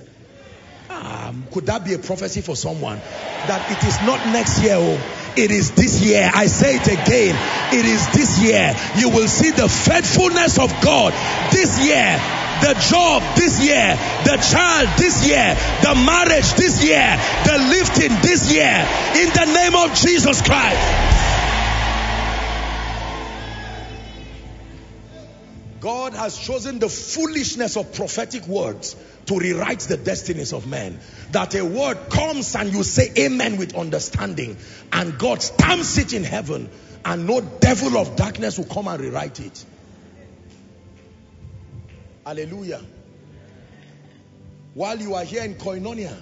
[0.91, 2.99] Um, could that be a prophecy for someone?
[3.47, 4.99] That it is not next year, oh,
[5.37, 6.29] It is this year.
[6.33, 7.35] I say it again.
[7.71, 8.75] It is this year.
[8.97, 11.13] You will see the faithfulness of God
[11.51, 12.19] this year.
[12.61, 13.95] The job this year.
[14.27, 15.55] The child this year.
[15.81, 17.17] The marriage this year.
[17.47, 18.75] The lifting this year.
[19.15, 21.30] In the name of Jesus Christ.
[25.81, 28.95] God has chosen the foolishness of prophetic words
[29.25, 30.99] to rewrite the destinies of men.
[31.31, 34.57] That a word comes and you say amen with understanding
[34.93, 36.69] and God stamps it in heaven
[37.03, 39.65] and no devil of darkness will come and rewrite it.
[42.27, 42.81] Hallelujah.
[44.75, 46.15] While you are here in Koinonia,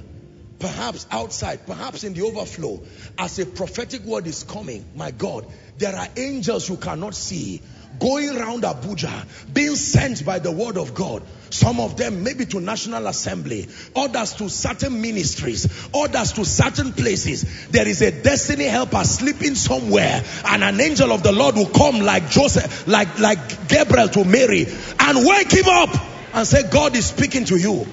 [0.60, 2.81] perhaps outside, perhaps in the overflow,
[3.18, 5.45] as a prophetic word is coming, my God,
[5.77, 7.61] there are angels you cannot see
[7.98, 11.24] going around Abuja, being sent by the word of God.
[11.49, 17.68] Some of them maybe to National Assembly, others to certain ministries, others to certain places.
[17.70, 22.02] There is a destiny helper sleeping somewhere and an angel of the Lord will come
[22.02, 24.68] like Joseph, like, like Gabriel to Mary
[24.99, 25.90] and wake him up
[26.36, 27.88] and say, God is speaking to you.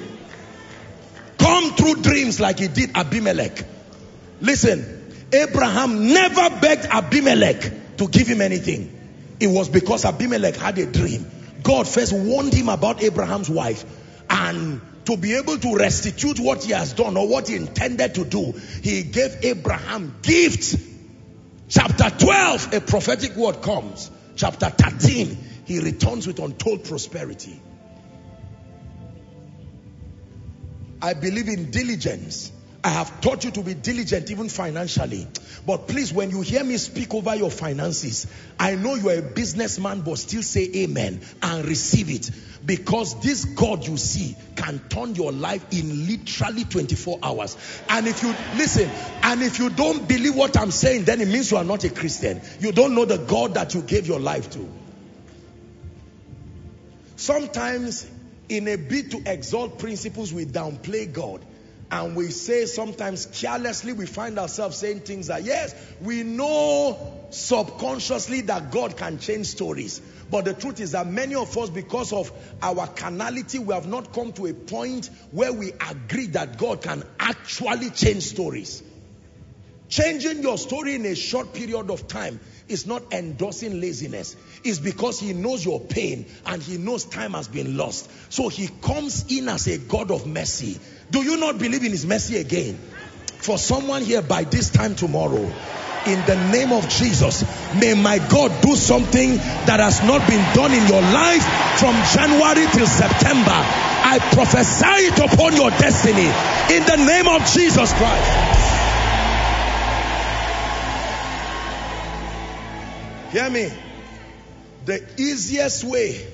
[1.39, 3.64] Come through dreams like he did Abimelech.
[4.40, 8.95] Listen, Abraham never begged Abimelech to give him anything.
[9.39, 11.27] It was because Abimelech had a dream.
[11.63, 13.85] God first warned him about Abraham's wife
[14.31, 18.25] and to be able to restitute what he has done or what he intended to
[18.25, 18.53] do,
[18.83, 20.77] he gave Abraham gifts.
[21.69, 24.11] Chapter 12, a prophetic word comes.
[24.37, 27.61] Chapter 13, he returns with untold prosperity.
[31.01, 32.51] I believe in diligence.
[32.87, 35.27] I have taught you to be diligent even financially.
[35.67, 38.29] But please, when you hear me speak over your finances,
[38.61, 42.31] I know you are a businessman, but still say amen and receive it.
[42.65, 47.57] Because this God you see can turn your life in literally 24 hours.
[47.89, 48.89] And if you, listen,
[49.25, 51.91] and if you don't believe what I'm saying, then it means you are not a
[51.91, 52.41] Christian.
[52.61, 54.69] You don't know the God that you gave your life to.
[57.17, 58.09] Sometimes
[58.49, 61.45] in a bid to exalt principles, we downplay God
[61.91, 66.99] and we say sometimes carelessly we find ourselves saying things that yes we know
[67.31, 70.01] subconsciously that God can change stories.
[70.31, 72.33] But the truth is that many of us because of
[72.63, 77.05] our carnality we have not come to a point where we agree that God can
[77.21, 78.83] actually change stories.
[79.89, 84.36] Changing your story in a short period of time is not endorsing laziness.
[84.64, 88.10] It's because he knows your pain and he knows time has been lost.
[88.32, 90.78] So he comes in as a God of mercy.
[91.10, 92.78] Do you not believe in his mercy again?
[93.38, 95.52] For someone here by this time tomorrow,
[96.06, 97.44] in the name of Jesus,
[97.74, 99.36] may my God do something
[99.66, 101.43] that has not been done in your life
[101.78, 103.59] from January till September.
[104.06, 106.30] I prophesy it upon your destiny
[106.74, 108.86] in the name of Jesus Christ.
[113.37, 113.71] Hear me.
[114.87, 116.27] The easiest way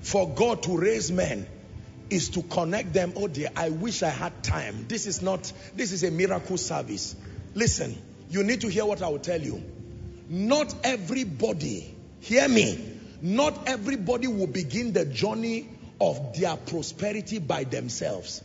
[0.00, 1.46] for God to raise men
[2.10, 3.12] is to connect them.
[3.14, 4.86] Oh dear, I wish I had time.
[4.88, 7.14] This is not, this is a miracle service.
[7.54, 7.96] Listen,
[8.28, 9.62] you need to hear what I will tell you.
[10.28, 15.68] Not everybody, hear me, not everybody will begin the journey
[16.00, 18.42] of their prosperity by themselves.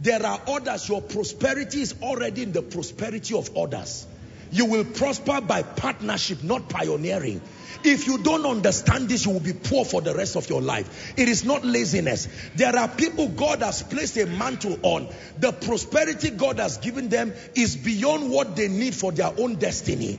[0.00, 4.06] There are others, your prosperity is already in the prosperity of others.
[4.52, 7.40] You will prosper by partnership, not pioneering.
[7.82, 11.14] If you don't understand this, you will be poor for the rest of your life.
[11.16, 12.28] It is not laziness.
[12.54, 15.08] There are people God has placed a mantle on.
[15.38, 20.18] The prosperity God has given them is beyond what they need for their own destiny.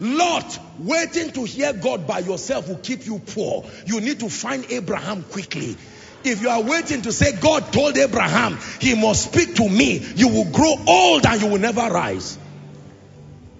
[0.00, 3.64] Lot, waiting to hear God by yourself will keep you poor.
[3.86, 5.76] You need to find Abraham quickly.
[6.24, 10.28] If you are waiting to say, God told Abraham, he must speak to me, you
[10.28, 12.38] will grow old and you will never rise.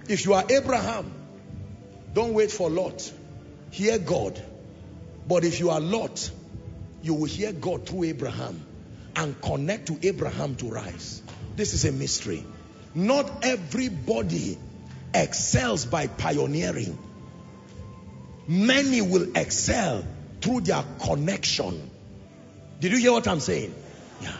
[0.08, 1.12] If you are Abraham,
[2.14, 3.12] don't wait for Lot.
[3.70, 4.40] Hear God.
[5.28, 6.30] But if you are Lot,
[7.02, 8.64] you will hear God through Abraham
[9.16, 11.22] and connect to Abraham to rise.
[11.56, 12.44] This is a mystery.
[12.94, 14.58] Not everybody
[15.12, 16.98] excels by pioneering.
[18.46, 20.04] Many will excel
[20.40, 21.90] through their connection.
[22.80, 23.74] Did you hear what I'm saying?
[24.20, 24.36] Yeah.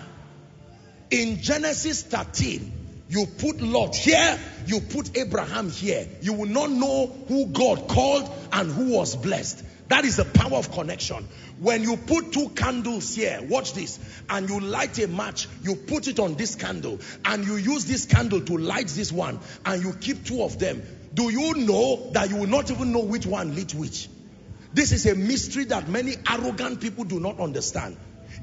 [1.11, 2.73] In Genesis 13,
[3.09, 6.09] you put Lot here, you put Abraham here.
[6.21, 9.65] You will not know who God called and who was blessed.
[9.89, 11.29] That is the power of connection.
[11.61, 16.09] When you put two candles here, watch this, and you light a match, you put
[16.09, 19.93] it on this candle, and you use this candle to light this one, and you
[19.93, 20.83] keep two of them.
[21.15, 24.09] Do you know that you will not even know which one lit which?
[24.75, 27.97] This is a mystery that many arrogant people do not understand.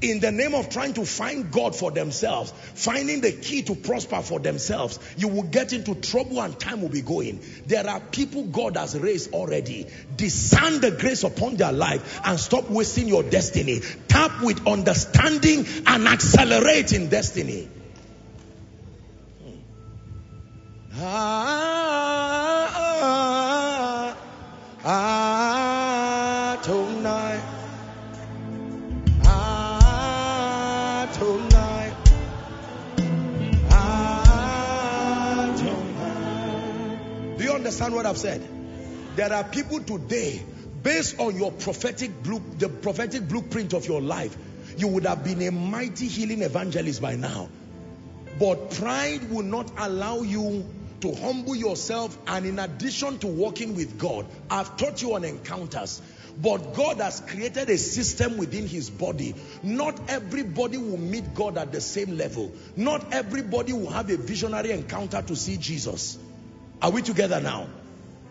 [0.04, 4.22] In the name of trying to find God for themselves, finding the key to prosper
[4.22, 7.42] for themselves, you will get into trouble and time will be going.
[7.66, 9.88] There are people God has raised already.
[10.16, 13.80] Discern the grace upon their life and stop wasting your destiny.
[14.10, 17.70] Tap with understanding and accelerate in destiny.
[19.42, 19.58] Hmm.
[20.96, 24.18] Ah, ah, ah,
[24.84, 25.33] ah,
[37.74, 38.42] understand what I've said?
[39.16, 40.44] There are people today,
[40.84, 44.38] based on your prophetic blue, the prophetic blueprint of your life,
[44.78, 47.50] you would have been a mighty healing evangelist by now.
[48.40, 50.66] But pride will not allow you
[51.02, 56.00] to humble yourself and in addition to walking with God, I've taught you on encounters.
[56.42, 59.34] But God has created a system within his body.
[59.64, 62.52] Not everybody will meet God at the same level.
[62.76, 66.18] Not everybody will have a visionary encounter to see Jesus.
[66.84, 67.68] Are we together now?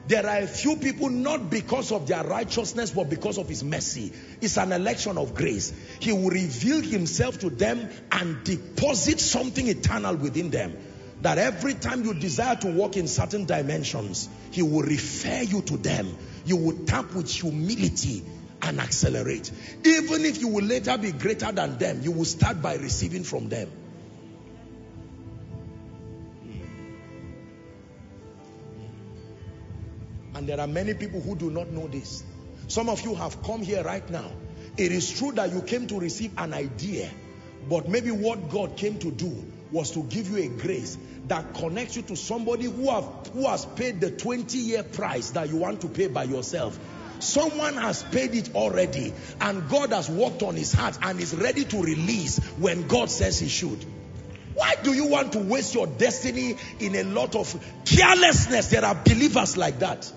[0.09, 4.13] There are a few people not because of their righteousness but because of his mercy.
[4.43, 5.73] It's an election of grace.
[6.01, 10.77] He will reveal himself to them and deposit something eternal within them.
[11.23, 15.79] That every time you desire to walk in certain dimensions, he will refer you to
[15.79, 16.15] them.
[16.45, 18.23] You will tap with humility
[18.61, 19.51] and accelerate.
[19.85, 23.49] Even if you will later be greater than them, you will start by receiving from
[23.49, 23.71] them.
[30.43, 32.25] And there are many people who do not know this.
[32.67, 34.29] Some of you have come here right now.
[34.77, 37.09] It is true that you came to receive an idea,
[37.69, 40.99] but maybe what God came to do was to give you a grace
[41.29, 45.49] that connects you to somebody who have who has paid the 20 year price that
[45.49, 46.77] you want to pay by yourself.
[47.21, 51.63] Someone has paid it already and God has worked on his heart and is ready
[51.67, 53.87] to release when God says he should.
[54.55, 58.71] Why do you want to waste your destiny in a lot of carelessness?
[58.71, 60.13] There are believers like that.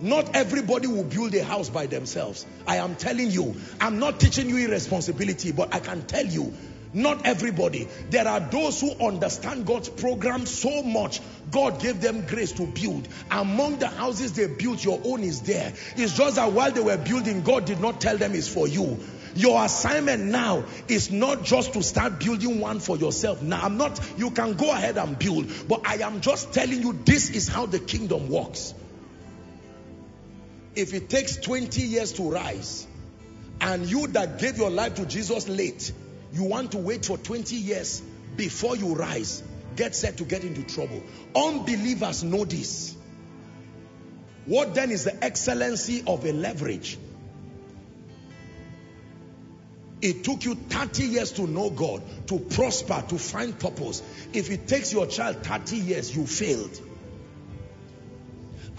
[0.00, 2.46] Not everybody will build a house by themselves.
[2.66, 6.54] I am telling you, I'm not teaching you irresponsibility, but I can tell you,
[6.92, 7.86] not everybody.
[8.08, 11.20] There are those who understand God's program so much.
[11.50, 13.06] God gave them grace to build.
[13.30, 15.72] Among the houses they built, your own is there.
[15.96, 18.98] It's just that while they were building, God did not tell them it's for you.
[19.34, 23.42] Your assignment now is not just to start building one for yourself.
[23.42, 26.92] Now, I'm not, you can go ahead and build, but I am just telling you
[27.04, 28.74] this is how the kingdom works.
[30.74, 32.86] If it takes 20 years to rise,
[33.60, 35.92] and you that gave your life to Jesus late,
[36.32, 38.02] you want to wait for 20 years
[38.36, 39.42] before you rise,
[39.76, 41.02] get set to get into trouble.
[41.34, 42.96] Unbelievers know this.
[44.46, 46.98] What then is the excellency of a leverage?
[50.00, 54.02] It took you 30 years to know God, to prosper, to find purpose.
[54.32, 56.80] If it takes your child 30 years, you failed.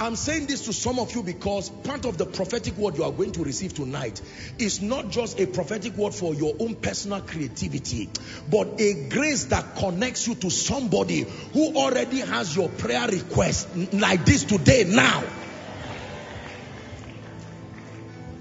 [0.01, 3.11] I'm saying this to some of you because part of the prophetic word you are
[3.11, 4.19] going to receive tonight
[4.57, 8.09] is not just a prophetic word for your own personal creativity,
[8.49, 14.25] but a grace that connects you to somebody who already has your prayer request like
[14.25, 15.23] this today, now.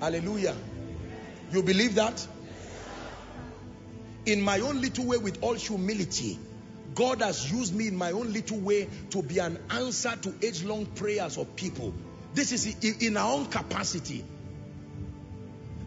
[0.01, 0.57] Hallelujah.
[1.53, 2.27] You believe that?
[4.25, 6.39] In my own little way, with all humility,
[6.95, 10.87] God has used me in my own little way to be an answer to age-long
[10.87, 11.95] prayers of people.
[12.35, 14.25] This is in our own capacity.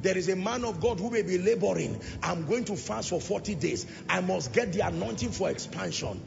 [0.02, 2.00] There is a man of God who may be laboring.
[2.22, 3.86] I'm going to fast for 40 days.
[4.10, 6.22] I must get the anointing for expansion.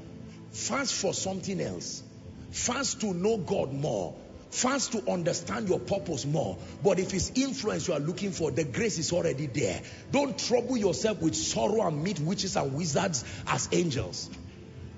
[0.53, 2.03] Fast for something else.
[2.51, 4.15] Fast to know God more.
[4.51, 6.57] Fast to understand your purpose more.
[6.83, 9.83] But if it's influence you are looking for, the grace is already there.
[10.11, 14.31] Don't trouble yourself with sorrow and meet witches and wizards as angels.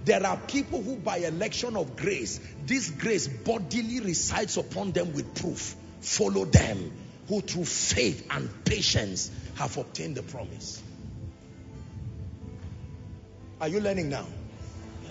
[0.09, 5.35] There are people who by election of grace, this grace bodily resides upon them with
[5.35, 5.76] proof.
[6.01, 6.93] Follow them
[7.28, 10.82] who through faith and patience have obtained the promise.
[13.60, 14.24] Are you learning now?
[15.05, 15.10] Yeah.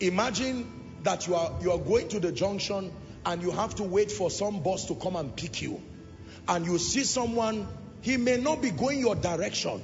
[0.00, 0.66] Imagine
[1.02, 2.90] that you are, you are going to the junction
[3.26, 5.82] and you have to wait for some bus to come and pick you.
[6.48, 7.68] And you see someone,
[8.00, 9.82] he may not be going your direction,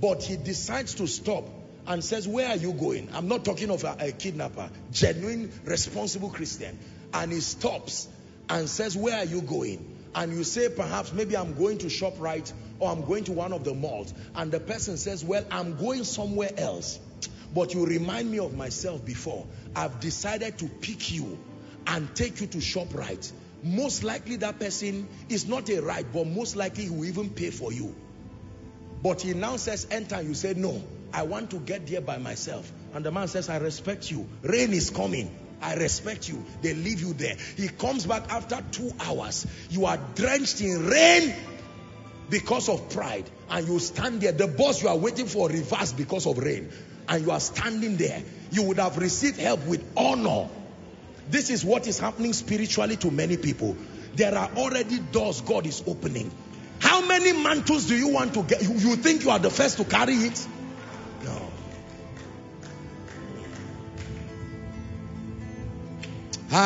[0.00, 1.44] but he decides to stop
[1.86, 3.08] and says, where are you going?
[3.12, 6.78] I'm not talking of a, a, kidnapper, genuine, responsible Christian.
[7.12, 8.08] And he stops
[8.48, 9.98] and says, where are you going?
[10.14, 13.64] And you say, perhaps, maybe I'm going to ShopRite or I'm going to one of
[13.64, 14.12] the malls.
[14.34, 17.00] And the person says, well, I'm going somewhere else.
[17.54, 19.46] But you remind me of myself before.
[19.74, 21.38] I've decided to pick you
[21.86, 23.32] and take you to 'Right'.
[23.62, 27.50] Most likely that person is not a right, but most likely he will even pay
[27.50, 27.94] for you.
[29.02, 30.20] But he now says, enter.
[30.20, 30.82] You say, no,
[31.12, 32.70] I want to get there by myself.
[32.94, 34.28] And the man says, I respect you.
[34.42, 35.34] Rain is coming.
[35.60, 36.44] I respect you.
[36.60, 37.36] They leave you there.
[37.56, 39.46] He comes back after two hours.
[39.70, 41.34] You are drenched in rain
[42.30, 43.28] because of pride.
[43.48, 44.32] And you stand there.
[44.32, 46.70] The boss you are waiting for reverse because of rain.
[47.08, 48.22] And you are standing there.
[48.50, 50.48] You would have received help with honor.
[51.30, 53.76] This is what is happening spiritually to many people.
[54.14, 56.30] There are already doors God is opening.
[56.80, 58.62] How many mantles do you want to get?
[58.62, 60.46] You think you are the first to carry it?
[66.54, 66.60] Ah,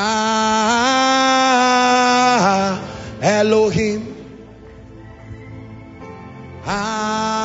[3.22, 4.02] Elohim.
[6.66, 7.35] Ah,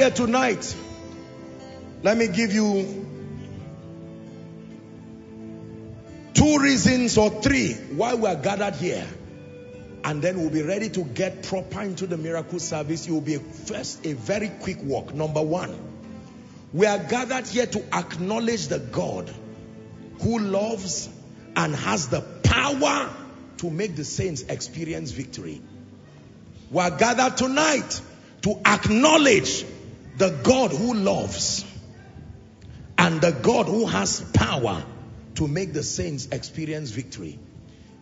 [0.00, 0.74] here tonight?
[2.02, 3.06] Let me give you
[6.32, 9.06] two reasons or three why we are gathered here.
[10.02, 13.06] And then we'll be ready to get proper into the miracle service.
[13.06, 15.12] Will be first a very quick walk.
[15.12, 15.78] Number one,
[16.72, 19.30] we are gathered here to acknowledge the God
[20.22, 21.10] who loves
[21.56, 23.10] and has the power
[23.58, 25.60] to make the saints experience victory.
[26.70, 28.00] We are gathered tonight
[28.42, 29.66] to acknowledge
[30.20, 31.64] the God who loves
[32.98, 34.84] and the God who has power
[35.36, 37.38] to make the saints experience victory.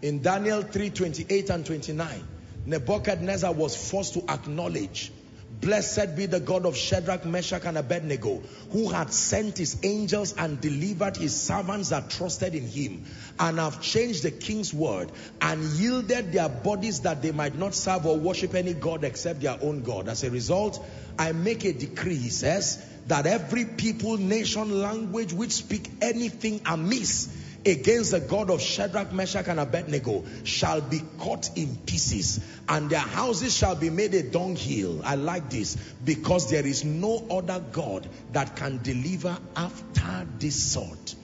[0.02, 2.24] In Daniel 3 28 and 29,
[2.66, 5.12] Nebuchadnezzar was forced to acknowledge
[5.60, 10.60] Blessed be the God of Shadrach, Meshach, and Abednego, who had sent his angels and
[10.60, 13.04] delivered his servants that trusted in him,
[13.40, 15.10] and have changed the king's word,
[15.40, 19.58] and yielded their bodies that they might not serve or worship any God except their
[19.60, 20.08] own God.
[20.08, 20.84] As a result,
[21.18, 27.28] I make a decree, he says, that every people, nation, language which speak anything amiss
[27.64, 33.00] against the God of Shadrach, Meshach, and Abednego shall be cut in pieces, and their
[33.00, 35.02] houses shall be made a dunghill.
[35.04, 41.14] I like this because there is no other God that can deliver after this sort.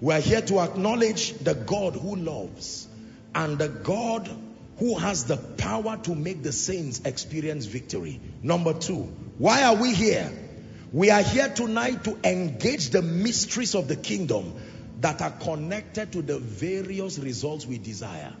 [0.00, 2.86] We are here to acknowledge the God who loves
[3.34, 4.28] and the God
[4.78, 8.20] who has the power to make the saints experience victory.
[8.42, 10.30] Number two, why are we here?
[10.92, 14.54] We are here tonight to engage the mysteries of the kingdom
[15.00, 18.32] that are connected to the various results we desire.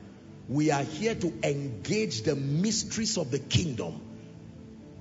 [0.48, 4.00] We are here to engage the mysteries of the kingdom.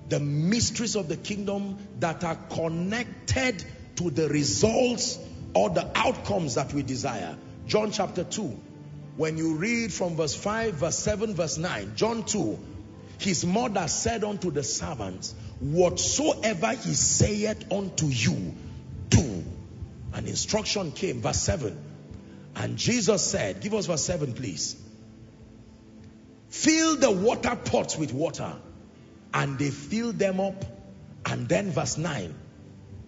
[0.10, 3.64] The mysteries of the kingdom that are connected
[3.95, 5.19] to the results
[5.53, 7.38] or the outcomes that we desire.
[7.68, 8.60] John chapter 2.
[9.18, 12.60] When you read from verse 5, verse 7, verse 9, John 2,
[13.19, 18.53] his mother said unto the servants, Whatsoever he saith unto you.
[20.15, 21.77] An instruction came, verse 7.
[22.55, 24.81] And Jesus said, Give us verse 7, please.
[26.47, 28.53] Fill the water pots with water.
[29.33, 30.63] And they filled them up.
[31.25, 32.33] And then verse 9.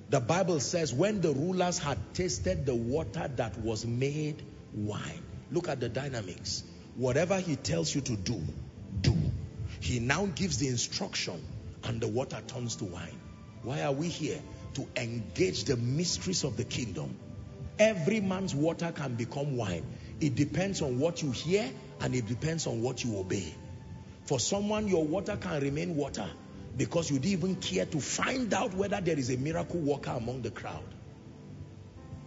[0.10, 4.44] The Bible says, when the rulers had tasted the water that was made
[4.74, 5.24] wine.
[5.50, 6.64] Look at the dynamics.
[6.98, 8.42] Whatever he tells you to do,
[9.00, 9.16] do.
[9.80, 11.42] He now gives the instruction
[11.86, 13.18] and the water turns to wine.
[13.64, 14.42] Why are we here?
[14.78, 17.18] To engage the mysteries of the kingdom.
[17.80, 19.84] Every man's water can become wine.
[20.20, 21.68] It depends on what you hear
[22.00, 23.56] and it depends on what you obey.
[24.26, 26.30] For someone, your water can remain water
[26.78, 30.44] because you didn't even care to find out whether there is a miracle worker among
[30.44, 30.94] the crowd.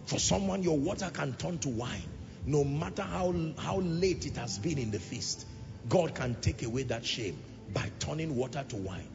[0.07, 2.09] For someone, your water can turn to wine.
[2.45, 5.45] No matter how, how late it has been in the feast,
[5.87, 7.37] God can take away that shame
[7.73, 9.07] by turning water to wine.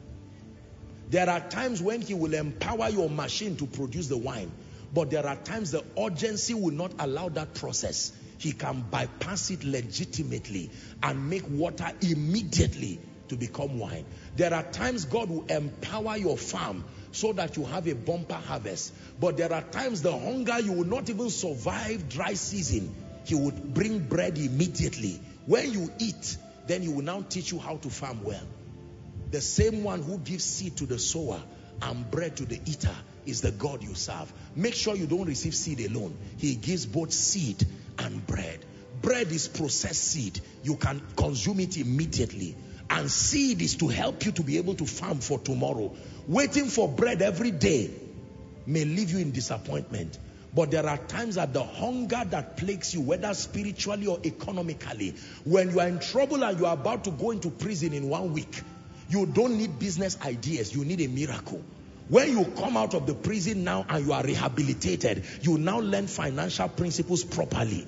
[1.09, 4.51] There are times when he will empower your machine to produce the wine.
[4.93, 8.11] But there are times the urgency will not allow that process.
[8.37, 10.69] He can bypass it legitimately
[11.01, 14.05] and make water immediately to become wine.
[14.35, 18.93] There are times God will empower your farm so that you have a bumper harvest.
[19.19, 22.93] But there are times the hunger, you will not even survive dry season.
[23.25, 25.19] He would bring bread immediately.
[25.45, 28.45] When you eat, then he will now teach you how to farm well.
[29.31, 31.41] The same one who gives seed to the sower
[31.81, 32.95] and bread to the eater
[33.25, 34.31] is the God you serve.
[34.55, 36.17] Make sure you don't receive seed alone.
[36.37, 37.65] He gives both seed
[37.99, 38.59] and bread.
[39.01, 40.39] Bread is processed seed.
[40.63, 42.55] You can consume it immediately.
[42.89, 45.93] And seed is to help you to be able to farm for tomorrow.
[46.27, 47.91] Waiting for bread every day
[48.65, 50.17] may leave you in disappointment.
[50.55, 55.71] But there are times that the hunger that plagues you, whether spiritually or economically, when
[55.71, 58.63] you are in trouble and you are about to go into prison in one week,
[59.09, 60.75] you don't need business ideas.
[60.75, 61.61] You need a miracle.
[62.09, 66.07] When you come out of the prison now and you are rehabilitated, you now learn
[66.07, 67.85] financial principles properly.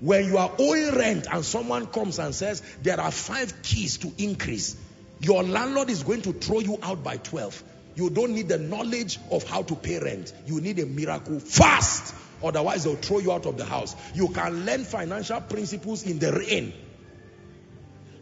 [0.00, 4.12] When you are owing rent and someone comes and says, there are five keys to
[4.16, 4.76] increase,
[5.20, 7.62] your landlord is going to throw you out by 12.
[7.96, 10.32] You don't need the knowledge of how to pay rent.
[10.46, 12.14] You need a miracle fast.
[12.42, 13.96] Otherwise, they'll throw you out of the house.
[14.14, 16.72] You can learn financial principles in the rain.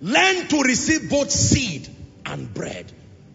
[0.00, 1.95] Learn to receive both seed
[2.26, 2.92] and bread.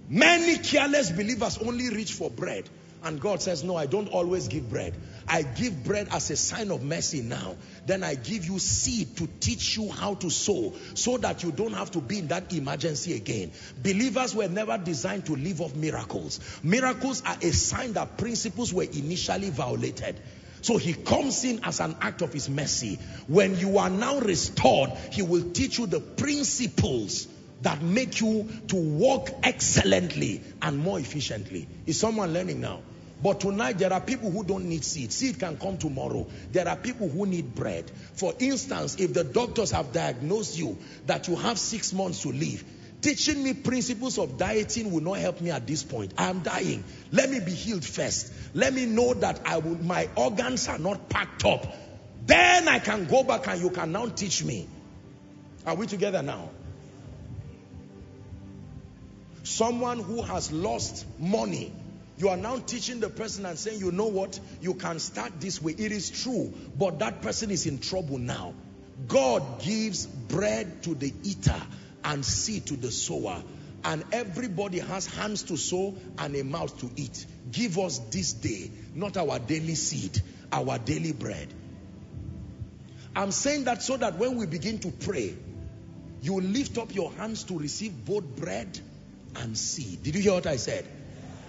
[0.09, 2.69] Many careless believers only reach for bread.
[3.03, 4.93] And God says, no, I don't always give bread.
[5.27, 7.55] I give bread as a sign of mercy now.
[7.87, 11.73] Then I give you seed to teach you how to sow so that you don't
[11.73, 13.53] have to be in that emergency again.
[13.81, 16.39] Believers were never designed to live off miracles.
[16.61, 20.19] Miracles are a sign that principles were initially violated.
[20.61, 22.99] So he comes in as an act of his mercy.
[23.27, 27.27] When you are now restored, he will teach you the principles
[27.61, 31.67] that make you to walk excellently and more efficiently.
[31.85, 32.81] Is someone learning now?
[33.23, 35.11] But tonight there are people who don't need seed.
[35.11, 36.25] Seed can come tomorrow.
[36.51, 37.89] There are people who need bread.
[38.13, 42.63] For instance, if the doctors have diagnosed you that you have six months to live,
[43.01, 46.13] teaching me principles of dieting will not help me at this point.
[46.17, 46.83] I am dying.
[47.11, 48.33] Let me be healed first.
[48.55, 51.71] Let me know that I will, my organs are not packed up.
[52.25, 54.67] Then I can go back and you can now teach me.
[55.65, 56.49] Are we together now?
[59.43, 61.73] Someone who has lost money
[62.21, 64.39] you are now teaching the person and saying, you know what?
[64.61, 65.71] You can start this way.
[65.71, 68.53] It is true, but that person is in trouble now.
[69.07, 71.59] God gives bread to the eater
[72.03, 73.41] and seed to the sower.
[73.83, 77.25] And everybody has hands to sow and a mouth to eat.
[77.51, 81.47] Give us this day, not our daily seed, our daily bread.
[83.15, 85.35] I'm saying that so that when we begin to pray,
[86.21, 88.79] you lift up your hands to receive both bread
[89.35, 90.03] and seed.
[90.03, 90.85] Did you hear what I said?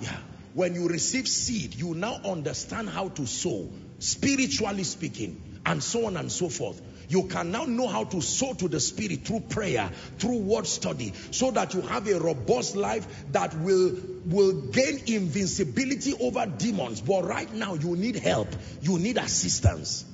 [0.01, 0.17] Yeah.
[0.55, 6.17] When you receive seed, you now understand how to sow, spiritually speaking, and so on
[6.17, 6.81] and so forth.
[7.09, 11.13] You can now know how to sow to the spirit through prayer, through word study,
[11.31, 13.97] so that you have a robust life that will,
[14.27, 17.01] will gain invincibility over demons.
[17.01, 18.49] But right now, you need help.
[18.81, 20.05] You need assistance.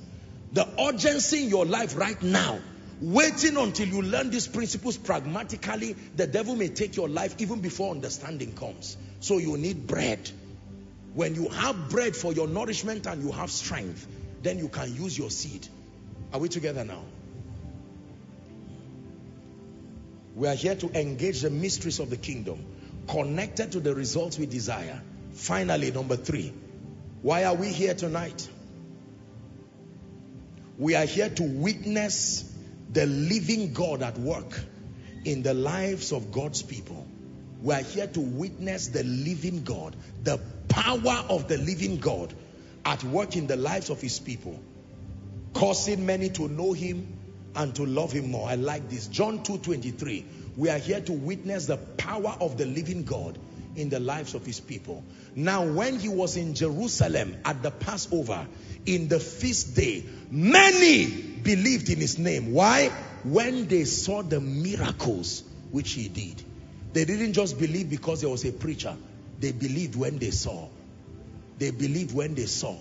[0.51, 2.59] The urgency in your life right now
[3.01, 7.91] waiting until you learn these principles pragmatically, the devil may take your life even before
[7.91, 8.97] understanding comes.
[9.19, 10.29] So you need bread.
[11.13, 14.07] When you have bread for your nourishment and you have strength,
[14.41, 15.67] then you can use your seed.
[16.33, 17.03] Are we together now?
[20.35, 22.65] We are here to engage the mysteries of the kingdom,
[23.07, 25.01] connected to the results we desire.
[25.33, 26.53] Finally, number three,
[27.21, 28.47] why are we here tonight?
[30.77, 32.48] We are here to witness
[32.91, 34.59] the living God at work
[35.25, 37.07] in the lives of God's people.
[37.61, 40.39] We are here to witness the living God, the
[40.69, 42.33] power of the living God
[42.85, 44.59] at work in the lives of his people,
[45.53, 47.17] causing many to know him
[47.55, 48.47] and to love him more.
[48.47, 49.07] I like this.
[49.07, 50.23] John 2.23.
[50.55, 53.37] We are here to witness the power of the living God
[53.75, 55.03] in the lives of his people.
[55.35, 58.47] Now, when he was in Jerusalem at the Passover,
[58.89, 62.53] in the feast day, many believed in his name.
[62.53, 62.89] Why?
[63.23, 66.43] When they saw the miracles which he did.
[66.93, 68.95] They didn't just believe because there was a preacher.
[69.39, 70.67] They believed when they saw.
[71.59, 72.75] They believed when they saw.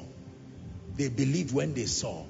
[0.97, 2.25] They believed when they saw.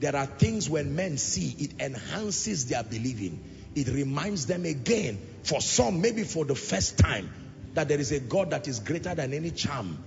[0.00, 3.42] There are things when men see, it enhances their believing.
[3.74, 7.30] It reminds them again, for some, maybe for the first time,
[7.74, 9.98] that there is a God that is greater than any charm.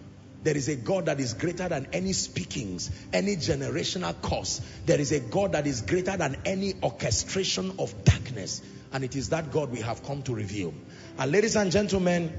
[0.48, 4.62] There is a God that is greater than any speakings, any generational curse.
[4.86, 8.62] There is a God that is greater than any orchestration of darkness.
[8.94, 10.74] And it is that God we have come to reveal.
[11.18, 12.32] And ladies and gentlemen,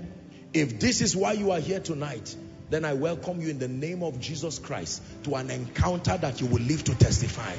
[0.54, 2.34] if this is why you are here tonight,
[2.70, 6.46] then I welcome you in the name of Jesus Christ to an encounter that you
[6.46, 7.52] will live to testify.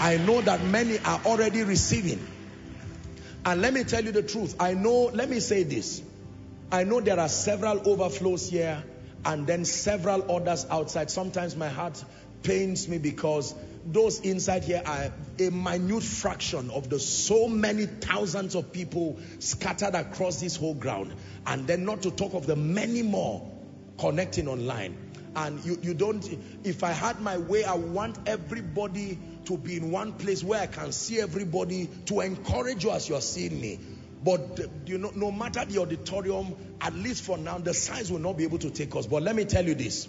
[0.00, 2.26] I know that many are already receiving.
[3.44, 4.56] And let me tell you the truth.
[4.58, 6.00] I know, let me say this.
[6.72, 8.82] I know there are several overflows here
[9.26, 11.10] and then several others outside.
[11.10, 12.02] Sometimes my heart
[12.44, 13.54] pains me because
[13.84, 19.96] those inside here are a minute fraction of the so many thousands of people scattered
[19.96, 21.12] across this whole ground.
[21.44, 23.50] And then not to talk of the many more
[23.98, 24.96] connecting online.
[25.36, 26.26] and you, you don't,
[26.64, 30.66] if I had my way, I want everybody to be in one place where I
[30.66, 33.78] can see everybody to encourage you as you're seeing me.
[34.24, 38.18] But uh, you know, no matter the auditorium, at least for now, the size will
[38.18, 39.06] not be able to take us.
[39.06, 40.08] But let me tell you this.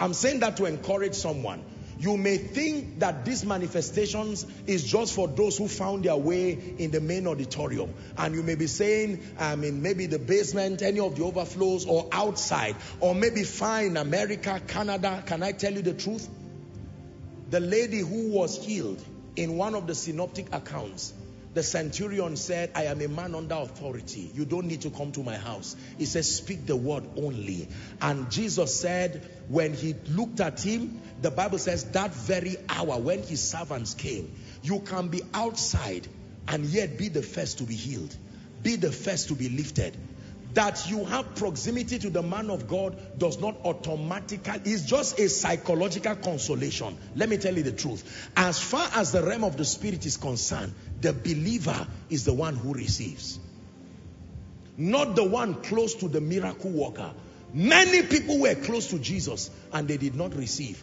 [0.00, 1.62] I'm saying that to encourage someone.
[1.98, 6.92] You may think that these manifestations is just for those who found their way in
[6.92, 7.92] the main auditorium.
[8.16, 12.08] And you may be saying, I mean, maybe the basement, any of the overflows, or
[12.12, 15.24] outside, or maybe fine, America, Canada.
[15.26, 16.28] Can I tell you the truth?
[17.50, 19.02] The lady who was healed
[19.34, 21.12] in one of the synoptic accounts,
[21.58, 24.30] the centurion said, I am a man under authority.
[24.32, 25.74] You don't need to come to my house.
[25.98, 27.66] He says, speak the word only.
[28.00, 33.24] And Jesus said, when he looked at him, the Bible says that very hour when
[33.24, 34.32] his servants came,
[34.62, 36.06] you can be outside
[36.46, 38.16] and yet be the first to be healed.
[38.62, 39.96] Be the first to be lifted
[40.54, 45.28] that you have proximity to the man of God does not automatically, it's just a
[45.28, 46.96] psychological consolation.
[47.14, 48.30] Let me tell you the truth.
[48.36, 52.56] As far as the realm of the spirit is concerned, the believer is the one
[52.56, 53.38] who receives.
[54.76, 57.10] Not the one close to the miracle worker.
[57.52, 60.82] Many people were close to Jesus and they did not receive.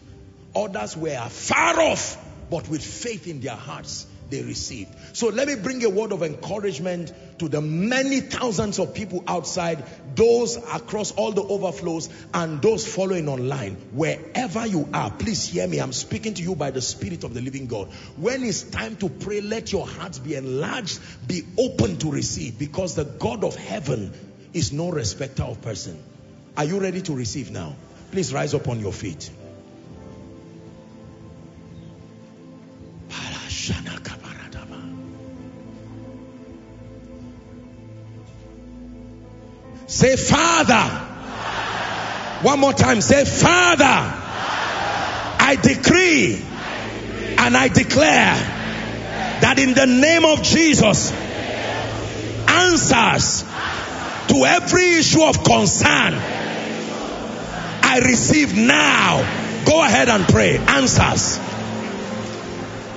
[0.54, 2.16] Others were far off,
[2.50, 4.94] but with faith in their hearts, they received.
[5.12, 9.84] So let me bring a word of encouragement to the many thousands of people outside,
[10.14, 13.74] those across all the overflows, and those following online.
[13.92, 15.78] Wherever you are, please hear me.
[15.78, 17.88] I'm speaking to you by the Spirit of the living God.
[18.16, 22.94] When it's time to pray, let your hearts be enlarged, be open to receive, because
[22.94, 24.12] the God of heaven
[24.52, 26.02] is no respecter of person.
[26.56, 27.76] Are you ready to receive now?
[28.12, 29.30] Please rise up on your feet.
[39.96, 40.90] Say, Father.
[42.46, 43.00] One more time.
[43.00, 43.84] Say, Father.
[45.40, 46.34] I decree
[47.38, 48.34] and I declare
[49.40, 51.12] that in the name of Jesus,
[52.46, 53.42] answers
[54.28, 56.12] to every issue of concern
[57.82, 59.64] I receive now.
[59.64, 60.58] Go ahead and pray.
[60.58, 61.38] Answers.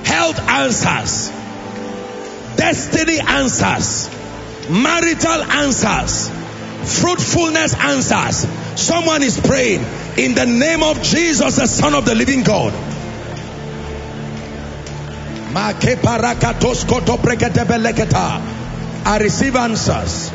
[0.04, 1.30] Health answers.
[2.58, 4.10] Destiny answers.
[4.70, 6.40] Marital answers
[6.84, 8.48] fruitfulness answers.
[8.80, 9.84] Someone is praying
[10.18, 12.74] in the name of Jesus, the Son of the living God.
[19.06, 20.32] I receive answers.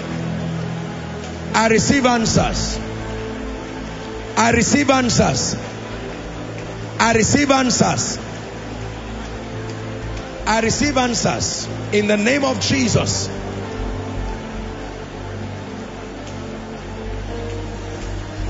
[1.55, 2.79] I receive answers.
[4.37, 5.57] I receive answers.
[6.99, 8.19] I receive answers.
[10.47, 13.29] I receive answers in the name of Jesus.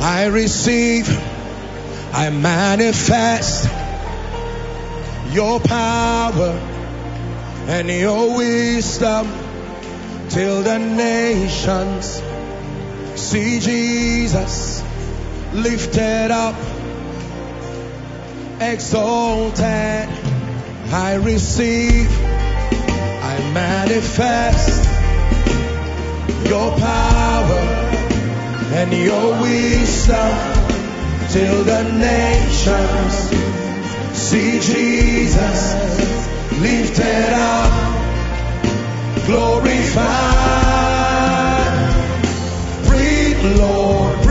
[0.07, 1.09] I receive,
[2.13, 3.65] I manifest
[5.33, 6.51] your power
[7.69, 9.33] and your wisdom
[10.29, 12.21] till the nations
[13.19, 14.85] see Jesus
[15.55, 16.57] lifted up,
[18.61, 19.63] exalted.
[20.93, 24.85] I receive, I manifest
[26.47, 27.84] your power
[28.73, 30.39] and your wisdom
[31.29, 33.15] till the nations
[34.17, 35.85] see Jesus
[36.61, 37.73] lifted up,
[39.27, 40.65] glorified.
[42.87, 44.24] Breathe, Lord,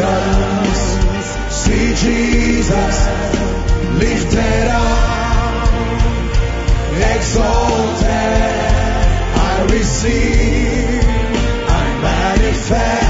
[0.00, 2.96] nations see Jesus
[4.02, 5.68] lifted up,
[7.14, 8.08] exalted.
[9.36, 11.04] I receive,
[11.68, 13.03] I manifest.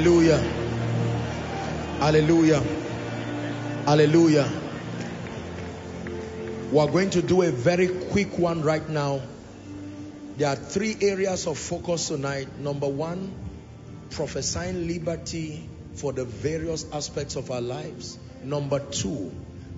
[0.00, 0.38] Hallelujah.
[1.98, 2.62] Hallelujah.
[3.84, 4.50] Hallelujah.
[6.72, 9.20] We're going to do a very quick one right now.
[10.38, 12.48] There are three areas of focus tonight.
[12.58, 13.30] Number one,
[14.08, 18.18] prophesying liberty for the various aspects of our lives.
[18.42, 19.30] Number two,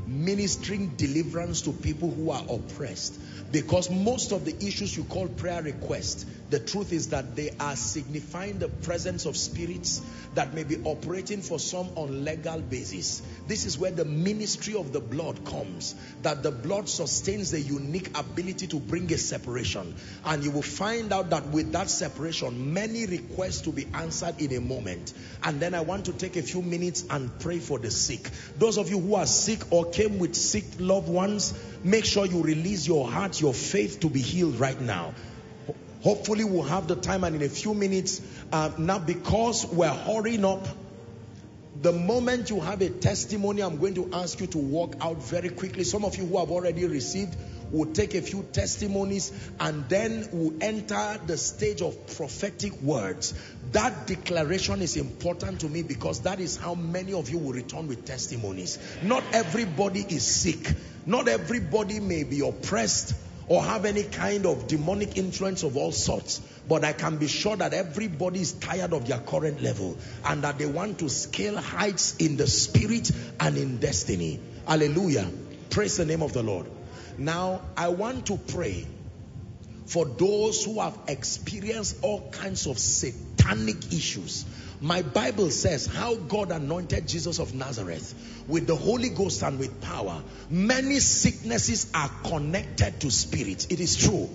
[0.07, 3.19] ministering deliverance to people who are oppressed.
[3.51, 7.75] Because most of the issues you call prayer requests, the truth is that they are
[7.75, 10.03] signifying the presence of spirits
[10.35, 13.23] that may be operating for some on legal basis.
[13.49, 15.95] This is where the ministry of the blood comes.
[16.21, 19.95] That the blood sustains the unique ability to bring a separation.
[20.27, 24.55] And you will find out that with that separation, many requests to be answered in
[24.55, 25.15] a moment.
[25.43, 28.29] And then I want to take a few minutes and pray for the sick.
[28.59, 32.43] Those of you who are sick or came with sick loved ones, make sure you
[32.43, 35.15] release your heart, your faith to be healed right now.
[36.03, 38.21] Hopefully we'll have the time and in a few minutes,
[38.53, 40.67] uh, now because we're hurrying up,
[41.81, 45.49] the moment you have a testimony, I'm going to ask you to walk out very
[45.49, 45.85] quickly.
[45.85, 47.37] Some of you who have already received
[47.71, 53.33] will take a few testimonies and then we'll enter the stage of prophetic words.
[53.73, 57.89] That declaration is important to me because that is how many of you will return
[57.89, 58.79] with testimonies.
[59.03, 60.75] Not everybody is sick.
[61.07, 63.15] Not everybody may be oppressed
[63.49, 66.41] or have any kind of demonic influence of all sorts.
[66.69, 70.59] But I can be sure that everybody is tired of their current level and that
[70.59, 73.11] they want to scale heights in the spirit
[73.41, 74.41] and in destiny.
[74.67, 75.29] Hallelujah.
[75.71, 76.67] Praise the name of the Lord.
[77.19, 78.87] Now, I want to pray
[79.87, 84.45] for those who have experienced all kinds of satanic issues.
[84.83, 89.81] My Bible says how God anointed Jesus of Nazareth with the Holy Ghost and with
[89.81, 90.21] power.
[90.51, 93.69] Many sicknesses are connected to spirits.
[93.71, 94.29] It is true.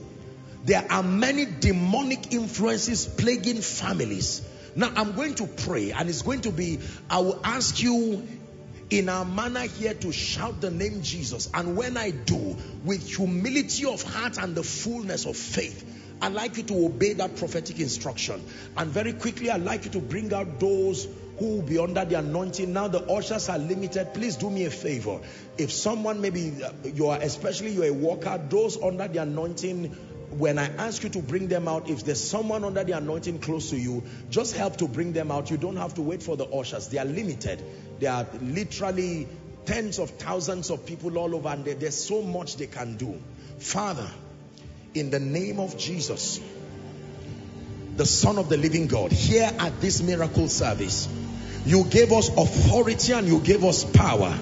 [0.64, 4.42] There are many demonic influences plaguing families.
[4.74, 6.80] Now I'm going to pray and it's going to be,
[7.10, 8.26] I will ask you
[8.90, 11.50] in our manner here to shout the name Jesus.
[11.54, 12.56] And when I do,
[12.86, 17.36] with humility of heart and the fullness of faith, I'd like you to obey that
[17.38, 18.44] prophetic instruction.
[18.76, 21.08] And very quickly, I'd like you to bring out those
[21.38, 22.74] who will be under the anointing.
[22.74, 24.14] Now the ushers are limited.
[24.14, 25.20] Please do me a favor.
[25.58, 29.96] If someone maybe uh, you are, especially you're a worker, those under the anointing,
[30.32, 33.70] when I ask you to bring them out, if there's someone under the anointing close
[33.70, 35.52] to you, just help to bring them out.
[35.52, 36.90] You don't have to wait for the ushers.
[36.90, 37.64] They are limited.
[38.00, 39.28] There are literally
[39.66, 43.22] tens of thousands of people all over and there's so much they can do.
[43.60, 44.10] Father,
[45.00, 46.40] in the name of Jesus,
[47.96, 51.08] the Son of the living God, here at this miracle service,
[51.66, 54.38] you gave us authority and you gave us power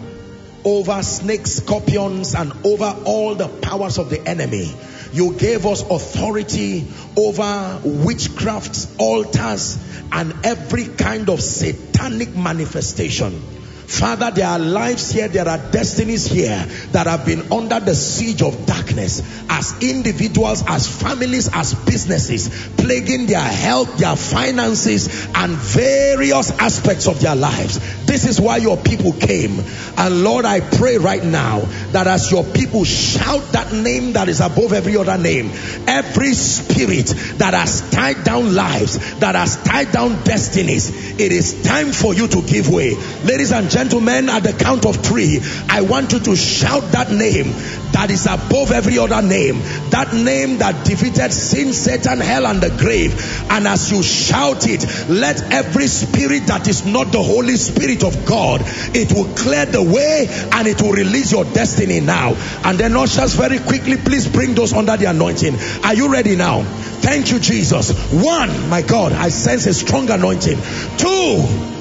[0.64, 4.74] over snakes, scorpions, and over all the powers of the enemy.
[5.14, 9.78] You gave us authority over witchcrafts, altars,
[10.12, 13.55] and every kind of satanic manifestation.
[13.88, 18.42] Father, there are lives here, there are destinies here that have been under the siege
[18.42, 26.52] of darkness as individuals, as families, as businesses, plaguing their health, their finances, and various
[26.60, 28.06] aspects of their lives.
[28.06, 29.60] This is why your people came.
[29.98, 31.60] And Lord, I pray right now
[31.92, 35.52] that as your people shout that name that is above every other name,
[35.88, 37.08] every spirit
[37.38, 42.28] that has tied down lives, that has tied down destinies, it is time for you
[42.28, 42.96] to give way.
[43.24, 47.52] Ladies and gentlemen, at the count of three, I want you to shout that name
[47.92, 49.60] that is above every other name.
[49.90, 53.12] That name that defeated sin, Satan, hell, and the grave.
[53.50, 58.26] And as you shout it, let every spirit that is not the Holy Spirit of
[58.26, 58.62] God,
[58.96, 62.34] it will clear the way and it will release your destiny now.
[62.64, 65.56] And then ushers, very quickly, please bring those under the anointing.
[65.84, 66.64] Are you ready now?
[66.64, 67.92] Thank you, Jesus.
[68.14, 70.60] One, my God, I sense a strong anointing.
[70.98, 71.75] Two,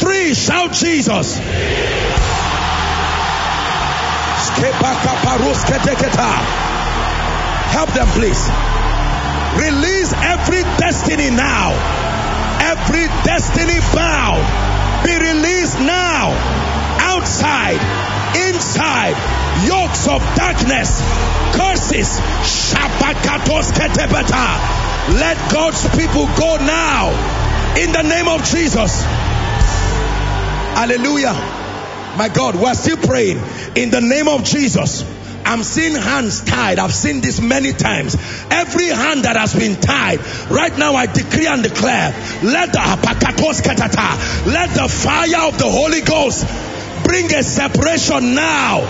[0.00, 1.38] three, shout Jesus.
[7.70, 8.48] Help them, please.
[9.56, 11.70] Release every destiny now.
[12.60, 14.42] Every destiny bound.
[15.04, 16.32] Be released now.
[17.00, 17.80] Outside,
[18.48, 19.16] inside,
[19.66, 21.00] yokes of darkness,
[21.54, 22.20] curses.
[25.08, 27.10] Let God's people go now.
[27.78, 29.04] In the name of Jesus.
[30.74, 31.34] Hallelujah.
[32.16, 33.38] My God, we're still praying.
[33.76, 35.04] In the name of Jesus.
[35.44, 36.78] I'm seeing hands tied.
[36.78, 38.14] I've seen this many times.
[38.50, 40.20] Every hand that has been tied,
[40.50, 42.12] right now I decree and declare,
[42.44, 42.78] let the
[44.46, 46.46] let the fire of the Holy Ghost
[47.04, 48.80] bring a separation now.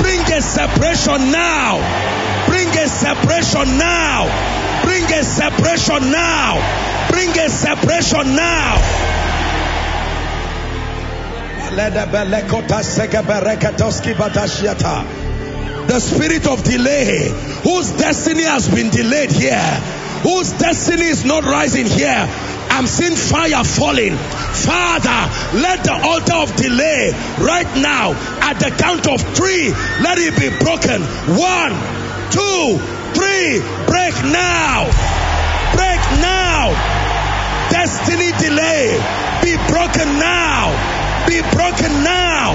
[0.00, 2.46] Bring a separation now.
[2.46, 4.84] Bring a separation now.
[4.84, 9.23] Bring a separation now bring a separation now.
[15.88, 17.28] The spirit of delay,
[17.62, 19.58] whose destiny has been delayed here,
[20.22, 22.28] whose destiny is not rising here.
[22.70, 24.14] I'm seeing fire falling.
[24.14, 25.20] Father,
[25.58, 29.70] let the altar of delay right now, at the count of three,
[30.02, 31.02] let it be broken.
[31.36, 31.74] One,
[32.30, 32.78] two,
[33.18, 33.60] three.
[33.90, 34.86] Break now.
[35.74, 36.70] Break now.
[37.70, 38.94] Destiny delay.
[39.42, 41.03] Be broken now.
[41.26, 42.54] Be broken now.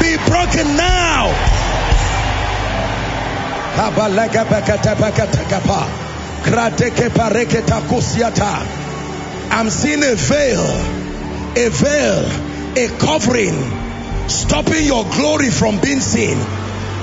[0.00, 1.28] Be broken now.
[9.50, 10.64] I'm seeing a veil,
[11.56, 12.24] a veil,
[12.76, 16.38] a covering, stopping your glory from being seen.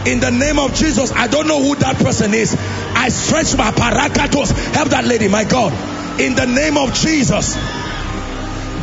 [0.05, 2.55] In the name of Jesus, I don't know who that person is.
[2.55, 4.51] I stretch my parakatos.
[4.73, 5.73] Help that lady, my God.
[6.19, 7.55] In the name of Jesus,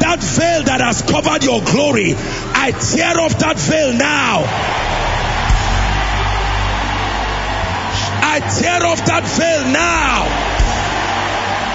[0.03, 4.43] that veil that has covered your glory, I tear off that veil now.
[8.35, 10.27] I tear off that veil now.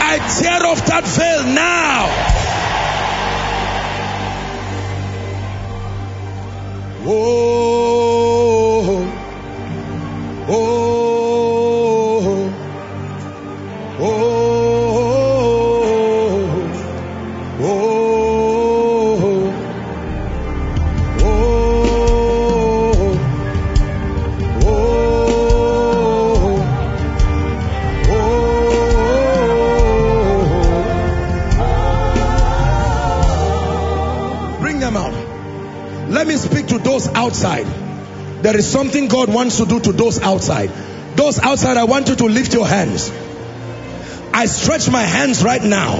[0.09, 2.07] I tear off that veil now.
[7.09, 7.87] Oh,
[10.49, 10.96] oh,
[37.47, 40.69] There is something God wants to do to those outside.
[41.15, 43.11] Those outside, I want you to lift your hands.
[44.33, 45.95] I stretch my hands right now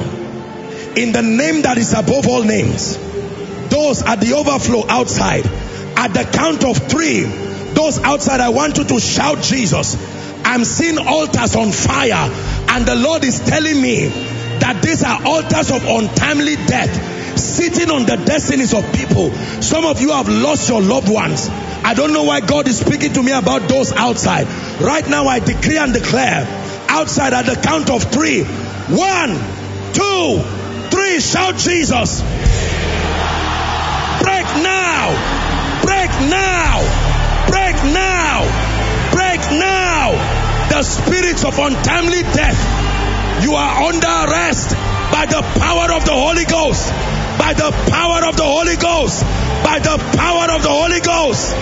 [0.95, 2.98] in the name that is above all names.
[3.69, 5.45] Those at the overflow outside,
[5.98, 9.95] at the count of three, those outside, I want you to shout Jesus.
[10.45, 12.30] I'm seeing altars on fire,
[12.69, 14.07] and the Lord is telling me
[14.60, 19.31] that these are altars of untimely death sitting on the destinies of people.
[19.61, 21.49] Some of you have lost your loved ones.
[21.49, 24.47] I don't know why God is speaking to me about those outside.
[24.81, 26.45] Right now, I decree and declare
[26.89, 28.43] outside at the count of three.
[28.43, 29.34] One,
[29.93, 30.41] two,
[30.89, 31.19] three.
[31.19, 32.22] Shout Jesus.
[34.22, 35.14] Break now.
[35.84, 36.81] Break now.
[37.47, 38.43] Break now.
[39.14, 40.11] Break now.
[40.69, 43.43] The spirits of untimely death.
[43.43, 44.72] You are under arrest
[45.11, 46.91] by the power of the Holy Ghost
[47.38, 49.23] by the power of the Holy Ghost.
[49.64, 51.55] By the power of the Holy Ghost.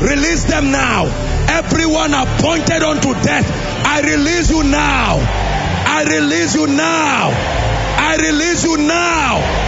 [0.00, 1.04] Release them now.
[1.48, 3.46] Everyone appointed unto death.
[3.86, 5.18] I release you now.
[5.86, 7.30] I release you now.
[7.98, 9.66] I release you now.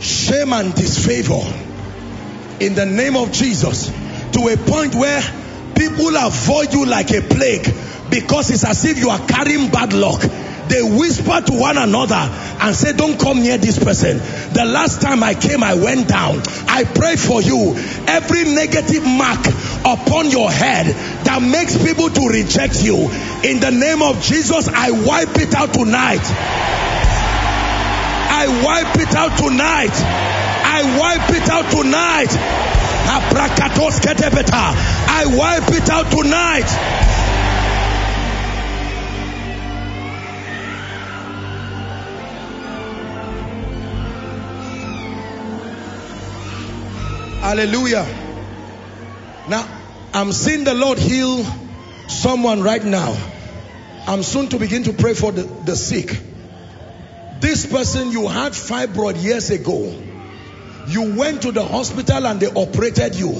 [0.00, 1.69] Shame and disfavor
[2.60, 5.20] in the name of Jesus to a point where
[5.74, 7.64] people avoid you like a plague
[8.10, 10.20] because it's as if you are carrying bad luck.
[10.68, 14.18] They whisper to one another and say, Don't come near this person.
[14.52, 16.42] The last time I came, I went down.
[16.68, 17.74] I pray for you.
[18.06, 19.40] Every negative mark
[19.80, 20.86] upon your head
[21.24, 22.94] that makes people to reject you,
[23.42, 26.22] in the name of Jesus, I wipe it out tonight.
[28.32, 30.29] I wipe it out tonight.
[30.72, 32.30] I wipe it out tonight.
[35.08, 36.70] I wipe it out tonight.
[47.40, 48.06] Hallelujah.
[49.48, 49.66] Now,
[50.14, 51.44] I'm seeing the Lord heal
[52.06, 53.16] someone right now.
[54.06, 56.16] I'm soon to begin to pray for the, the sick.
[57.40, 60.09] This person you had fibroid years ago
[60.88, 63.30] you went to the hospital and they operated you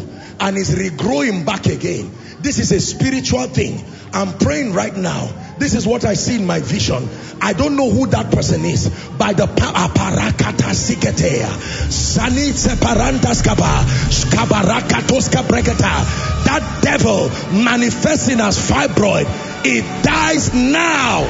[0.40, 2.10] and it's regrowing back again.
[2.40, 3.84] This is a spiritual thing.
[4.12, 5.28] I'm praying right now.
[5.58, 7.06] This is what I see in my vision.
[7.42, 8.88] I don't know who that person is.
[9.18, 11.48] By the aparakata siketea,
[11.90, 15.30] sani separantas kaba, skabarakatos.
[15.30, 17.28] That devil
[17.62, 19.26] manifesting as fibroid,
[19.66, 21.24] it dies now.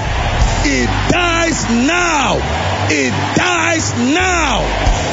[0.65, 2.37] It dies now.
[2.89, 5.10] It dies now.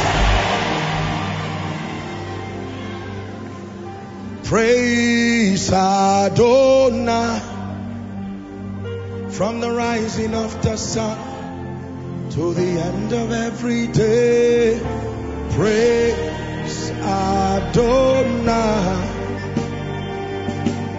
[4.48, 7.42] Praise Adonai
[9.30, 14.80] from the rising of the sun to the end of every day.
[15.52, 18.48] Praise Adonai.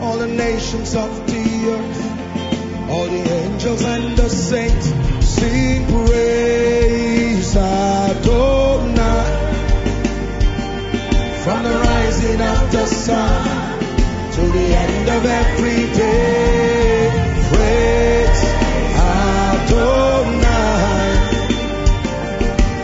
[0.03, 4.93] All the nations of the earth, all the angels and the saints
[5.27, 9.25] sing praise Adonai.
[11.45, 11.88] From the
[12.71, 13.81] the sun
[14.33, 17.11] to the end of every day,
[19.59, 20.49] Adonai.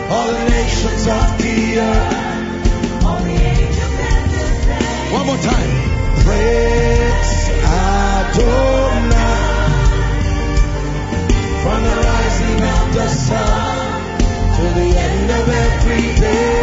[0.09, 2.23] All the nations of the earth.
[5.13, 5.71] One more time.
[7.63, 8.55] Adonai.
[11.63, 14.17] From the rising of the sun
[14.55, 16.54] to the end of every day.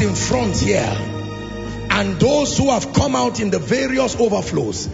[0.00, 0.96] Is in front here
[1.90, 4.88] and those who have come out in the various overflows,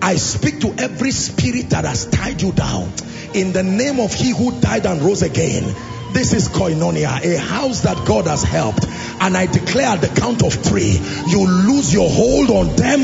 [0.00, 2.92] I speak to every spirit that has tied you down
[3.34, 5.64] in the name of he who died and rose again.
[6.12, 8.86] This is koinonia, a house that God has helped.
[9.20, 13.00] And I declare at the count of three, you lose your hold on them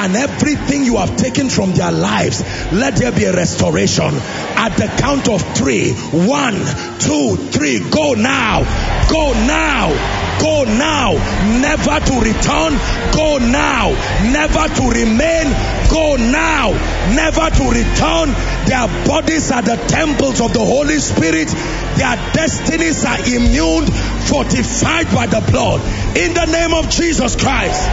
[0.00, 2.42] and everything you have taken from their lives.
[2.72, 4.14] Let there be a restoration.
[4.56, 6.54] At the count of three, one,
[7.00, 8.62] two, three, go now,
[9.10, 10.19] go now.
[10.40, 11.12] Go now,
[11.60, 12.72] never to return.
[13.12, 13.90] Go now,
[14.32, 15.46] never to remain.
[15.90, 16.72] Go now,
[17.14, 18.32] never to return.
[18.66, 21.48] Their bodies are the temples of the Holy Spirit.
[21.48, 25.80] Their destinies are immune, fortified by the blood.
[26.16, 27.88] In the name of Jesus Christ.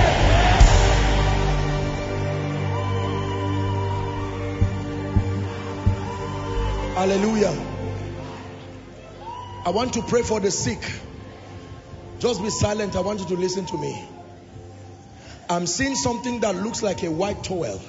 [6.95, 7.56] Hallelujah.
[9.65, 10.80] I want to pray for the sick.
[12.19, 12.95] Just be silent.
[12.95, 14.07] I want you to listen to me.
[15.49, 17.80] I'm seeing something that looks like a white towel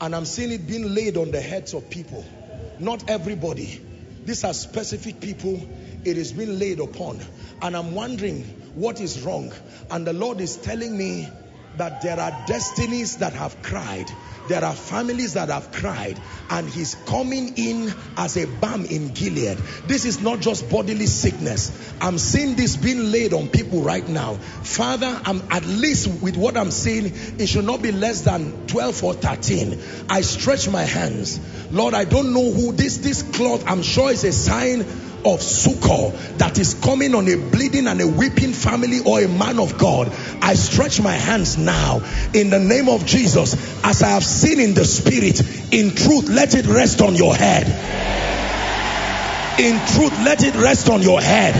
[0.00, 2.24] and I'm seeing it being laid on the heads of people.
[2.78, 3.80] Not everybody.
[4.24, 5.60] These are specific people
[6.04, 7.20] it is being laid upon.
[7.62, 9.52] And I'm wondering what is wrong.
[9.90, 11.28] And the Lord is telling me
[11.76, 14.10] that there are destinies that have cried.
[14.48, 16.20] There are families that have cried
[16.50, 19.58] and he's coming in as a balm in Gilead.
[19.86, 21.94] This is not just bodily sickness.
[22.00, 24.34] I'm seeing this being laid on people right now.
[24.34, 29.04] Father, I'm at least with what I'm saying, it should not be less than 12
[29.04, 29.78] or 13.
[30.08, 31.40] I stretch my hands.
[31.72, 34.84] Lord, I don't know who this, this cloth, I'm sure is a sign
[35.26, 39.58] of succor that is coming on a bleeding and a weeping family or a man
[39.58, 40.12] of God.
[40.40, 42.00] I stretch my hands now
[42.32, 43.54] in the name of Jesus
[43.84, 45.40] as I have seen in the spirit.
[45.72, 47.66] In truth, let it rest on your head.
[49.58, 51.54] In truth, let it rest on your head.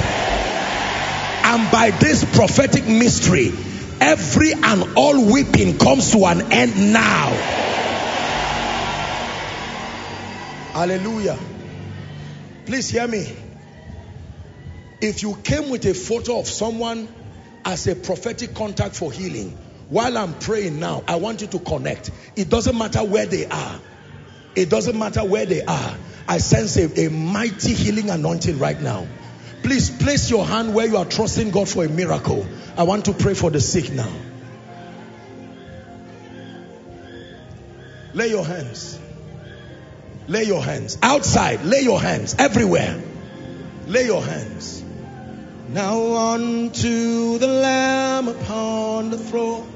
[1.45, 3.53] And by this prophetic mystery,
[4.01, 7.31] every and all weeping comes to an end now.
[10.73, 11.39] Hallelujah.
[12.67, 13.46] Please hear me.
[15.07, 17.07] If you came with a photo of someone
[17.65, 19.57] as a prophetic contact for healing,
[19.89, 22.11] while I'm praying now, I want you to connect.
[22.35, 23.81] It doesn't matter where they are.
[24.57, 25.97] It doesn't matter where they are.
[26.27, 29.07] I sense a, a mighty healing anointing right now.
[29.63, 32.45] Please place your hand where you are trusting God for a miracle.
[32.77, 34.11] I want to pray for the sick now.
[38.13, 38.99] Lay your hands.
[40.27, 40.99] Lay your hands.
[41.01, 42.35] Outside, lay your hands.
[42.41, 43.01] Everywhere.
[43.87, 44.83] Lay your hands.
[45.69, 49.69] Now unto the Lamb upon the throne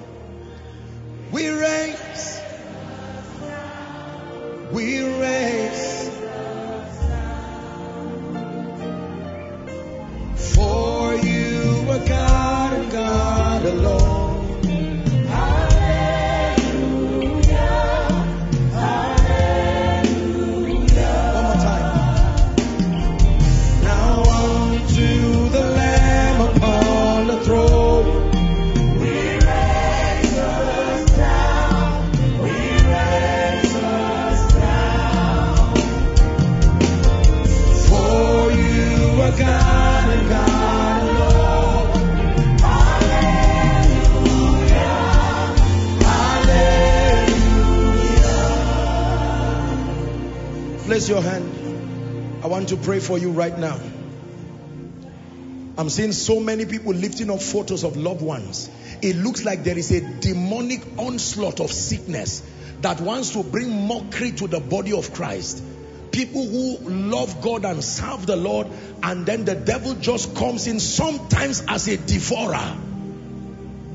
[1.33, 2.41] we raise,
[4.73, 6.11] we raise.
[10.55, 14.10] For you are God and God alone.
[51.01, 52.45] Place your hand.
[52.45, 53.81] I want to pray for you right now.
[55.79, 58.69] I'm seeing so many people lifting up photos of loved ones.
[59.01, 62.43] It looks like there is a demonic onslaught of sickness
[62.83, 65.65] that wants to bring mockery to the body of Christ.
[66.13, 68.67] People who love God and serve the Lord,
[69.03, 72.77] and then the devil just comes in sometimes as a devourer.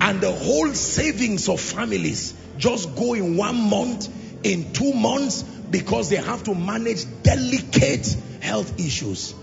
[0.02, 4.10] and the whole savings of families just go in one month,
[4.44, 9.34] in two months, because they have to manage delicate health issues.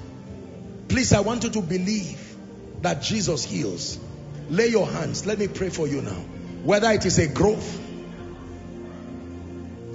[0.89, 2.37] Please, I want you to believe
[2.83, 3.99] that Jesus heals.
[4.51, 5.25] Lay your hands.
[5.27, 6.25] Let me pray for you now.
[6.65, 7.81] Whether it is a growth,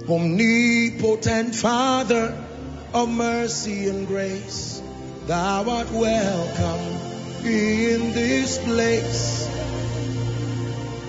[0.08, 2.44] omnipotent Father
[2.92, 4.82] of mercy and grace,
[5.26, 9.48] thou art welcome in this place.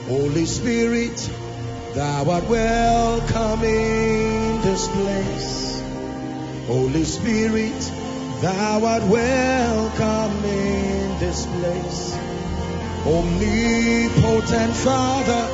[0.08, 1.30] Holy Spirit,
[1.94, 5.82] thou art welcome in this place.
[6.68, 7.92] Holy Spirit,
[8.42, 12.18] thou art welcome in this place.
[13.06, 15.48] Omnipotent Father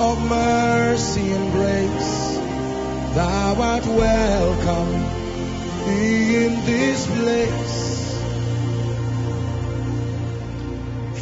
[0.00, 2.36] of mercy and grace,
[3.14, 4.94] thou art welcome
[5.88, 7.86] in this place.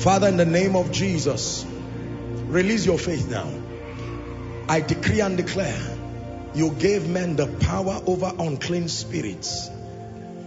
[0.03, 1.65] Father, in the name of Jesus,
[2.47, 3.64] release your faith now.
[4.69, 5.97] I decree and declare
[6.55, 9.69] you gave men the power over unclean spirits.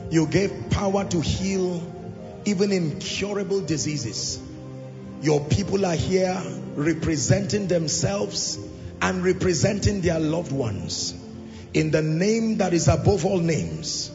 [0.09, 1.83] You gave power to heal
[2.45, 4.39] even incurable diseases.
[5.21, 6.41] Your people are here
[6.75, 8.57] representing themselves
[9.01, 11.13] and representing their loved ones
[11.73, 14.09] in the name that is above all names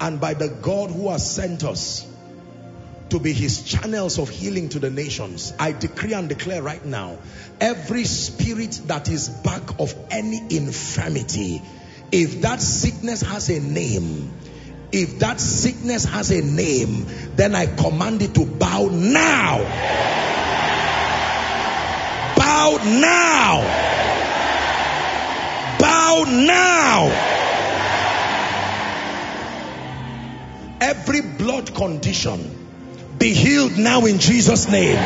[0.00, 2.06] and by the God who has sent us
[3.12, 5.52] to be his channels of healing to the nations.
[5.58, 7.18] I decree and declare right now,
[7.60, 11.60] every spirit that is back of any infirmity,
[12.10, 14.32] if that sickness has a name,
[14.92, 17.06] if that sickness has a name,
[17.36, 19.58] then I command it to bow now.
[22.34, 23.60] Bow now.
[25.78, 27.28] Bow now.
[30.80, 32.61] Every blood condition
[33.22, 34.96] be healed now in Jesus' name.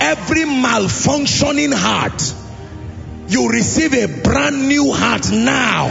[0.00, 2.22] Every malfunctioning heart,
[3.26, 5.88] you receive a brand new heart now.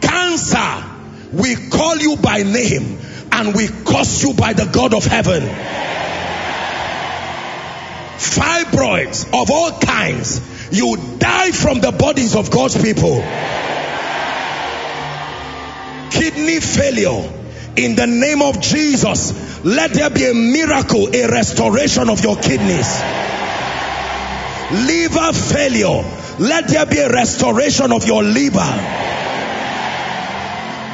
[0.00, 0.84] Cancer,
[1.30, 2.98] we call you by name
[3.30, 5.42] and we curse you by the God of heaven.
[8.16, 10.40] Fibroids of all kinds,
[10.72, 13.22] you die from the bodies of God's people
[16.34, 17.30] kidney failure.
[17.76, 23.00] In the name of Jesus let there be a miracle a restoration of your kidneys.
[24.86, 26.04] Liver failure
[26.38, 28.58] let there be a restoration of your liver.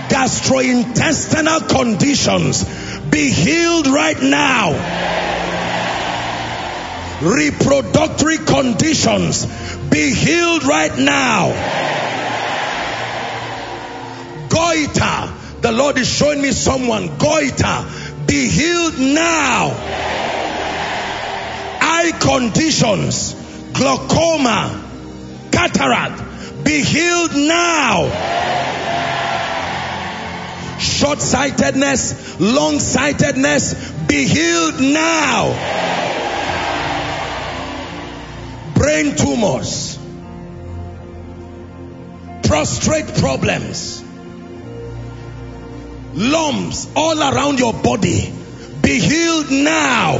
[0.08, 2.64] Gastrointestinal conditions
[3.10, 4.72] be healed right now.
[7.20, 9.46] Reproductory conditions
[9.90, 11.99] be healed right now
[14.50, 15.32] goiter.
[15.62, 17.16] The Lord is showing me someone.
[17.16, 17.86] Goiter.
[18.26, 19.70] Be healed now.
[21.80, 23.34] Eye conditions.
[23.72, 24.88] Glaucoma.
[25.52, 26.64] Cataract.
[26.64, 28.08] Be healed now.
[30.78, 32.40] Short sightedness.
[32.40, 33.92] Long sightedness.
[34.06, 35.52] Be healed now.
[38.74, 39.98] Brain tumors.
[42.42, 44.02] Prostrate problems
[46.14, 48.32] lumps all around your body
[48.82, 50.18] be healed now.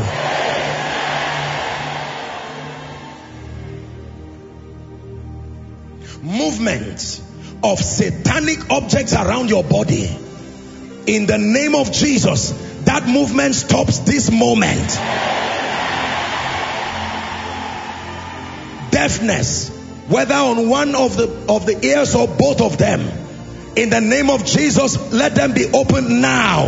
[6.22, 7.22] Movement
[7.64, 10.08] of satanic objects around your body.
[11.06, 12.50] In the name of Jesus,
[12.84, 14.88] that movement stops this moment.
[18.92, 19.70] Deafness,
[20.08, 23.19] whether on one of the of the ears or both of them
[23.76, 26.66] in the name of Jesus, let them be opened now.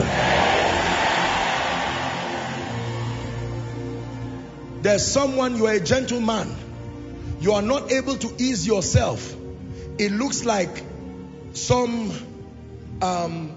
[4.83, 6.55] There's someone, you are a gentleman.
[7.41, 9.35] You are not able to ease yourself.
[9.99, 10.85] It looks like
[11.53, 12.13] some,
[13.01, 13.57] um,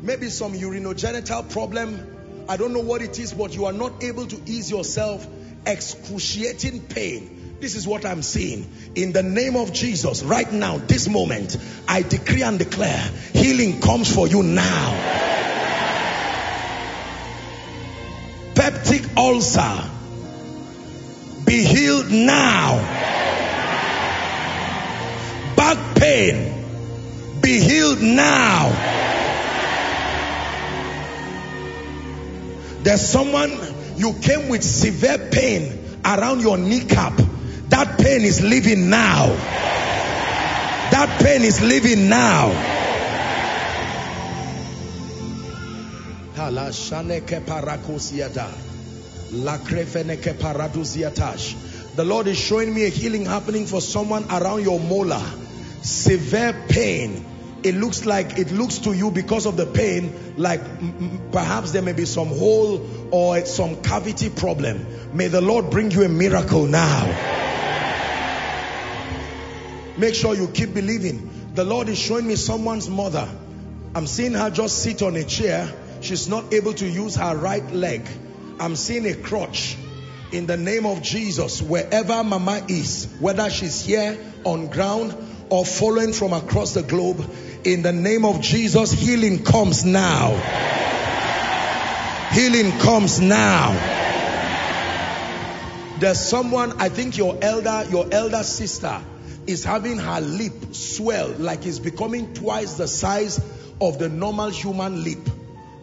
[0.00, 2.46] maybe some urinogenital problem.
[2.48, 5.26] I don't know what it is, but you are not able to ease yourself.
[5.64, 8.68] Excruciating pain this is what I'm seeing.
[8.96, 14.12] In the name of Jesus, right now, this moment, I decree and declare healing comes
[14.12, 14.90] for you now.
[18.54, 19.88] Peptic ulcer,
[21.46, 22.78] be healed now.
[25.54, 26.64] Back pain,
[27.40, 28.70] be healed now.
[32.82, 33.52] There's someone
[33.96, 37.12] you came with severe pain around your kneecap
[37.72, 39.28] that pain is leaving now.
[40.92, 42.50] That pain is leaving now.
[51.94, 55.22] The Lord is showing me a healing happening for someone around your molar.
[55.80, 57.24] Severe pain.
[57.62, 60.60] It looks like, it looks to you because of the pain, like
[61.32, 64.86] perhaps there may be some hole or some cavity problem.
[65.14, 67.51] May the Lord bring you a miracle now.
[70.02, 71.30] Make sure you keep believing.
[71.54, 73.28] The Lord is showing me someone's mother.
[73.94, 75.72] I'm seeing her just sit on a chair.
[76.00, 78.04] She's not able to use her right leg.
[78.58, 79.76] I'm seeing a crutch.
[80.32, 85.14] In the name of Jesus, wherever mama is, whether she's here on ground
[85.50, 87.24] or following from across the globe,
[87.62, 90.30] in the name of Jesus, healing comes now.
[92.32, 93.70] Healing comes now.
[96.00, 99.00] There's someone, I think your elder, your elder sister
[99.46, 103.40] is having her lip swell like it's becoming twice the size
[103.80, 105.18] of the normal human lip.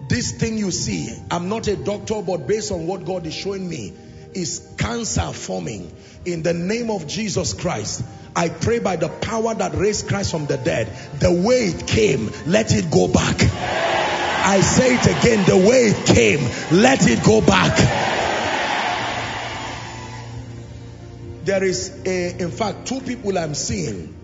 [0.08, 3.68] This thing you see, I'm not a doctor, but based on what God is showing
[3.70, 3.94] me,
[4.34, 5.92] is cancer forming.
[6.26, 8.04] In the name of Jesus Christ,
[8.36, 10.88] I pray by the power that raised Christ from the dead,
[11.20, 13.38] the way it came, let it go back.
[13.42, 16.40] I say it again, the way it came,
[16.72, 18.09] let it go back.
[21.50, 24.16] There is a, in fact, two people I'm seeing.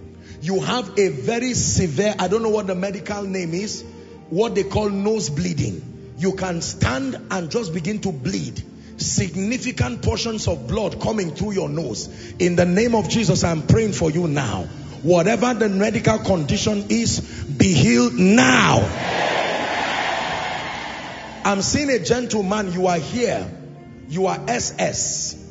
[0.44, 3.84] You have a very severe, I don't know what the medical name is,
[4.30, 6.14] what they call nose bleeding.
[6.20, 8.64] You can stand and just begin to bleed
[8.98, 12.08] significant portions of blood coming through your nose.
[12.38, 14.66] In the name of Jesus, I'm praying for you now.
[15.02, 18.82] Whatever the medical condition is, be healed now.
[21.44, 23.52] I'm seeing a gentleman, you are here.
[24.10, 25.45] You are SS.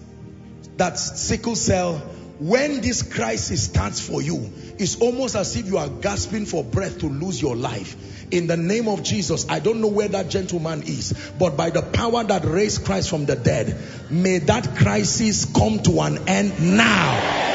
[0.77, 1.99] That's sickle cell.
[2.39, 6.99] When this crisis starts for you, it's almost as if you are gasping for breath
[7.01, 7.97] to lose your life
[8.31, 11.83] in the name of Jesus, I don't know where that gentleman is, but by the
[11.83, 13.77] power that raised Christ from the dead,
[14.11, 17.53] may that crisis come to an end now.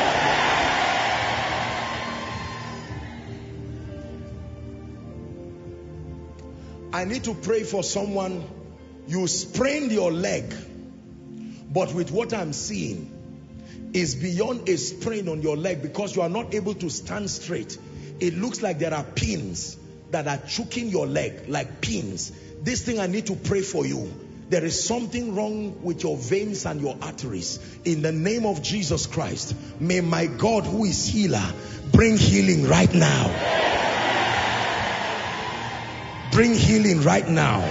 [6.91, 8.43] I need to pray for someone.
[9.07, 10.53] You sprained your leg,
[11.71, 13.11] but with what I'm seeing
[13.93, 17.77] is beyond a sprain on your leg because you are not able to stand straight.
[18.19, 19.77] It looks like there are pins
[20.11, 22.31] that are choking your leg like pins.
[22.61, 24.11] This thing I need to pray for you.
[24.49, 27.59] There is something wrong with your veins and your arteries.
[27.85, 31.53] In the name of Jesus Christ, may my God who is healer
[31.91, 33.27] bring healing right now.
[36.31, 37.61] Bring healing right now.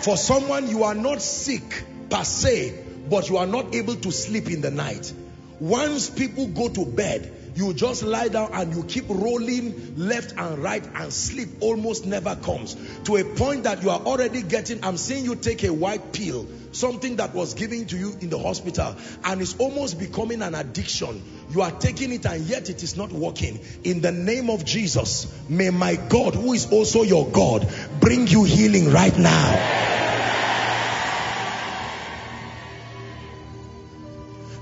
[0.00, 2.74] For someone, you are not sick per se,
[3.08, 5.12] but you are not able to sleep in the night.
[5.60, 10.58] Once people go to bed, you just lie down and you keep rolling left and
[10.58, 12.76] right and sleep almost never comes.
[13.04, 16.46] To a point that you are already getting I'm seeing you take a white pill
[16.72, 21.22] something that was given to you in the hospital and it's almost becoming an addiction.
[21.50, 23.58] You are taking it and yet it is not working.
[23.82, 27.68] In the name of Jesus may my God who is also your God
[28.00, 29.80] bring you healing right now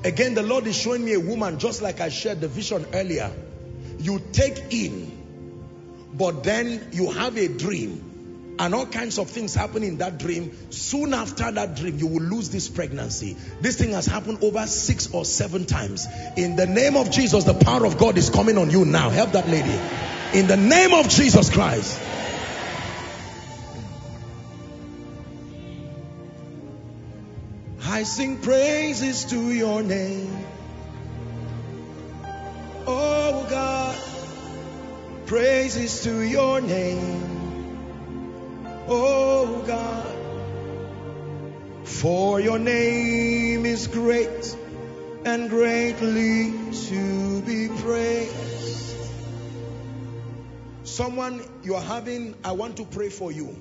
[0.04, 3.30] Again, the Lord is showing me a woman, just like I shared the vision earlier.
[3.98, 5.10] You take in,
[6.14, 8.08] but then you have a dream
[8.58, 10.56] and all kinds of things happen in that dream.
[10.70, 13.36] Soon after that dream, you will lose this pregnancy.
[13.60, 16.06] This thing has happened over six or seven times.
[16.36, 19.10] In the name of Jesus, the power of God is coming on you now.
[19.10, 19.78] Help that lady.
[20.34, 22.00] In the name of Jesus Christ.
[27.98, 30.46] I sing praises to your name.
[32.86, 33.98] Oh God,
[35.26, 37.96] praises to your name.
[38.86, 40.14] Oh God,
[41.88, 44.56] for your name is great
[45.24, 48.96] and greatly to be praised.
[50.84, 53.60] Someone you are having, I want to pray for you.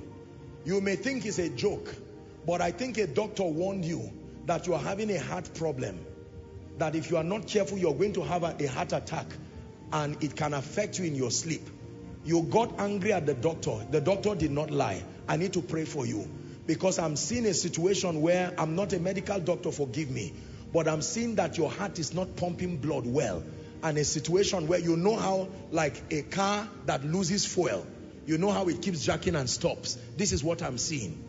[0.64, 1.91] You may think it's a joke,
[2.45, 4.11] but I think a doctor warned you
[4.48, 6.00] that you are having a heart problem,
[6.77, 9.27] that if you are not careful, you're going to have a, heart attack
[9.92, 11.69] and it can affect you in your sleep.
[12.24, 13.85] You got angry at the doctor.
[13.92, 15.03] The doctor did not lie.
[15.27, 16.27] I need to pray for you
[16.66, 20.34] because I'm seeing a situation where I'm not a medical doctor, forgive me,
[20.74, 23.43] but I'm seeing that your heart is not pumping blood well
[23.84, 27.85] and a situation where you know how like a car that loses fuel,
[28.26, 29.98] you know how it keeps jacking and stops.
[30.16, 31.26] This is what I'm seeing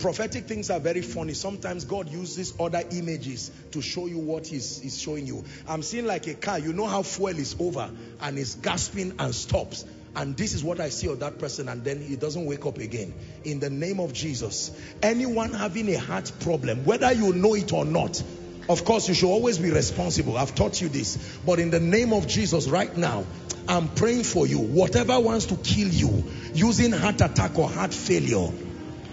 [0.00, 1.34] prophetic things are very funny.
[1.34, 5.44] Sometimes God uses other images to show you what he's, he's showing you.
[5.68, 9.34] I'm seeing like a car, you know how fuel is over and it's gasping and
[9.34, 9.84] stops.
[10.16, 12.78] and this is what I see of that person and then he doesn't wake up
[12.78, 13.14] again.
[13.44, 14.70] In the name of Jesus,
[15.02, 18.22] anyone having a heart problem, whether you know it or not,
[18.68, 20.36] of course you should always be responsible.
[20.36, 21.38] I've taught you this.
[21.44, 23.24] But in the name of Jesus right now,
[23.68, 24.58] I'm praying for you.
[24.58, 28.48] Whatever wants to kill you, using heart attack or heart failure,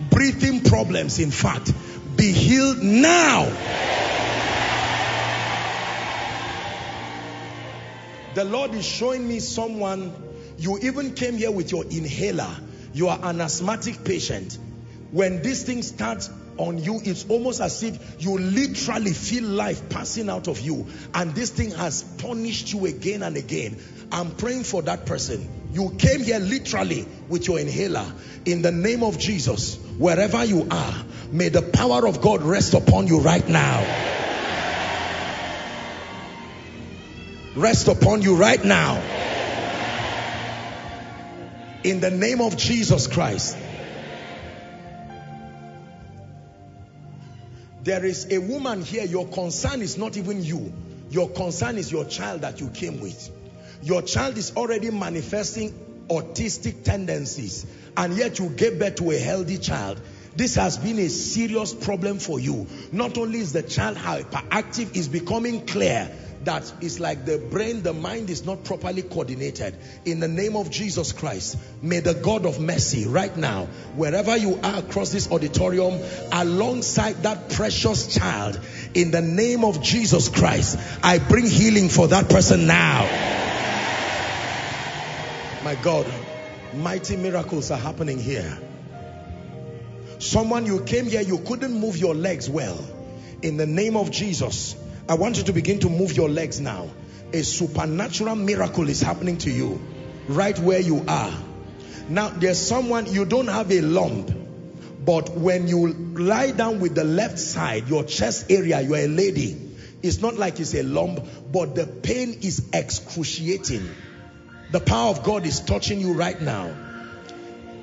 [0.10, 1.74] breathing problems in fact,
[2.16, 3.46] be healed now.
[8.36, 10.14] The Lord is showing me someone
[10.60, 12.56] you even came here with your inhaler.
[12.94, 14.58] You are an asthmatic patient.
[15.12, 20.30] When this thing starts on you, it's almost as if you literally feel life passing
[20.30, 20.88] out of you.
[21.14, 23.78] And this thing has punished you again and again.
[24.12, 25.57] I'm praying for that person.
[25.72, 28.06] You came here literally with your inhaler.
[28.46, 33.08] In the name of Jesus, wherever you are, may the power of God rest upon
[33.08, 33.84] you right now.
[37.56, 39.02] Rest upon you right now
[41.84, 43.58] in the name of Jesus Christ.
[47.84, 50.74] There is a woman here, your concern is not even you.
[51.10, 53.32] Your concern is your child that you came with.
[53.84, 55.74] Your child is already manifesting
[56.10, 57.66] autistic tendencies
[57.96, 60.02] and yet you gave birth to a healthy child.
[60.36, 62.68] This has been a serious problem for you.
[62.92, 66.12] Not only is the child hyperactive, is becoming clear
[66.44, 69.76] that it's like the brain, the mind is not properly coordinated.
[70.06, 73.66] In the name of Jesus Christ, may the God of mercy right now,
[73.96, 76.00] wherever you are across this auditorium,
[76.32, 78.60] alongside that precious child,
[78.94, 83.57] in the name of Jesus Christ, I bring healing for that person now.
[85.68, 86.08] My God,
[86.76, 88.58] mighty miracles are happening here.
[90.18, 92.80] Someone you came here, you couldn't move your legs well.
[93.42, 94.78] In the name of Jesus,
[95.10, 96.88] I want you to begin to move your legs now.
[97.34, 99.82] A supernatural miracle is happening to you
[100.30, 101.34] right where you are.
[102.08, 104.32] Now, there's someone, you don't have a lump,
[105.04, 109.62] but when you lie down with the left side, your chest area, you're a lady.
[110.02, 113.86] It's not like it's a lump, but the pain is excruciating.
[114.72, 116.74] The power of God is touching you right now.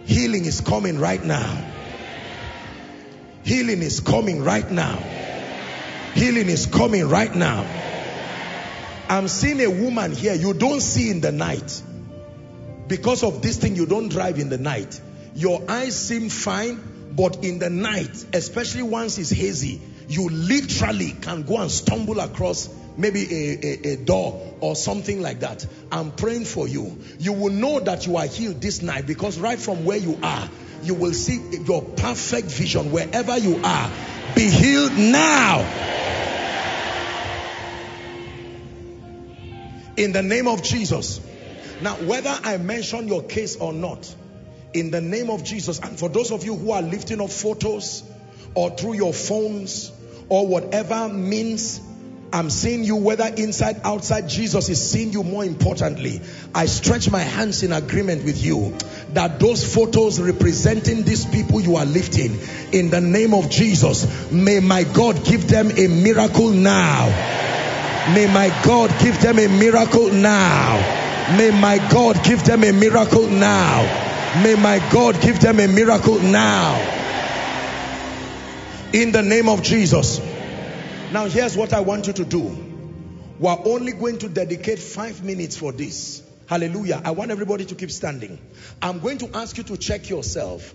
[0.04, 1.72] Healing is coming right now.
[3.42, 4.96] Healing is coming right now.
[6.14, 7.66] Healing is coming right now.
[9.08, 11.82] I'm seeing a woman here you don't see in the night.
[12.86, 15.00] Because of this thing, you don't drive in the night.
[15.34, 21.42] Your eyes seem fine, but in the night, especially once it's hazy, you literally can
[21.42, 25.66] go and stumble across maybe a, a, a, door or something like that.
[25.90, 26.98] I'm praying for you.
[27.18, 30.48] You will know that you are healed this night because right from where you are,
[30.82, 33.90] you will see your perfect vision wherever you are.
[34.34, 35.94] Be healed now.
[39.96, 41.20] in the name of Jesus.
[41.80, 44.12] Now, whether I mention your case or not,
[44.72, 48.02] in the name of Jesus, and for those of you who are lifting up photos
[48.54, 49.92] or through your phones
[50.28, 51.80] or whatever means,
[52.34, 56.20] I'm seeing you whether inside, outside, Jesus is seeing you more importantly.
[56.54, 58.76] I stretch my hands in agreement with you
[59.14, 62.38] that those photos representing these people you are lifting
[62.72, 67.08] in the name of Jesus, may my God give them a miracle now
[68.12, 70.76] May my God give them a miracle now.
[71.38, 73.80] May my God give them a miracle now.
[74.42, 76.76] May my God give them a miracle now.
[78.92, 80.20] In the name of Jesus.
[81.14, 82.42] Now here's what I want you to do.
[83.38, 86.24] We're only going to dedicate five minutes for this.
[86.48, 87.00] Hallelujah.
[87.04, 88.36] I want everybody to keep standing.
[88.82, 90.74] I'm going to ask you to check yourself.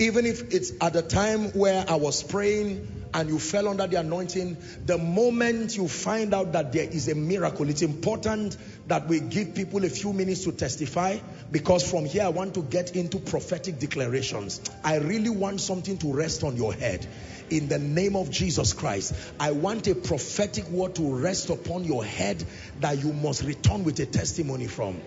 [0.00, 3.96] Even if it's at the time where I was praying and you fell under the
[3.96, 4.56] anointing,
[4.86, 8.56] the moment you find out that there is a miracle, it's important
[8.86, 11.18] that we give people a few minutes to testify
[11.50, 14.62] because from here I want to get into prophetic declarations.
[14.82, 17.06] I really want something to rest on your head.
[17.50, 22.06] In the name of Jesus Christ, I want a prophetic word to rest upon your
[22.06, 22.42] head
[22.78, 25.02] that you must return with a testimony from.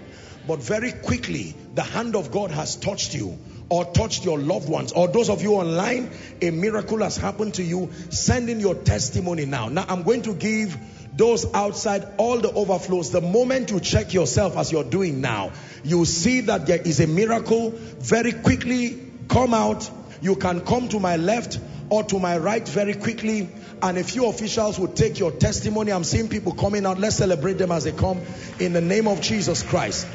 [0.45, 3.39] But very quickly, the hand of God has touched you
[3.73, 6.11] or touched your loved ones or those of you online
[6.43, 9.67] a miracle has happened to you send in your testimony now.
[9.67, 10.77] Now i'm going to give
[11.15, 13.09] those outside all the overflows.
[13.09, 15.53] The moment you check yourself as you're doing now
[15.83, 17.71] you see that there is a miracle.
[17.71, 19.89] Very quickly come out.
[20.21, 23.49] You can come to my left or to my right very quickly
[23.81, 25.91] and a few officials will take your testimony.
[25.91, 26.99] I'm seeing people coming out.
[26.99, 28.21] Let's celebrate them as they come.
[28.59, 30.05] In the name of jesus christ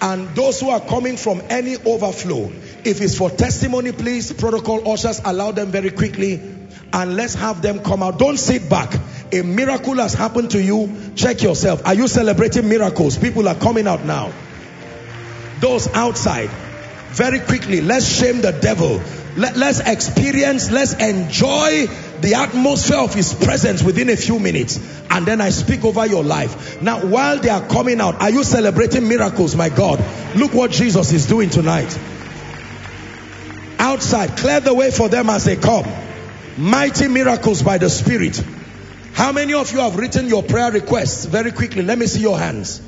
[0.00, 2.52] and those who are coming from any overflow
[2.84, 6.40] if it's for testimony please protocol ushers allow them very quickly
[6.92, 8.18] and let's have them come out.
[8.18, 8.94] Don't sit back.
[9.32, 11.12] A miracle has happened to you.
[11.14, 11.86] Check yourself.
[11.86, 13.18] Are you celebrating miracles?
[13.18, 14.32] People are coming out now.
[15.60, 16.48] Those outside,
[17.10, 19.02] very quickly, let's shame the devil.
[19.36, 21.86] Let, let's experience, let's enjoy
[22.22, 24.78] the atmosphere of his presence within a few minutes.
[25.10, 26.82] And then I speak over your life.
[26.82, 30.02] Now, while they are coming out, are you celebrating miracles, my God?
[30.34, 31.98] Look what Jesus is doing tonight.
[33.78, 35.86] Outside, clear the way for them as they come.
[36.56, 38.42] Mighty miracles by the Spirit.
[39.12, 41.24] How many of you have written your prayer requests?
[41.26, 42.82] Very quickly, let me see your hands.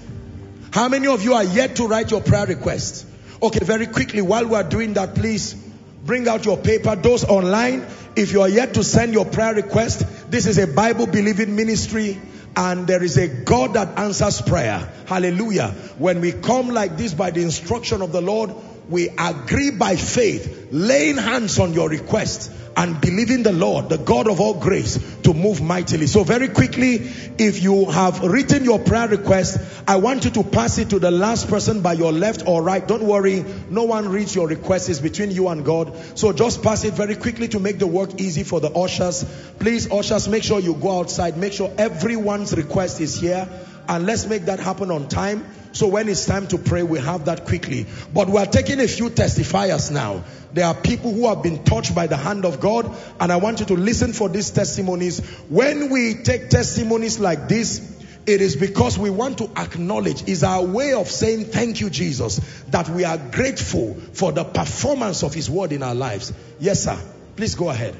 [0.72, 3.06] How many of you are yet to write your prayer requests?
[3.42, 5.67] Okay, very quickly, while we are doing that, please
[6.08, 6.96] bring out your paper.
[6.96, 11.06] Those online, if you are yet to send your prayer request, this is a Bible
[11.06, 12.18] believing ministry
[12.56, 14.90] and there is a God that answers prayer.
[15.06, 15.68] Hallelujah.
[15.98, 18.54] When we come like this by the instruction of the Lord,
[18.88, 24.28] we agree by faith, laying hands on your request and believing the Lord, the God
[24.28, 26.06] of all grace, to move mightily.
[26.06, 26.94] So very quickly,
[27.38, 29.58] if you have written your prayer request,
[29.88, 32.86] I want you to pass it to the last person by your left or right.
[32.86, 34.88] Don't worry, no one reads your request.
[34.88, 35.92] It's between you and God.
[36.16, 39.24] So just pass it very quickly to make the work easy for the ushers.
[39.58, 41.36] Please, ushers, make sure you go outside.
[41.36, 43.48] Make sure everyone's request is here.
[43.88, 45.44] And let's make that happen on time.
[45.72, 47.86] So when it's time to pray, we have that quickly.
[48.12, 50.24] But we are taking a few testifiers now.
[50.52, 52.94] There are people who have been touched by the hand of God.
[53.20, 55.20] And I want you to listen for these testimonies.
[55.48, 60.62] When we take testimonies like this, it is because we want to acknowledge is our
[60.62, 65.48] way of saying thank you jesus that we are grateful for the performance of his
[65.48, 66.30] word in our lives
[66.60, 66.98] yes sir
[67.36, 67.96] please go ahead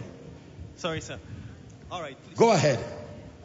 [0.79, 1.19] Sorry, sir.
[1.91, 2.17] All right.
[2.25, 2.39] Please.
[2.39, 2.79] go ahead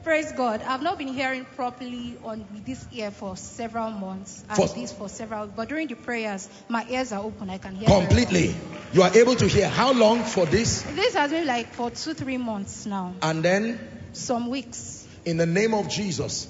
[0.04, 0.62] Praise God.
[0.64, 5.08] I've not been hearing properly on this ear for several months and For- this for
[5.08, 7.50] several but during the prayers my ears are open.
[7.50, 8.02] I can hear well.
[8.02, 8.54] completely
[8.92, 12.14] you are able to hear how long for this This has been like for two,
[12.14, 13.16] three months now.
[13.22, 13.80] and then
[14.12, 15.08] Some weeks.
[15.24, 16.48] in the name of jesus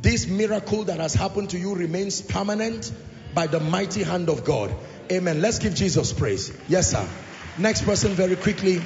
[0.00, 2.90] this miracle that has happened to you remains permanent
[3.34, 4.74] by the mighty hand of god
[5.12, 7.06] amen let's give jesus praise yes sir
[7.58, 8.80] next person very quickly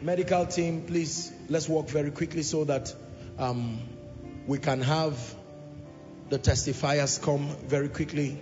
[0.00, 2.94] medical team please let's walk very quickly so that
[3.38, 3.80] um,
[4.46, 5.18] we can have
[6.28, 8.38] the testifiers come very quickly.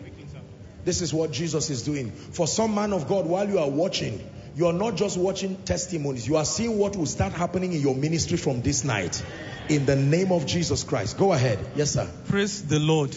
[0.84, 2.10] This is what jesus is doing.
[2.10, 6.28] For some man of god while you are watching you are not just watching testimonies.
[6.28, 9.20] You are seeing what will start happening in your ministry from this night.
[9.68, 11.18] In the name of jesus christ.
[11.18, 11.58] Go ahead.
[11.74, 12.08] Yes sir.
[12.28, 13.16] Praise the Lord.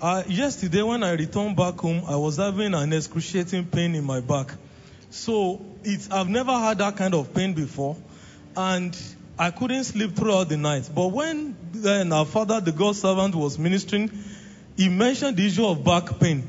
[0.00, 4.20] Uh, yesterday, when I returned back home, I was having an excruciating pain in my
[4.20, 4.52] back.
[5.10, 7.96] So it's I've never had that kind of pain before,
[8.56, 8.96] and
[9.38, 10.88] I couldn't sleep throughout the night.
[10.94, 14.10] But when then our father, the God servant, was ministering,
[14.76, 16.46] he mentioned the issue of back pain.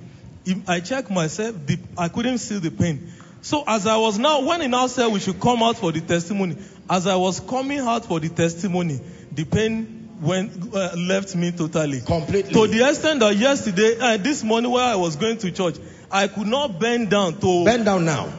[0.67, 3.11] I checked myself, the, I couldn't see the pain.
[3.41, 6.01] So as I was now, when he now said we should come out for the
[6.01, 6.57] testimony,
[6.89, 8.99] as I was coming out for the testimony,
[9.31, 12.01] the pain went uh, left me totally.
[12.01, 15.75] completely To the extent that yesterday, uh, this morning while I was going to church,
[16.11, 18.31] I could not bend down to bend down now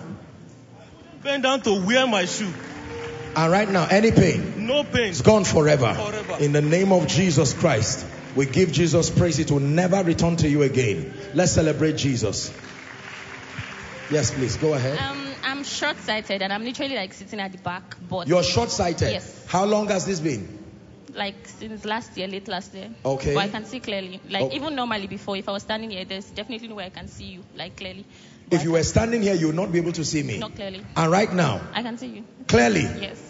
[1.27, 2.53] bend down to wear my shoe.
[3.37, 5.11] And right now any pain No pain.
[5.11, 5.95] it's gone forever.
[5.95, 6.37] Forever.
[6.41, 10.49] in the name of jesus christ we give jesus praise it will never return to
[10.49, 12.53] you again let's celebrate jesus
[14.11, 17.97] yes please go ahead Um, I'm short-sighted and I'm literally like sitting at the back,
[18.09, 19.45] but you're short-sighted Yes.
[19.47, 20.49] how long has this been
[21.15, 22.91] like since last year, late last year.
[23.05, 23.33] Okay.
[23.33, 24.21] But I can see clearly.
[24.29, 24.51] Like Oh.
[24.53, 27.25] even normally before, if I was standing here, there's definitely no way I can see
[27.25, 28.05] you like clearly.
[28.51, 30.55] But if you were standing here you would not be able to see me not
[30.57, 32.25] clearly, and right now I can see you.
[32.49, 33.26] clearly Yes.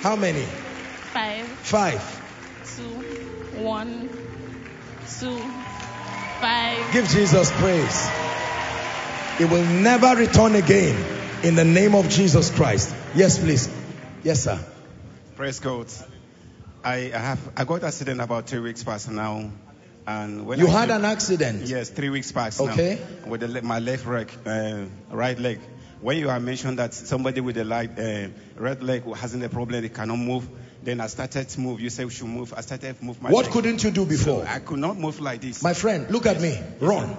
[0.00, 0.42] How many?
[1.12, 2.00] Five, five.
[2.76, 4.08] Two, one,
[5.18, 5.38] two,
[6.40, 6.92] five.
[6.92, 8.10] give jesus praise.
[9.40, 10.96] It will never return again
[11.42, 12.94] in the name of jesus christ.
[13.14, 13.68] Yes please.
[14.22, 14.58] Yes sir.
[15.36, 15.86] Praise God.
[16.84, 19.50] I, I have I got accident about three weeks past now,
[20.06, 21.62] and when you I had came- an accident?
[21.66, 22.72] Yes three weeks past now.
[22.72, 22.98] Okay.
[23.24, 25.60] now with the, my left leg, uh, right leg.
[26.00, 29.50] When you have mentioned that somebody with a light, uh, red leg who hasn't a
[29.50, 30.48] problem, they cannot move,
[30.82, 31.80] then I started to move.
[31.80, 32.54] You said we should move.
[32.56, 33.52] I started to move my what leg.
[33.52, 35.62] couldn't you do before I could not move like this.
[35.62, 37.16] my friend look at me run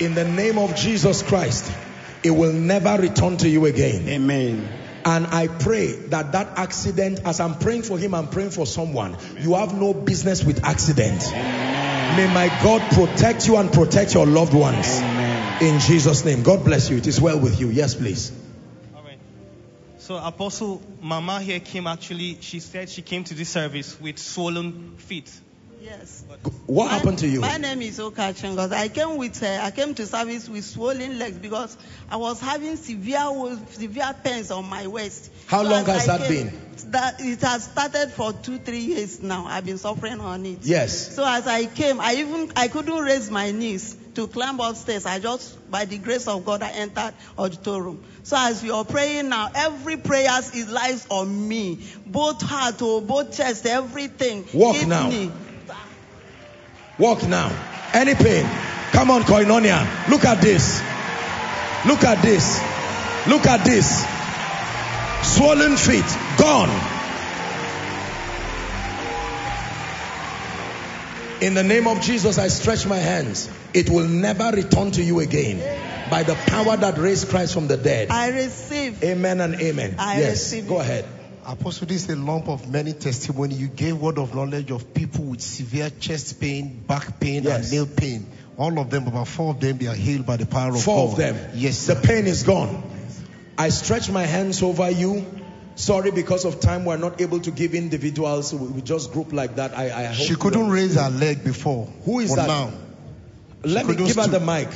[0.00, 1.72] in the name of Jesus Christ,
[2.22, 4.08] it will never return to you again.
[4.08, 4.83] Amen.
[5.06, 9.16] And I pray that that accident, as I'm praying for him, I'm praying for someone.
[9.38, 11.20] You have no business with accident.
[12.16, 15.00] May my God protect you and protect your loved ones.
[15.00, 15.62] Amen.
[15.62, 16.42] In Jesus' name.
[16.42, 16.96] God bless you.
[16.96, 17.68] It is well with you.
[17.68, 18.32] Yes, please.
[18.94, 19.18] All right.
[19.98, 24.96] So Apostle Mama here came actually, she said she came to this service with swollen
[24.96, 25.30] feet.
[25.84, 26.24] Yes.
[26.66, 27.40] What My- happened to you?
[27.40, 28.72] My name is Oka Chingos.
[28.72, 31.76] I came with uh, I came to service with swollen legs because
[32.10, 35.30] I was having severe severe pains on my waist.
[35.46, 36.60] How long has I that came- been?
[36.90, 39.44] That it has started for two three years now.
[39.46, 40.60] I've been suffering on it.
[40.62, 41.14] Yes.
[41.14, 45.04] So as I came, I even I couldn't raise my knees to climb upstairs.
[45.04, 48.02] I just by the grace of God I entered auditorium.
[48.22, 53.02] So as we are praying now, every prayer is lies on me, both heart, oh,
[53.02, 54.46] both chest, everything.
[54.54, 55.10] Walk now.
[56.98, 57.50] Walk now.
[57.92, 58.46] Any pain?
[58.92, 60.08] Come on, Koinonia.
[60.08, 60.80] Look at this.
[61.86, 62.60] Look at this.
[63.26, 64.04] Look at this.
[65.22, 66.04] Swollen feet.
[66.38, 66.70] Gone.
[71.40, 73.50] In the name of Jesus, I stretch my hands.
[73.74, 75.58] It will never return to you again.
[76.10, 78.10] By the power that raised Christ from the dead.
[78.10, 79.02] I receive.
[79.02, 79.96] Amen and amen.
[79.98, 80.30] I yes.
[80.30, 81.04] receive Go ahead.
[81.46, 83.54] Apostle, this is a lump of many testimony.
[83.54, 87.64] You gave word of knowledge of people with severe chest pain, back pain, Yes.
[87.64, 88.26] and nail pain.
[88.56, 91.08] All of them, about four of them, they are healed by the power of Four
[91.08, 91.12] God.
[91.12, 91.50] of them.
[91.54, 91.76] Yes.
[91.78, 91.94] Sir.
[91.94, 92.82] The pain is gone.
[93.58, 95.26] I stretch my hands over you.
[95.76, 98.54] Sorry, because of time, we're not able to give individuals.
[98.54, 99.76] We we just group like that.
[99.76, 101.86] I, I hope She couldn't raise her leg before.
[102.04, 102.46] Who is that?
[102.46, 102.70] now?
[103.64, 104.30] Let me give her stoop.
[104.30, 104.68] the mic.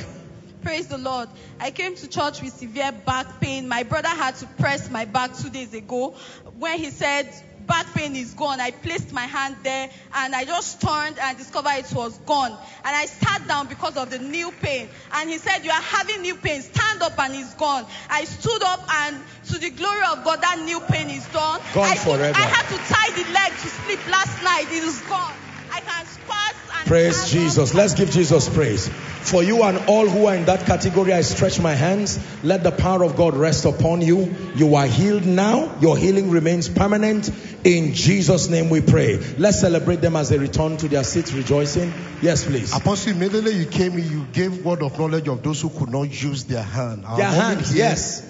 [0.61, 1.29] Praise the Lord.
[1.59, 3.69] I came to church with severe back pain.
[3.69, 6.15] My brother had to press my back two days ago.
[6.57, 7.31] When he said
[7.65, 11.77] back pain is gone, I placed my hand there and I just turned and discovered
[11.77, 12.51] it was gone.
[12.51, 14.89] And I sat down because of the new pain.
[15.13, 16.61] And he said, You are having new pain.
[16.61, 17.85] Stand up and it's gone.
[18.09, 21.61] I stood up and to the glory of God, that new pain is done.
[21.73, 22.37] Gone I, forever.
[22.37, 24.65] I had to tie the leg to sleep last night.
[24.71, 25.35] It is gone.
[25.71, 27.47] I can squat and Praise stand up.
[27.47, 27.73] Jesus.
[27.73, 28.87] Let's give Jesus praise.
[28.87, 32.19] For you and all who are in that category, I stretch my hands.
[32.43, 34.33] Let the power of God rest upon you.
[34.55, 35.77] You are healed now.
[35.81, 37.29] Your healing remains permanent.
[37.63, 39.17] In Jesus' name we pray.
[39.37, 41.93] Let's celebrate them as they return to their seats rejoicing.
[42.21, 42.73] Yes, please.
[42.75, 46.03] Apostle, immediately you came in, you gave word of knowledge of those who could not
[46.23, 47.05] use their hand.
[47.05, 48.25] Our Their mommy hands, yes.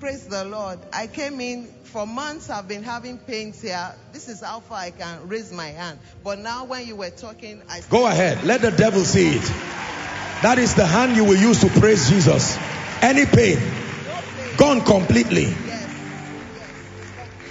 [0.00, 0.78] Praise the Lord.
[0.92, 2.50] I came in for months.
[2.50, 3.92] I've been having pains here.
[4.12, 5.98] This is how far I can raise my hand.
[6.22, 8.44] But now, when you were talking, I Go ahead.
[8.44, 9.42] Let the devil see it.
[10.42, 12.56] That is the hand you will use to praise Jesus.
[13.02, 13.58] Any pain,
[14.56, 15.52] gone completely.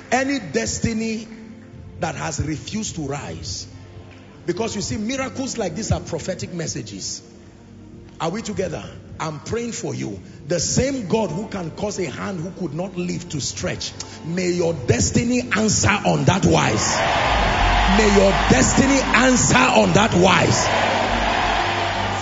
[0.09, 1.27] Any destiny
[1.99, 3.67] that has refused to rise.
[4.45, 7.21] Because you see, miracles like this are prophetic messages.
[8.21, 8.89] Are we together?
[9.19, 10.19] I'm praying for you.
[10.47, 13.91] The same God who can cause a hand who could not live to stretch.
[14.25, 16.97] May your destiny answer on that wise.
[17.97, 20.67] May your destiny answer on that wise.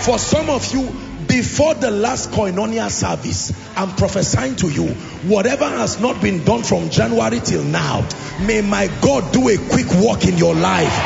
[0.06, 0.88] For some of you,
[1.26, 4.86] before the last koinonia service, I'm prophesying to you,
[5.28, 8.08] whatever has not been done from January till now,
[8.40, 10.96] may my God do a quick walk in your life.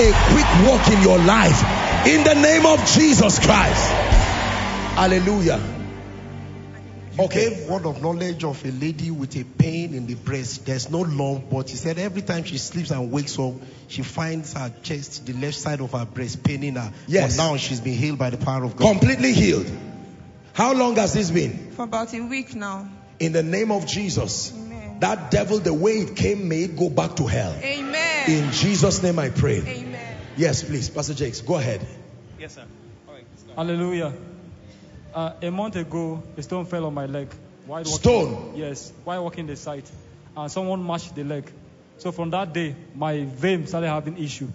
[0.00, 2.06] A quick walk in your life.
[2.06, 4.11] In the name of Jesus Christ.
[4.94, 5.60] Hallelujah.
[7.18, 10.64] You gave word of knowledge of a lady with a pain in the breast.
[10.64, 13.54] There's no lump, but he said every time she sleeps and wakes up,
[13.88, 16.92] she finds her chest, the left side of her breast, paining her.
[17.06, 17.36] Yes.
[17.36, 18.98] But now she's been healed by the power of God.
[18.98, 19.70] Completely healed.
[20.54, 21.70] How long has this been?
[21.72, 22.88] For about a week now.
[23.18, 24.52] In the name of Jesus.
[25.00, 27.54] That devil, the way it came, may it go back to hell.
[27.60, 28.30] Amen.
[28.30, 29.58] In Jesus' name I pray.
[29.58, 30.16] Amen.
[30.36, 30.88] Yes, please.
[30.88, 31.84] Pastor Jakes, go ahead.
[32.38, 32.64] Yes, sir.
[33.08, 33.24] All right.
[33.56, 34.12] Hallelujah.
[35.14, 37.28] Uh, a month ago, a stone fell on my leg.
[37.66, 38.52] While walking, Stone?
[38.56, 39.90] Yes, while walking the site,
[40.36, 41.50] and someone mashed the leg.
[41.98, 44.48] So from that day, my vein started having issue.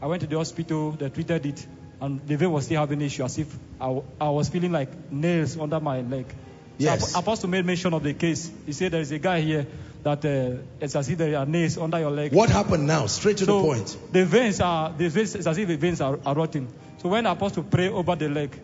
[0.00, 1.66] I went to the hospital, they treated it,
[2.00, 5.58] and the vein was still having issue, as if I, I was feeling like nails
[5.58, 6.26] under my leg.
[6.28, 6.34] So
[6.78, 7.14] Yes.
[7.14, 8.50] Ap- Apostle made mention of the case.
[8.66, 9.66] He said there is a guy here
[10.02, 12.32] that uh, it's as if there are nails under your leg.
[12.32, 13.06] What happened now?
[13.06, 13.96] Straight to So, the point.
[14.12, 16.68] The veins are the veins it's as if the veins are, are rotting.
[16.98, 18.58] So when apostle pray over the leg,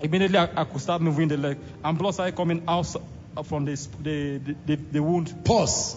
[0.00, 2.94] immediately I, I could start moving the leg, and blood started coming out
[3.36, 5.44] uh, from this, the, the, the the wound.
[5.44, 5.96] Pause.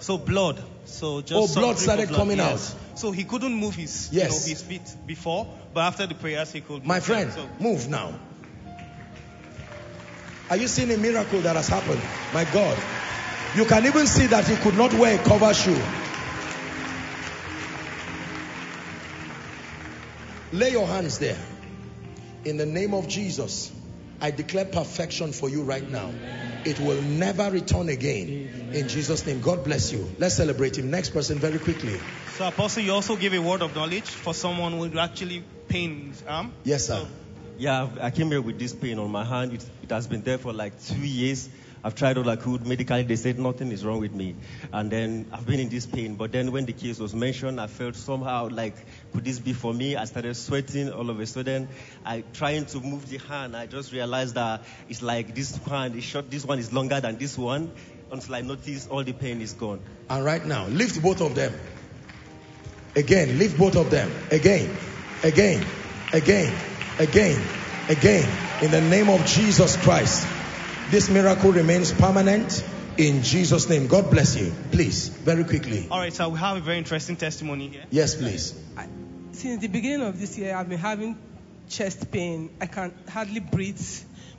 [0.00, 0.62] So blood.
[0.84, 2.74] So just Oh, blood started of coming yes.
[2.94, 4.46] So he couldn't move his Yes.
[4.46, 6.84] you know, his feet before, but after the prayers he could.
[6.86, 7.48] My friend, them.
[7.58, 8.14] So move now.
[10.50, 12.00] Are you seeing a miracle that has happened?
[12.32, 12.78] My God.
[13.54, 15.80] You can even see that he could not wear a cover shoe.
[20.52, 21.36] Lay your hands there.
[22.44, 23.72] In the name of Jesus,
[24.20, 26.10] I declare perfection for you right now.
[26.64, 28.70] It will never return again.
[28.72, 30.10] In Jesus' name, God bless you.
[30.18, 30.90] Let's celebrate him.
[30.90, 31.98] Next person, very quickly.
[32.36, 36.28] So Apostle, you also give a word of knowledge for someone who actually pain in
[36.28, 36.46] arm.
[36.46, 36.52] Um?
[36.64, 36.96] Yes, sir.
[37.00, 37.08] So
[37.58, 39.52] Yeah, I've- I came here with this pain on my hand.
[39.52, 41.48] It, it has been there for like two years.
[41.82, 42.66] I've tried all I could.
[42.66, 44.34] Medically, they said nothing is wrong with me.
[44.72, 46.16] And then I've been in this pain.
[46.16, 48.76] But then when the case was mentioned, I felt somehow like,
[49.12, 49.96] could this be for me?
[49.96, 51.68] I started sweating all of a sudden.
[52.04, 53.56] I trying to move the hand.
[53.56, 56.30] I just realized that it's like this hand is short.
[56.30, 57.72] This one is longer than this one.
[58.10, 59.80] Until I noticed all the pain is gone.
[60.08, 61.52] And right now, lift both of them.
[62.96, 64.10] Again, lift both of them.
[64.30, 64.74] Again,
[65.22, 65.64] again,
[66.12, 66.54] again,
[66.98, 67.40] again,
[67.88, 68.28] again.
[68.62, 70.26] In the name of Jesus Christ.
[70.90, 72.64] This miracle remains permanent
[72.96, 73.88] in Jesus' name.
[73.88, 74.50] God bless you.
[74.72, 75.86] Please, very quickly.
[75.90, 77.84] All right, so we have a very interesting testimony here.
[77.90, 78.54] Yes, please.
[79.38, 81.16] Since the beginning of this year, I've been having
[81.68, 82.50] chest pain.
[82.60, 83.80] I can hardly breathe.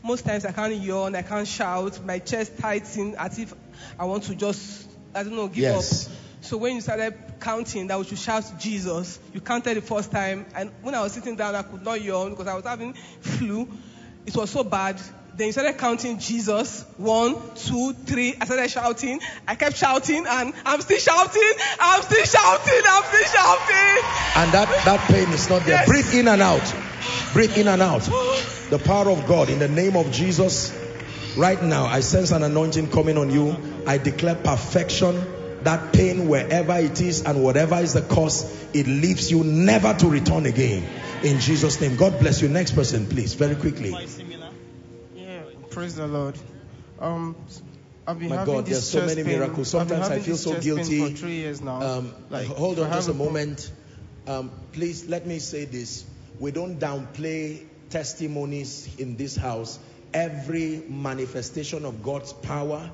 [0.04, 2.04] Most times I can't yawn, I can't shout.
[2.06, 3.54] My chest tightens as if
[3.98, 6.08] I want to just, I don't know, give Yes.
[6.10, 6.14] up.
[6.42, 10.46] So when you started counting that we should shout Jesus, you counted the first time.
[10.54, 13.70] And when I was sitting down, I could not yawn because I was having flu.
[14.26, 15.00] It was so bad.
[15.40, 16.84] Then you started counting Jesus.
[16.98, 18.36] One, two, three.
[18.42, 19.22] I started shouting.
[19.48, 21.54] I kept shouting and I'm still shouting.
[21.80, 22.82] I'm still shouting.
[22.86, 24.04] I'm still shouting.
[24.36, 25.86] And that, that pain is not there.
[25.86, 26.76] Breathe in and out.
[27.32, 28.02] Breathe in and out.
[28.70, 30.78] The power of God in the name of Jesus.
[31.38, 33.56] Right now, I sense an anointing coming on you.
[33.88, 35.24] I declare perfection.
[35.64, 38.44] That pain, wherever it is and whatever is the cause,
[38.74, 40.86] it leaves you never to return again.
[41.24, 41.96] In Jesus' name.
[41.96, 42.50] God bless you.
[42.50, 43.92] Next person, please, very quickly.
[45.80, 46.38] Praise the Lord.
[47.00, 47.38] Um,
[48.06, 49.40] I've been My having God, there's so many pain.
[49.40, 49.70] miracles.
[49.70, 51.00] Sometimes I feel so guilty.
[51.10, 51.82] for three years now.
[51.82, 53.72] Um, Like, hold on just a a- moment.
[54.28, 56.04] Um, please let me say this.
[56.38, 59.80] We don't downplay testimonies in this house.
[60.14, 62.92] Every manifestation of God's power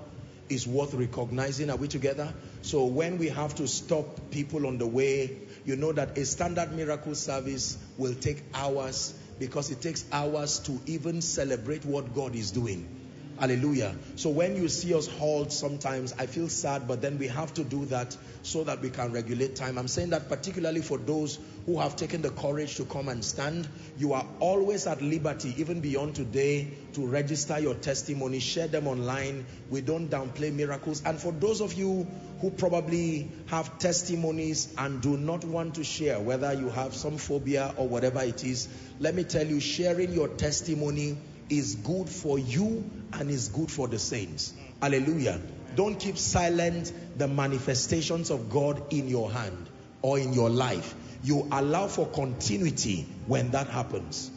[0.48, 1.72] is worth recognizing.
[1.72, 2.32] Are we together?
[2.62, 6.72] So when we have to stop people on the way, you know that a standard
[6.72, 12.52] miracle service will take hours because it takes hours to even celebrate what God is
[12.52, 13.05] doing.
[13.38, 13.94] Hallelujah.
[14.16, 17.66] So when you see us halt sometimes, I feel sad, but then we have to
[17.66, 19.78] do that so that we can regulate time.
[19.78, 23.68] I'm saying that particularly for those who have taken the courage to come and stand.
[23.98, 29.46] You are always at liberty, even beyond today, to register your testimony, share them online.
[29.70, 31.02] We don't downplay miracles.
[31.06, 32.08] And for those of you
[32.40, 37.74] who probably have testimonies and do not want to share, whether you have some phobia
[37.76, 41.18] or whatever it is, let me tell you, sharing your testimony
[41.50, 44.54] is good for you and is good for the saints.
[44.82, 45.40] Hallelujah.
[45.76, 49.70] Don't keep silent the manifestations of God in your hand
[50.02, 50.96] or in your life.
[51.24, 54.32] You allow for continuity when that happens.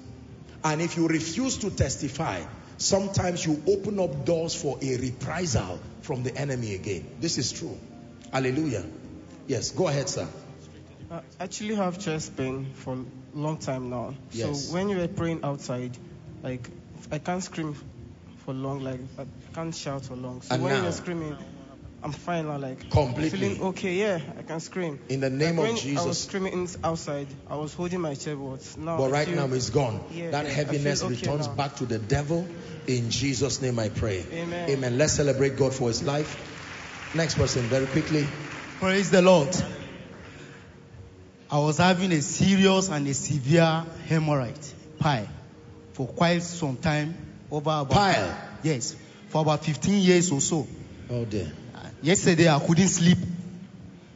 [0.64, 2.42] And if you refuse to testify,
[2.78, 7.08] sometimes you open up doors for a reprisal from the enemy again.
[7.20, 7.78] This is true.
[8.32, 8.84] Hallelujah.
[9.46, 10.26] Yes, go ahead, sir.
[11.10, 13.04] Uh, I actually have chest pain for a
[13.34, 14.14] long time now.
[14.32, 14.66] Yes.
[14.66, 15.96] So when you were praying outside,
[16.42, 16.68] like
[17.10, 17.74] I can't scream
[18.44, 20.42] for long, like I can't shout for long.
[20.42, 20.82] So And when now?
[20.82, 21.36] you're screaming,
[22.02, 23.30] I'm fine now, like Completely.
[23.38, 23.94] feeling okay.
[23.94, 24.98] Yeah, I can scream.
[25.08, 27.26] In the name Like of when I was screaming outside.
[27.48, 28.98] I was holding my chest, but now.
[28.98, 30.00] But right feel- now it's gone.
[30.12, 31.54] Yeah, that I heaviness okay returns now.
[31.54, 32.46] back to the devil.
[32.86, 34.24] In Jesus' name I pray.
[34.32, 34.70] Amen.
[34.70, 34.98] Amen.
[34.98, 36.36] Let's celebrate God for his life.
[37.14, 38.26] Next person, very quickly.
[38.80, 39.54] Praise the Lord.
[41.50, 45.26] I was having a serious and a severe hemorrhoid pile
[45.98, 47.12] for quite some time.
[47.50, 48.36] Over about Pile?
[48.62, 48.94] Yes,
[49.30, 50.64] for about 15 years or so.
[51.10, 51.50] Oh dear.
[51.74, 53.18] Uh, yesterday I couldn't sleep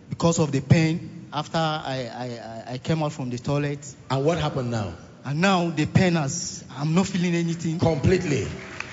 [0.08, 3.80] because of the pain after I, I, I- I came out from the toilet.
[4.10, 4.92] And what happened now?
[5.24, 7.80] And now the pain has, I'm not feeling anything.
[7.80, 8.46] Completely.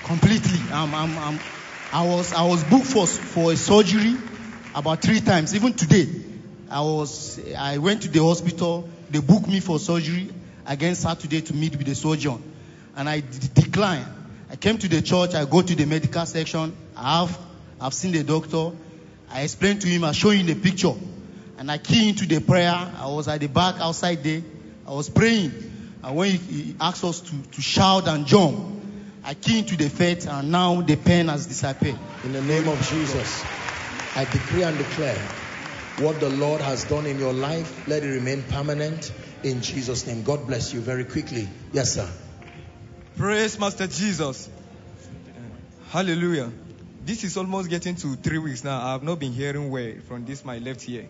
[0.04, 0.58] Completely.
[0.72, 1.40] I'm, I'm, I'm,
[1.92, 4.16] I was, I was booked for, for a surgery
[4.74, 5.54] about three times.
[5.54, 6.08] Even today,
[6.68, 8.88] I was, I went to the hospital.
[9.10, 10.28] They booked me for surgery
[10.66, 12.42] again Saturday to meet with the surgeon.
[12.96, 14.06] And I d- declined.
[14.50, 15.34] I came to the church.
[15.34, 16.76] I go to the medical section.
[16.96, 17.38] I have,
[17.80, 18.72] I've seen the doctor.
[19.30, 20.04] I explained to him.
[20.04, 20.94] I showed him the picture.
[21.58, 22.72] And I key into the prayer.
[22.72, 24.42] I was at the back outside there.
[24.86, 25.52] I was praying.
[26.02, 28.82] And when he, he asked us to, to shout and jump,
[29.22, 31.98] I key into the faith and now the pain has disappeared.
[32.24, 33.44] In the name of Jesus,
[34.16, 35.18] I decree and declare
[35.98, 39.12] what the Lord has done in your life, let it remain permanent
[39.42, 40.22] in Jesus' name.
[40.22, 41.46] God bless you very quickly.
[41.72, 42.08] Yes, sir.
[43.16, 44.48] Praise Master Jesus.
[45.90, 46.50] Hallelujah.
[47.04, 48.80] This is almost getting to three weeks now.
[48.86, 51.08] I have not been hearing well from this my left ear.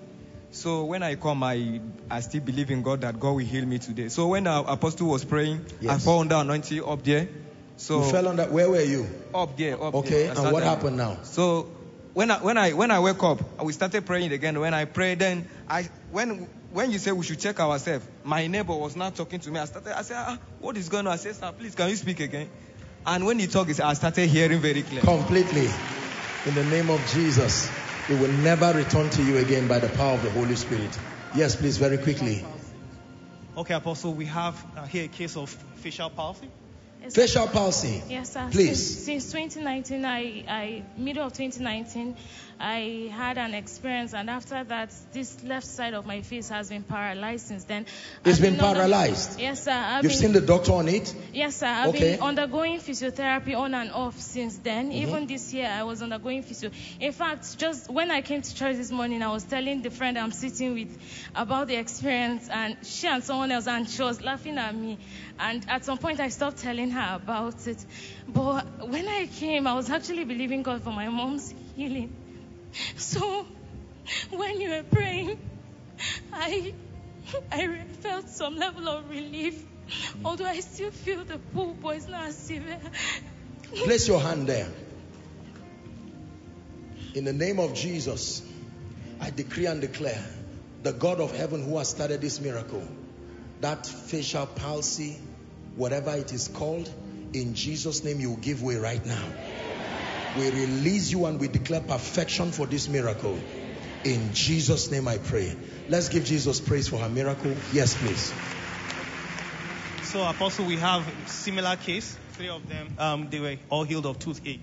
[0.53, 1.81] So when I come, I
[2.11, 4.09] I still believe in God that God will heal me today.
[4.09, 6.05] So when our apostle was praying, I Yes.
[6.05, 7.29] fell under anointing up there.
[7.77, 8.51] So you fell on that.
[8.51, 9.07] Where were you?
[9.35, 10.33] up there, up Okay, there.
[10.37, 11.19] I and what happened now?
[11.23, 11.69] So
[12.15, 14.59] when I when I when I wake up, we started praying again.
[14.59, 18.75] When I prayed, then I when when you say we should check ourselves, my neighbor
[18.75, 19.59] was now talking to me.
[19.59, 21.13] I started, I said, ah, what is going on?
[21.13, 22.49] I said, sir, please, can you speak again?
[23.07, 25.07] And when he talked, I started hearing very clearly.
[25.07, 25.69] Completely.
[26.47, 27.71] In the name of Jesus,
[28.09, 30.97] it will never return to you again by the power of the Holy Spirit.
[31.35, 32.45] Yes, please, very quickly.
[33.57, 36.49] Okay, Apostle, we have uh, here a case of facial palsy.
[37.09, 38.03] Facial palsy.
[38.09, 38.49] Yes, sir.
[38.51, 39.05] Please.
[39.05, 42.17] Since, since 2019, I, I middle of 2019,
[42.63, 46.83] I had an experience, and after that, this left side of my face has been
[46.83, 47.87] paralyzed since then.
[48.25, 49.41] It's I've been under- paralyzed.
[49.41, 49.73] yes, sir.
[49.73, 51.15] I've You've been, seen the doctor on it?
[51.33, 51.67] Yes, sir.
[51.67, 52.17] I've Okay.
[52.17, 54.91] been undergoing physiotherapy on and off since then.
[54.91, 54.95] Mhm.
[54.95, 56.71] Even this year, I was undergoing physio.
[57.01, 60.19] In fact, just when I came to church this morning, I was telling the friend
[60.19, 60.99] I'm sitting with
[61.35, 64.99] about the experience, and she and someone else, and she was laughing at me.
[65.39, 67.79] And at some point, I stopped telling her about it.
[68.29, 72.13] But when I came, I was actually believing God for my mom's healing.
[72.97, 73.47] So
[74.31, 75.39] when you were praying,
[76.33, 76.75] I
[77.53, 79.65] I felt some level of relief.
[80.25, 82.79] Although I still feel the pull, but it's not as severe.
[83.75, 84.69] Place your hand there.
[87.15, 88.43] In the name of Jesus,
[89.21, 90.25] I decree and declare
[90.83, 92.87] the God of heaven who has started this miracle,
[93.61, 95.19] that facial palsy,
[95.75, 96.89] whatever it is called,
[97.33, 99.25] in Jesus' name you give way right now.
[100.36, 103.39] We release you and we declare perfection for this miracle.
[104.05, 105.55] In Jesus' name I pray.
[105.89, 107.55] Let's give Jesus praise for her miracle.
[107.73, 108.33] Yes, please.
[110.05, 112.17] So, Apostle, we have similar case.
[112.33, 114.60] Three of them, um, they were all healed of toothache.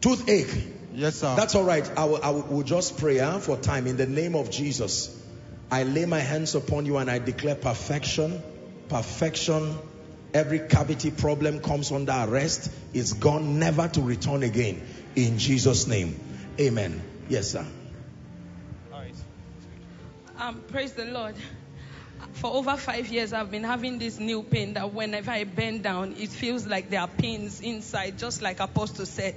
[0.00, 0.64] Toothache.
[0.92, 1.34] Yes, sir.
[1.36, 1.88] That's all right.
[1.96, 3.86] I will, I will we'll just pray huh, for time.
[3.86, 5.16] In the name of Jesus,
[5.70, 8.42] I lay my hands upon you and I declare perfection.
[8.88, 9.78] Perfection.
[10.32, 12.70] Every cavity problem comes under arrest.
[12.94, 14.80] It's gone, never to return again.
[15.16, 16.18] In Jesus' name.
[16.58, 17.02] Amen.
[17.28, 17.66] Yes, sir.
[20.40, 21.34] Um, praise the Lord.
[22.32, 26.14] For over five years, I've been having this new pain that whenever I bend down,
[26.18, 29.34] it feels like there are pains inside, just like Apostle said.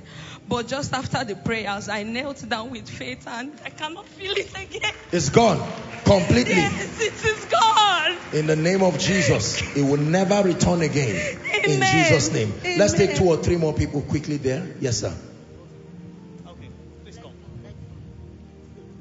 [0.47, 4.51] But just after the prayers, I knelt down with faith and I cannot feel it
[4.51, 4.93] again.
[5.11, 5.59] It's gone.
[6.05, 6.55] Completely.
[6.55, 8.17] Yes, it is gone.
[8.33, 11.37] In the name of Jesus, it will never return again.
[11.65, 12.53] In Jesus' name.
[12.77, 14.65] Let's take two or three more people quickly there.
[14.79, 15.13] Yes, sir.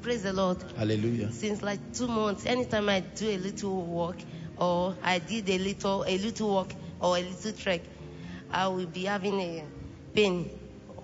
[0.03, 0.57] Praise the Lord.
[0.75, 1.31] Hallelujah.
[1.31, 4.17] Since like two months, anytime I do a little walk
[4.57, 7.79] or I did a little a little work or a little trek,
[8.51, 9.63] I will be having a
[10.13, 10.49] pain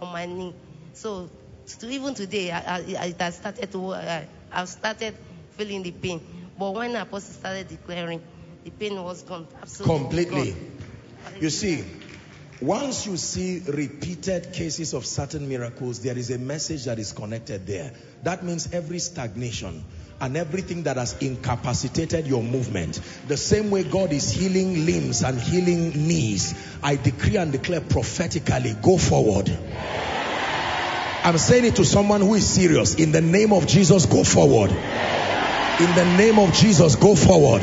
[0.02, 0.53] on my knee.
[0.92, 1.30] So
[1.80, 5.16] to, even today, I, I, I started to I, I've started
[5.52, 6.19] feeling the pain.
[6.58, 8.22] But when Apostle started declaring,
[8.66, 9.48] the pain was gone.
[9.61, 10.52] Absolutely Completely.
[10.52, 11.40] gone.
[11.40, 11.86] You see,
[12.60, 17.66] once you see repeated cases of certain miracles, there is a message that is connected
[17.66, 17.94] there.
[18.24, 19.84] That means every stagnation
[20.22, 25.40] and everything that has incapacitated your movement, the same way God is healing limbs and
[25.40, 29.50] healing knees, I decree and declare prophetically, go forward.
[31.24, 32.96] I'm saying it to someone who is serious.
[32.96, 34.72] In the name of Jesus, go forward.
[34.72, 37.62] In the name of Jesus, go forward.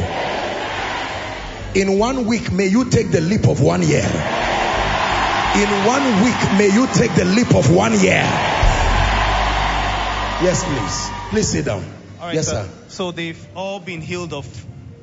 [1.75, 4.05] In one week, may you take the leap of one year.
[5.57, 8.23] In one week, may you take the leap of one year.
[10.43, 11.11] Yes, please.
[11.31, 11.85] Please sit down.
[12.21, 12.65] All right, yes, sir.
[12.65, 12.71] sir.
[12.89, 14.47] So they've all been healed of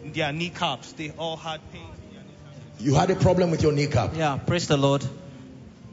[0.05, 0.93] their kneecaps.
[0.93, 1.81] They all had pain.
[2.79, 4.11] You had a problem with your kneecap.
[4.15, 5.05] Yeah, praise the Lord.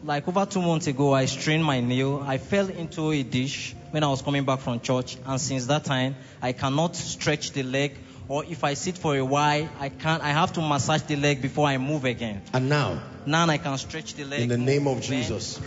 [0.02, 2.24] Like over two months ago, I strained my nail.
[2.26, 5.84] I fell into a dish when I was coming back from church, and since that
[5.84, 7.96] time, I cannot stretch the leg.
[8.28, 10.22] Or if I sit for a while, I can't.
[10.22, 12.42] I have to massage the leg before I move again.
[12.52, 14.40] And now, Now I can stretch the leg.
[14.40, 15.04] in the name of bend.
[15.04, 15.60] Jesus,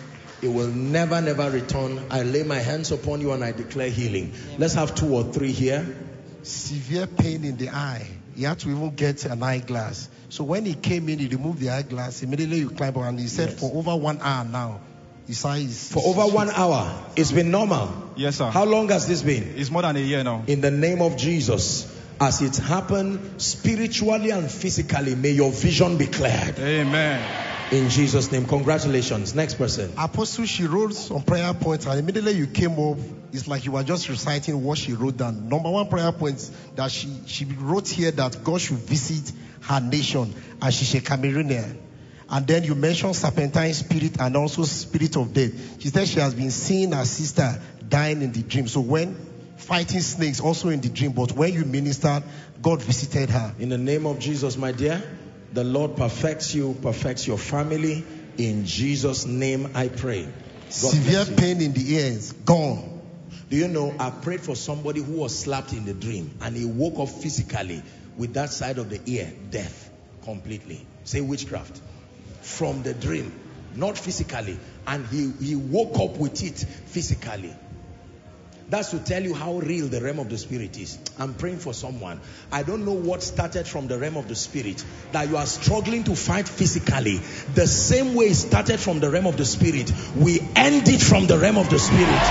[0.43, 2.05] it will never, never return.
[2.09, 4.33] I lay my hands upon you and I declare healing.
[4.57, 5.95] Let's have two or three here.
[6.43, 8.05] Severe pain in the eye.
[8.35, 10.09] He had to even get an eyeglass.
[10.29, 12.23] So when he came in, he removed the eyeglass.
[12.23, 14.81] Immediately you climb up and he said for over one hour now,
[15.27, 18.11] his eye is For over one hour, it's been normal.
[18.17, 18.49] Yes, sir.
[18.49, 19.53] How long has this been?
[19.55, 20.43] It's more than a year now.
[20.47, 21.89] In the name of Jesus,
[22.19, 26.59] as it happened spiritually and physically, may your vision be cleared.
[26.59, 27.52] Amen.
[27.73, 29.33] In Jesus' name, congratulations.
[29.33, 29.91] Next person.
[29.97, 32.99] Apostle, she wrote some prayer points, and immediately you came up,
[33.31, 35.49] it's like you were just reciting what she wrote down.
[35.49, 40.35] Number one prayer point that she, she wrote here that God should visit her nation,
[40.61, 41.77] and she's a Cameroonian.
[42.29, 45.81] And then you mentioned serpentine spirit and also spirit of death.
[45.81, 48.67] She said she has been seeing her sister dying in the dream.
[48.67, 49.15] So when
[49.57, 52.21] fighting snakes also in the dream, but when you ministered,
[52.61, 53.55] God visited her.
[53.57, 55.01] In the name of Jesus, my dear,
[55.53, 58.03] the Lord perfects you, perfects your family.
[58.37, 60.23] In Jesus' name I pray.
[60.23, 60.33] God
[60.69, 63.01] Severe pain in the ears, gone.
[63.49, 66.65] Do you know, I prayed for somebody who was slapped in the dream and he
[66.65, 67.83] woke up physically
[68.17, 69.89] with that side of the ear, deaf
[70.23, 70.85] completely.
[71.03, 71.79] Say witchcraft.
[72.41, 73.31] From the dream,
[73.75, 74.57] not physically.
[74.87, 77.53] And he, he woke up with it physically.
[78.73, 80.97] That's to tell you how real the realm of the spirit is.
[81.19, 82.19] I'm praying for someone.
[82.51, 86.03] I don't know what started from the realm of the spirit that you are struggling
[86.05, 87.17] to fight physically.
[87.53, 91.27] The same way it started from the realm of the spirit, we end it from
[91.27, 92.23] the realm of the spirit.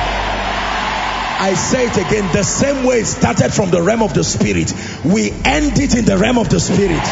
[1.39, 4.75] I say it again, the same way it started from the realm of the spirit,
[5.05, 7.07] we end it in the realm of the spirit.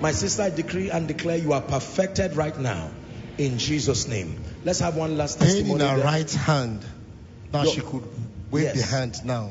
[0.00, 2.92] My sister, I decree and declare you are perfected right now
[3.38, 4.38] in Jesus' name.
[4.64, 5.72] Let's have one last Pain testimony.
[5.84, 6.04] in her there.
[6.04, 6.84] right hand.
[7.52, 8.04] Now Your- she could
[8.50, 8.76] wave Yes.
[8.76, 9.50] the hand now.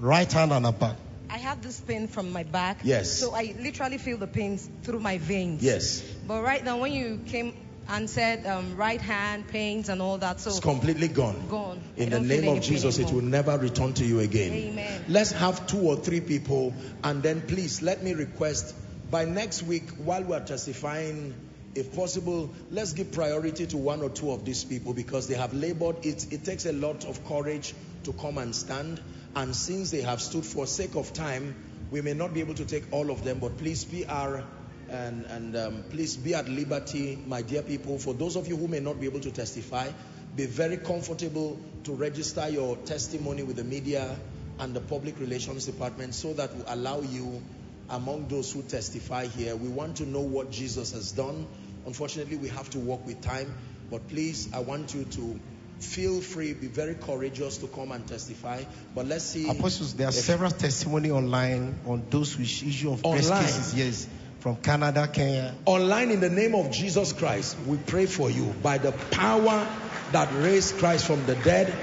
[0.00, 0.96] Right hand and her back.
[1.30, 2.78] I have this pain from my back.
[2.84, 3.10] Yes.
[3.12, 5.62] So I literally feel the pains through my veins.
[5.62, 6.02] Yes.
[6.26, 7.52] But right now, when you came
[7.88, 11.46] and said um, right hand pains and all that, so It's completely gone.
[11.50, 11.80] gone.
[11.98, 14.52] I In the name of pain Jesus, it will never return to you again.
[14.52, 15.04] Amen.
[15.08, 16.72] Let's have two or three people,
[17.02, 18.74] and then please let me request
[19.10, 21.34] by next week, while we are testifying,
[21.74, 25.52] if possible, let's give priority to one or two of these people because they have
[25.54, 26.04] labored.
[26.04, 27.74] It, it takes a lot of courage
[28.04, 29.00] to come and stand,
[29.36, 31.54] and since they have stood for sake of time,
[31.90, 34.40] we may not be able to take all of them, but please PR
[34.90, 37.98] and, and um, please be at liberty, my dear people.
[37.98, 39.90] For those of you who may not be able to testify,
[40.36, 44.16] be very comfortable to register your testimony with the media
[44.58, 47.42] and the public relations department so that we allow you
[47.90, 49.56] among those who testify here.
[49.56, 51.46] We want to know what Jesus has done.
[51.86, 53.54] Unfortunately, we have to work with time,
[53.90, 55.40] but please, I want you to
[55.80, 58.64] feel free, be very courageous to come and testify.
[58.94, 59.48] But let's see.
[59.48, 63.44] Apostles, there are several testimony online on those with issue of breast Online?
[63.44, 63.74] cases.
[63.74, 64.08] Yes,
[64.40, 65.54] from Canada, Kenya.
[65.66, 69.66] Online in the name of Jesus Christ, we pray for you by the power
[70.12, 71.74] that raised Christ from the dead.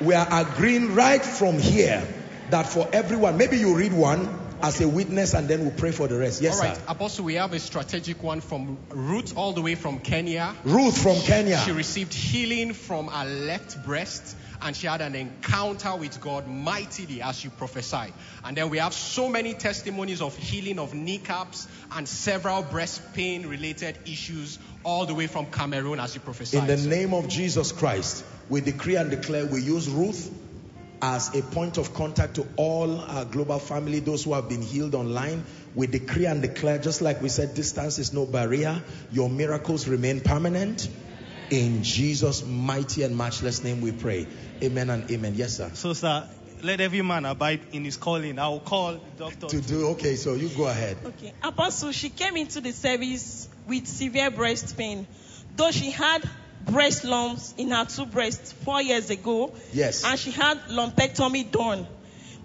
[0.00, 2.06] We are agreeing right from here
[2.50, 6.08] that for everyone, maybe you read one as a witness and then we'll pray for
[6.08, 6.42] the rest.
[6.42, 6.82] Yes, all right, sir.
[6.88, 10.54] Apostle, we have a strategic one from Ruth all the way from Kenya.
[10.64, 11.58] Ruth from Kenya.
[11.58, 17.22] She received healing from her left breast and she had an encounter with God mightily
[17.22, 18.12] as she prophesied.
[18.44, 23.46] And then we have so many testimonies of healing of kneecaps and several breast pain
[23.46, 26.60] related issues all the way from Cameroon as you prophesied.
[26.60, 30.30] In the name of Jesus Christ, we decree and declare we use Ruth
[31.02, 34.94] as a point of contact to all our global family, those who have been healed
[34.94, 35.44] online.
[35.74, 38.82] We decree and declare, just like we said, distance is no barrier.
[39.10, 40.88] Your miracles remain permanent.
[41.50, 44.26] In Jesus' mighty and matchless name we pray.
[44.62, 45.34] Amen and amen.
[45.34, 45.70] Yes, sir.
[45.74, 46.28] So, sir,
[46.62, 48.38] let every man abide in his calling.
[48.38, 49.48] I will call doctor.
[49.48, 50.98] To do, okay, so you go ahead.
[51.04, 51.32] Okay.
[51.42, 55.06] Apostle, she came into the service with severe breast pain.
[55.56, 56.28] Though she had
[56.66, 60.04] breast lumps in her two breasts four years ago, Yes.
[60.04, 61.86] and she had lumpectomy done.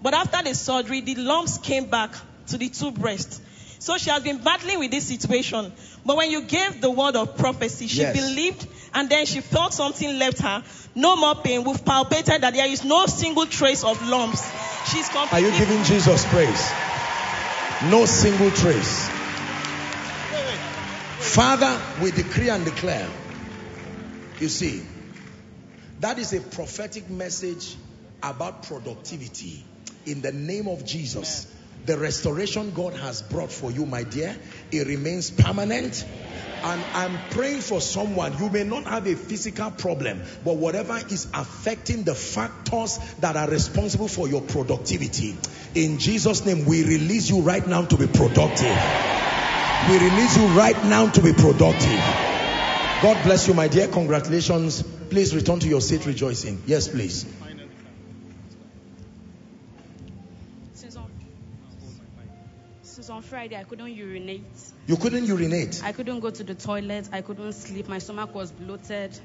[0.02, 2.12] But after the surgery, the lumps came back
[2.48, 3.40] to the two breasts.
[3.78, 5.72] So she has been battling with this situation.
[6.04, 8.16] But when you gave the word of prophecy, she Yes.
[8.16, 10.62] believed and then she felt something left her.
[10.94, 11.62] No more pain.
[11.64, 14.42] We've palpated that there is no single trace of lumps.
[14.90, 16.70] She's come Are you giving Jesus praise?
[17.90, 19.08] No single trace.
[21.18, 23.06] Father, we decree and declare.
[24.40, 24.82] You see,
[26.00, 27.76] that is a prophetic message
[28.22, 29.64] about productivity
[30.04, 31.46] in the name of Jesus.
[31.86, 34.36] The restoration God has brought for you, my dear,
[34.72, 36.04] it remains permanent.
[36.62, 38.36] And I'm praying for someone.
[38.38, 43.48] You may not have a physical problem, but whatever is affecting the factors that are
[43.48, 45.36] responsible for your productivity,
[45.74, 49.88] in Jesus' name, we release you right now to be productive.
[49.88, 52.35] We release you right now to be productive.
[53.02, 53.88] God bless you, my dear.
[53.88, 54.82] Congratulations.
[54.82, 56.62] Please return to your seat rejoicing.
[56.66, 57.26] Yes, please.
[60.72, 61.10] Since on,
[62.82, 64.44] since on Friday, I couldn't urinate.
[64.86, 65.82] You couldn't urinate.
[65.84, 67.10] I couldn't go to the toilet.
[67.12, 67.86] I couldn't sleep.
[67.86, 69.18] My stomach was bloated.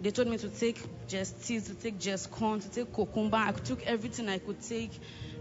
[0.00, 3.38] They told me to take Gestis, to take just corn, to take Cucumber.
[3.38, 4.92] I took everything I could take.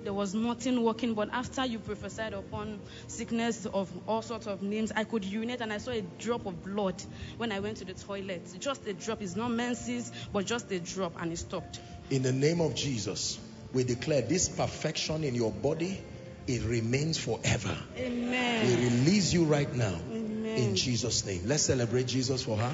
[0.08, 1.16] There was nothing working.
[1.16, 5.74] But after you prophesied upon sickness of all sorts of names, I could urinate and
[5.74, 7.03] I saw a drop of blood
[7.36, 8.56] when I went to the toilet.
[8.58, 9.22] Just a drop.
[9.22, 11.82] It's not menses, but just a drop, and it stopped.
[12.10, 13.38] In the name of Jesus,
[13.74, 16.00] we declare this perfection in your body,
[16.48, 17.77] it remains forever.
[17.98, 18.66] Amen.
[18.66, 20.58] We release you right now Amen.
[20.58, 21.42] in Jesus' name.
[21.48, 22.74] Let's celebrate Jesus for her.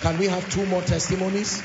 [0.00, 1.62] Can we have two more testimonies?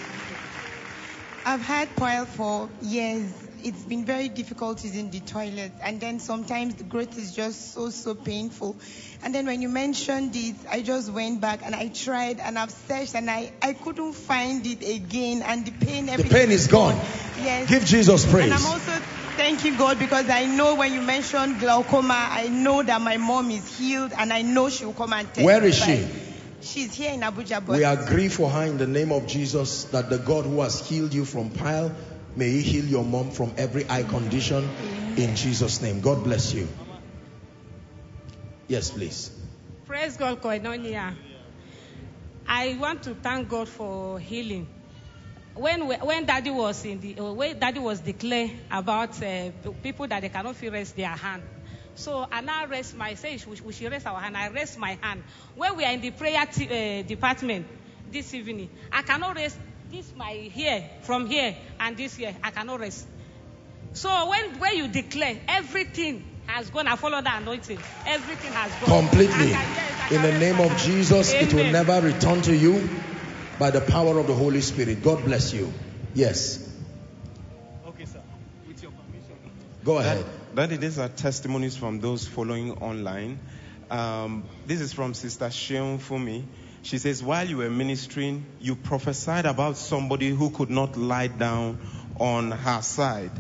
[1.45, 3.31] I've had coil for years
[3.63, 5.71] it's been very difficult using the toilet.
[5.81, 8.77] And then sometimes the growth is just so, so painful.
[9.23, 12.71] And then when you mentioned it, I just went back and I tried and I've
[12.71, 15.41] searched and I, I couldn't find it again.
[15.41, 16.95] And the pain, The pain is gone.
[17.41, 17.69] Yes.
[17.69, 18.45] Give Jesus praise.
[18.45, 18.91] And I'm also
[19.37, 23.77] thanking God because I know when you mentioned glaucoma, I know that my mom is
[23.77, 25.45] healed and I know she will come and testify.
[25.45, 26.07] Where is she?
[26.61, 30.09] She's here in Abuja, but We agree for her in the name of Jesus that
[30.09, 31.95] the God who has healed you from pile,
[32.39, 34.63] may he heal your mom from every eye condition
[35.17, 35.99] in Jesus' name.
[35.99, 36.67] God bless you.
[38.67, 39.31] Yes, please.
[39.85, 41.15] Praise God, Koinonia.
[42.47, 44.67] I want to thank God for healing.
[45.55, 49.51] When we- when Daddy was in the uh, when Daddy was declared about uh,
[49.83, 51.43] people that they cannot feel rest their hand.
[51.95, 54.37] So I now rest my say we should- we should rest our hand.
[54.37, 55.23] I rest my hand.
[55.55, 57.67] When we are in the prayer t- uh, department
[58.09, 59.57] this evening, I cannot rest
[59.91, 62.35] this my here from here and this here.
[62.43, 63.07] I cannot rest.
[63.93, 67.79] So when when you declare everything has gone, I follow the anointing.
[68.05, 69.01] Everything has gone.
[69.09, 69.33] Completely.
[69.35, 72.41] I can- yes, I In can the name rest of Jesus, it will never return
[72.43, 72.89] to you
[73.57, 75.03] by the power of the Holy Spirit.
[75.03, 75.71] God bless you.
[76.13, 76.67] Yes.
[77.87, 78.21] Okay, sir.
[78.67, 79.35] With your permission.
[79.83, 80.25] Go ahead.
[80.55, 83.39] Daddy, these are testimonies from those following online.
[83.91, 86.43] Um, this is from Sister Sheon Fumi.
[86.81, 91.79] She says, while you were ministering, you prophesied about somebody who could not lie down
[92.19, 93.31] on her side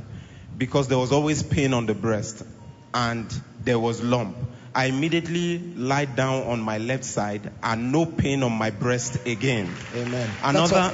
[0.57, 2.43] because there was always pain on the breast
[2.93, 3.27] and
[3.63, 4.37] there was lump.
[4.75, 9.73] I immediately lied down on my left side and no pain on my breast again.
[9.95, 10.29] Amen.
[10.43, 10.93] Another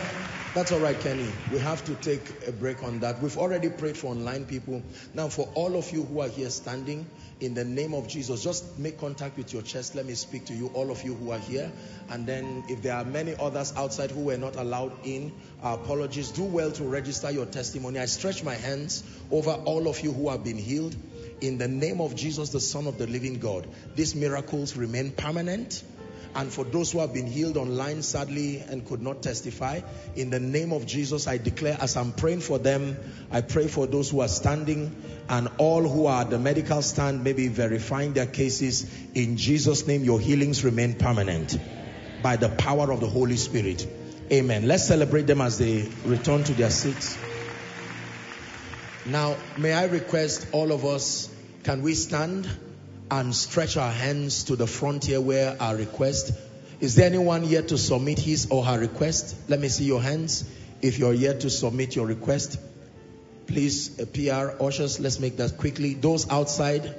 [0.56, 1.28] That's all right, Kenny.
[1.52, 3.22] We have to take a break on that.
[3.22, 4.82] We've already prayed for online people.
[5.14, 7.06] Now, for all of you who are here standing,
[7.42, 9.96] in the name of Jesus, just make contact with your chest.
[9.96, 11.70] Let me speak to you, all of you who are here.
[12.08, 16.32] And then, if there are many others outside who were not allowed in, our apologies.
[16.32, 18.00] Do well to register your testimony.
[18.00, 20.96] I stretch my hands over all of you who have been healed.
[21.42, 25.84] In the name of Jesus, the Son of the living God, these miracles remain permanent.
[26.36, 29.80] And for those who have been healed online, sadly, and could not testify,
[30.18, 32.98] in the name of Jesus, I declare as I'm praying for them,
[33.32, 34.94] I pray for those who are standing
[35.30, 38.86] and all who are at the medical stand, maybe verifying their cases.
[39.14, 41.58] In Jesus' name, your healings remain permanent
[42.22, 43.88] by the power of the Holy Spirit.
[44.30, 44.68] Amen.
[44.68, 47.18] Let's celebrate them as they return to their seats.
[49.06, 51.30] Now, may I request all of us,
[51.64, 52.50] can we stand
[53.12, 56.34] and stretch our hands to the frontier where our request?
[56.80, 59.36] Is there anyone here to submit his or her request?
[59.48, 60.44] Let me see your hands.
[60.82, 62.60] If you're here to submit your request,
[63.48, 65.94] please, uh, PR, ushers, let's make that quickly.
[65.94, 66.94] Those outside,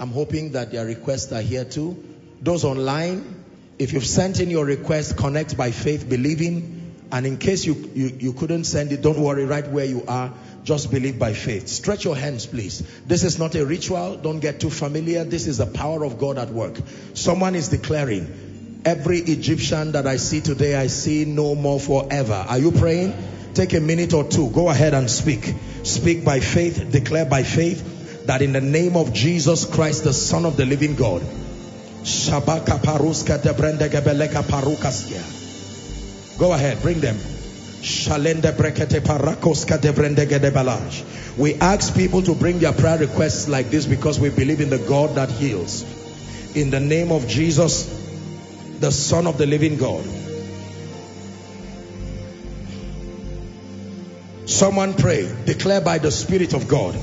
[0.00, 2.02] I'm hoping that their requests are here too.
[2.40, 3.44] Those online,
[3.78, 6.94] if you've sent in your request, connect by faith, believing.
[7.10, 10.32] And in case you, you, you couldn't send it, don't worry, right where you are,
[10.64, 11.68] just believe by faith.
[11.68, 12.82] Stretch your hands, please.
[13.06, 14.16] This is not a ritual.
[14.16, 15.24] Don't get too familiar.
[15.24, 16.76] This is the power of God at work.
[17.14, 22.44] Someone is declaring, every Egyptian that I see today, I see no more forever.
[22.48, 23.14] Are you praying?
[23.54, 24.50] Take a minute or two.
[24.50, 25.52] Go ahead and speak.
[25.82, 26.90] Speak by faith.
[26.92, 30.94] Declare by faith that in the name of Jesus Christ, the Son of the living
[30.96, 31.22] God,
[32.02, 33.42] Shabaka paruska.
[36.38, 37.37] Go ahead, bring them.
[41.38, 44.78] We ask people to bring their prayer requests like this because we believe in the
[44.78, 45.84] God that heals.
[46.56, 47.86] In the name of Jesus,
[48.80, 50.04] the Son of the living God.
[54.46, 56.94] Someone pray, declare by the Spirit of God.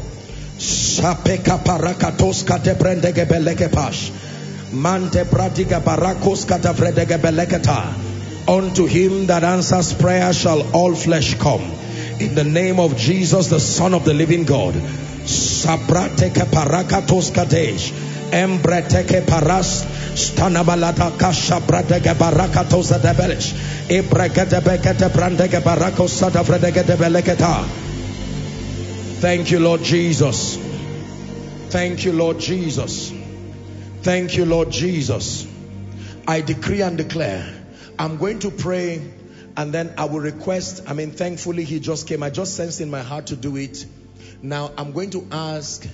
[4.74, 5.26] Mante
[8.48, 11.64] Unto him that answers prayer shall all flesh come.
[12.20, 14.76] In the name of Jesus, the Son of the living God.
[14.76, 17.92] Sabrateke parakatos kadesh.
[18.32, 19.84] Embreteke paras.
[20.16, 23.54] Stanabalata kasha brateke barakatos adebelish.
[23.90, 27.64] Ebrekete bekete brandeke barakos sadavredeke beleketa.
[29.22, 30.58] Thank you, Lord Jesus.
[31.70, 33.12] Thank you, Lord Jesus.
[34.04, 35.48] Thank you, Lord Jesus.
[36.28, 37.65] I decree and declare
[37.98, 39.02] I'm going to pray
[39.58, 40.84] and then I will request.
[40.88, 42.24] I mean, thankfully, he just came.
[42.24, 43.86] I just sensed in my heart to do it.
[44.42, 45.88] Now, I'm going to ask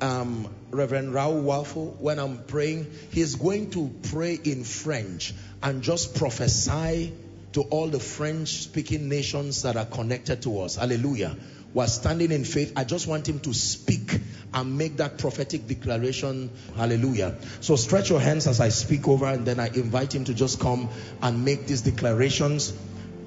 [0.00, 2.86] um, Reverend Raul Wafo when I'm praying.
[3.10, 7.12] He's going to pray in French and just prophesy
[7.54, 10.76] to all the French speaking nations that are connected to us.
[10.76, 11.36] Hallelujah.
[11.76, 12.72] We're standing in faith.
[12.74, 14.18] I just want him to speak
[14.54, 16.50] and make that prophetic declaration.
[16.74, 17.36] Hallelujah.
[17.60, 20.58] So stretch your hands as I speak over and then I invite him to just
[20.58, 20.88] come
[21.20, 22.72] and make these declarations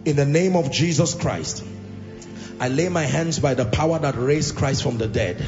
[0.03, 1.63] in the name of Jesus Christ.
[2.59, 5.45] I lay my hands by the power that raised Christ from the dead.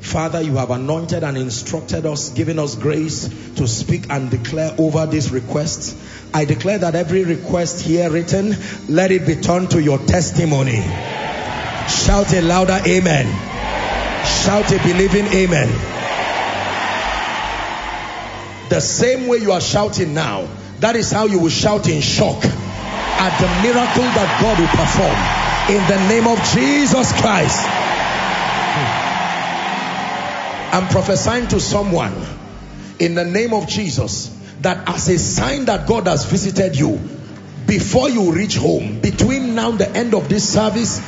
[0.00, 3.26] Father, you have anointed and instructed us, given us grace
[3.56, 5.96] to speak and declare over these requests.
[6.32, 8.54] I declare that every request here written,
[8.88, 10.84] let it be turned to your testimony.
[12.02, 13.26] Shout a louder amen.
[14.26, 15.68] Shout a believing amen.
[18.68, 20.48] The same way you are shouting now,
[20.80, 25.44] that is how you will shout in shock at the miracle that God will perform
[25.70, 27.64] in the name of Jesus Christ.
[30.74, 32.12] I'm prophesying to someone
[32.98, 36.98] in the name of Jesus that as a sign that God has visited you,
[37.66, 41.00] before you reach home, between now and the end of this service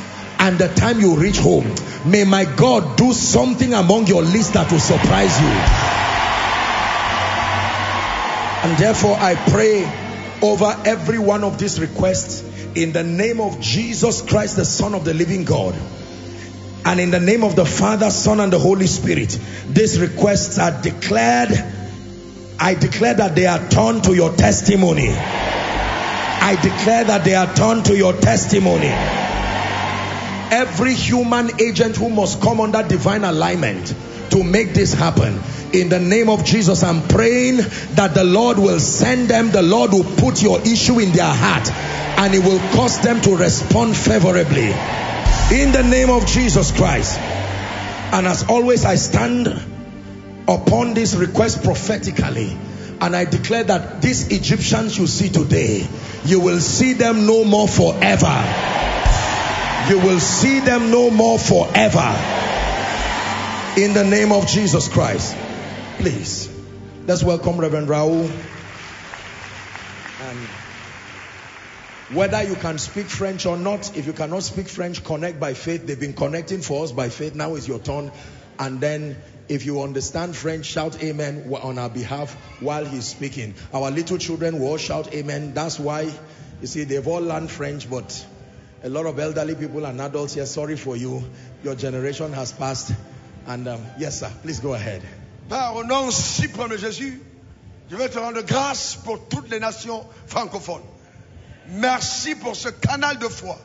[0.47, 4.71] and the time you reach home, may my God do something among your list that
[4.71, 5.47] will surprise you.
[8.63, 9.83] And therefore, I pray
[10.41, 12.43] over every one of these requests
[12.75, 15.75] in the name of Jesus Christ, the Son of the living God.
[16.85, 20.81] And in the name of the Father, Son, and the Holy Spirit, these requests are
[20.81, 21.51] declared.
[22.57, 25.09] I declare that they are turned to your testimony.
[25.09, 28.93] I declare that they are turned to your testimony.
[30.51, 33.93] Every human agent who must come under divine alignment
[34.31, 35.39] to make this happen.
[35.73, 37.57] In the name of Jesus, I'm praying
[37.95, 41.69] that the Lord will send them, the Lord will put your issue in their heart,
[42.19, 44.71] and it will cause them to respond favorably.
[45.51, 47.19] In the name of Jesus Christ.
[47.19, 49.47] And as always, I stand
[50.47, 52.55] upon this request prophetically.
[52.99, 55.85] And I declare that these Egyptians you see today,
[56.25, 58.43] you will see them no more forever.
[59.89, 62.13] You will see them no more forever
[63.77, 65.33] in the name of Jesus Christ.
[65.99, 66.49] Please,
[67.05, 68.29] let's welcome Reverend Raul.
[70.21, 70.39] And
[72.13, 75.87] whether you can speak French or not, if you cannot speak French, connect by faith.
[75.87, 77.33] They've been connecting for us by faith.
[77.33, 78.11] Now is your turn.
[78.59, 79.15] And then
[79.47, 83.55] if you understand French, shout amen on our behalf while he's speaking.
[83.73, 85.53] Our little children will all shout amen.
[85.53, 86.11] That's why,
[86.59, 88.25] you see, they've all learned French, but
[88.83, 91.23] a lot of elderly people and adults here, sorry for you.
[91.63, 92.91] Your generation has passed.
[93.47, 95.01] And um, yes, sir, please go ahead.
[95.49, 97.21] Par au nom suprême de Jésus,
[97.89, 100.83] je vais te rendre grâce pour toutes les nations francophones.
[101.69, 103.57] Merci pour ce canal de foi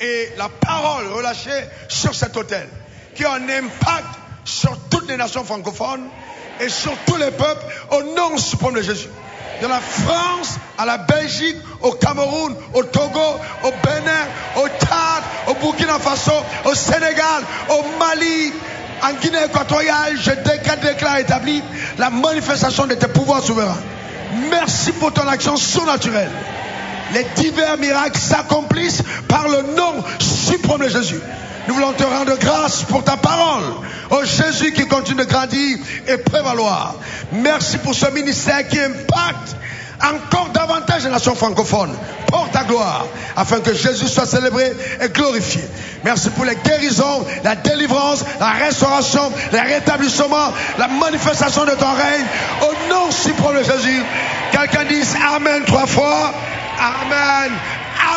[0.00, 2.68] et la parole relâchée sur cet hôtel
[3.14, 4.08] qui a un impact
[4.44, 6.08] sur toutes les nations francophones
[6.60, 9.08] et sur tous les peuples au nom suprême de Jésus.
[9.60, 13.20] De la France à la Belgique, au Cameroun, au Togo,
[13.62, 16.32] au Bénin, au Tchad, au Burkina Faso,
[16.64, 18.52] au Sénégal, au Mali,
[19.02, 21.62] en Guinée équatoriale, je déclare établi
[21.98, 23.78] la manifestation de tes pouvoirs souverains.
[24.50, 26.30] Merci pour ton action surnaturelle.
[27.12, 31.20] Les divers miracles s'accomplissent par le nom suprême de Jésus.
[31.68, 33.64] Nous voulons te rendre grâce pour ta parole.
[34.10, 36.94] Oh Jésus qui continue de grandir et prévaloir.
[37.32, 39.56] Merci pour ce ministère qui impacte
[40.02, 41.94] encore davantage les nations francophones.
[42.26, 43.06] Porte ta gloire
[43.36, 45.62] afin que Jésus soit célébré et glorifié.
[46.04, 52.26] Merci pour les guérisons, la délivrance, la restauration, le rétablissement, la manifestation de ton règne.
[52.62, 54.02] Au nom suprême de Jésus.
[54.52, 56.32] Quelqu'un dise Amen trois fois.
[56.78, 57.52] Amen.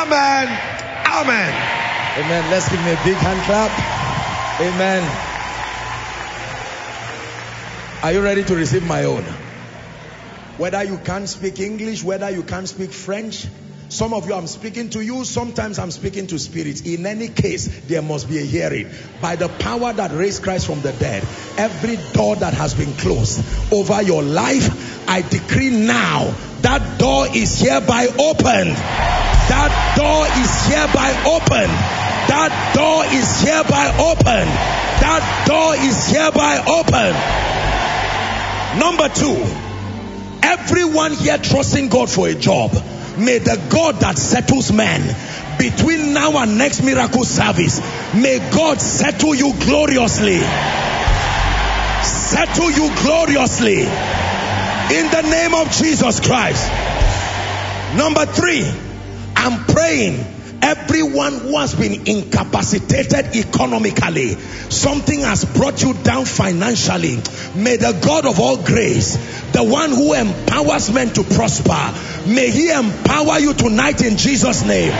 [0.02, 0.50] Amen.
[1.20, 1.54] Amen.
[2.16, 2.52] Amen.
[2.52, 3.72] Let's give me a big hand clap.
[4.62, 5.02] Amen.
[8.04, 9.24] Are you ready to receive my own?
[10.58, 13.48] Whether you can't speak English, whether you can't speak French,
[13.94, 16.82] some of you I'm speaking to you, sometimes I'm speaking to spirits.
[16.82, 18.90] In any case, there must be a hearing.
[19.22, 21.24] By the power that raised Christ from the dead,
[21.58, 27.60] every door that has been closed over your life, I decree now that door is
[27.60, 28.74] hereby opened.
[28.74, 31.74] That door is hereby opened.
[32.34, 34.52] That door is hereby opened.
[35.04, 37.18] That door is hereby opened.
[38.80, 39.74] Number two,
[40.44, 42.72] Everyone here trusting God for a job.
[43.18, 45.02] May the God that settles men
[45.60, 47.80] between now and next miracle service,
[48.14, 50.40] may God settle you gloriously.
[52.04, 53.82] Settle you gloriously.
[53.82, 56.70] In the name of Jesus Christ.
[57.96, 58.66] Number three,
[59.36, 60.26] I'm praying
[60.64, 64.36] Everyone who has been incapacitated economically,
[64.70, 67.18] something has brought you down financially.
[67.54, 69.18] May the God of all grace,
[69.52, 71.94] the one who empowers men to prosper,
[72.30, 74.94] may he empower you tonight in Jesus' name.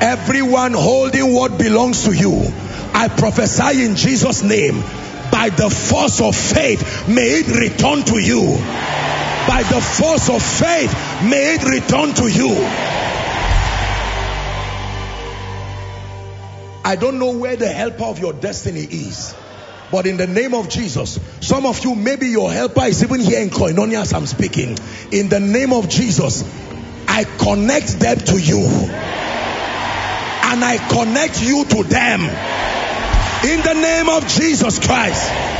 [0.00, 2.52] Everyone holding what belongs to you,
[2.94, 4.80] I prophesy in Jesus' name,
[5.32, 8.58] by the force of faith, may it return to you
[9.50, 12.50] by the force of faith, may it return to you.
[16.84, 19.34] I don't know where the helper of your destiny is.
[19.90, 23.40] But in the name of Jesus, some of you, maybe your helper is even here
[23.42, 24.78] in Koinonia as I'm speaking.
[25.10, 26.44] In the name of Jesus,
[27.08, 28.60] I connect them to you.
[30.50, 32.20] And I connect you to them.
[32.20, 35.59] In the name of Jesus Christ.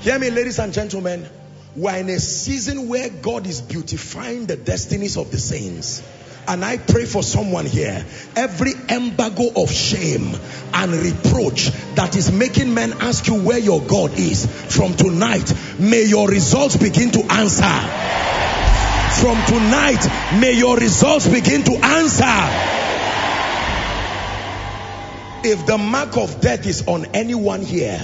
[0.00, 1.28] Hear me, ladies and gentlemen.
[1.76, 6.02] We're in a season where God is beautifying the destinies of the saints.
[6.48, 8.06] And I pray for someone here.
[8.34, 10.34] Every embargo of shame
[10.72, 16.04] and reproach that is making men ask you where your God is from tonight, may
[16.04, 17.62] your results begin to answer.
[19.20, 22.48] From tonight, may your results begin to answer.
[25.46, 28.00] If the mark of death is on anyone here,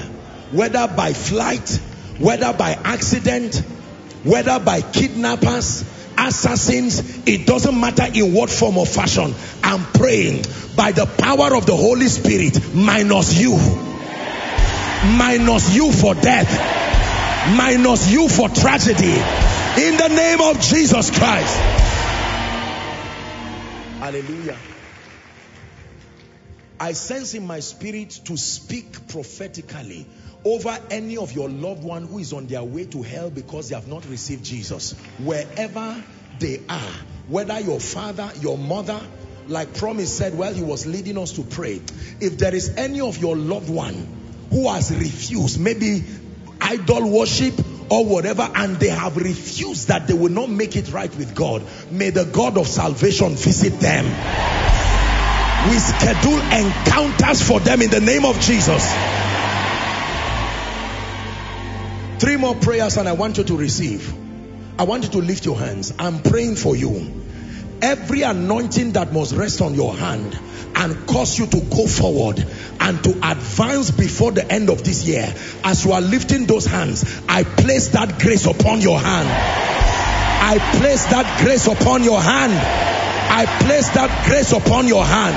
[0.52, 1.80] whether by flight,
[2.18, 3.56] whether by accident,
[4.22, 5.84] whether by kidnappers,
[6.18, 9.34] assassins, it doesn't matter in what form or fashion.
[9.62, 10.44] I'm praying
[10.76, 13.56] by the power of the Holy Spirit, minus you,
[15.16, 16.50] minus you for death,
[17.56, 21.56] minus you for tragedy, in the name of Jesus Christ.
[23.98, 24.58] Hallelujah.
[26.78, 30.06] I sense in my spirit to speak prophetically
[30.46, 33.74] over any of your loved one who is on their way to hell because they
[33.74, 34.92] have not received Jesus.
[35.18, 36.04] Wherever
[36.38, 36.92] they are,
[37.26, 39.00] whether your father, your mother,
[39.48, 41.80] like promise said, well, he was leading us to pray.
[42.20, 44.06] If there is any of your loved one
[44.50, 46.04] who has refused, maybe
[46.60, 47.54] idol worship
[47.90, 51.64] or whatever, and they have refused that they will not make it right with God,
[51.90, 54.04] may the God of salvation visit them.
[55.70, 58.94] We schedule encounters for them in the name of Jesus.
[62.18, 64.14] Three more prayers and I want you to receive.
[64.78, 65.92] I want you to lift your hands.
[65.98, 67.12] I'm praying for you.
[67.82, 70.38] Every anointing that must rest on your hand
[70.74, 72.44] and cause you to go forward
[72.80, 75.34] and to advance before the end of this year.
[75.62, 79.28] As you are lifting those hands, I place that grace upon your hand.
[79.28, 82.52] I place that grace upon your hand.
[82.52, 85.34] I place that grace upon your hand.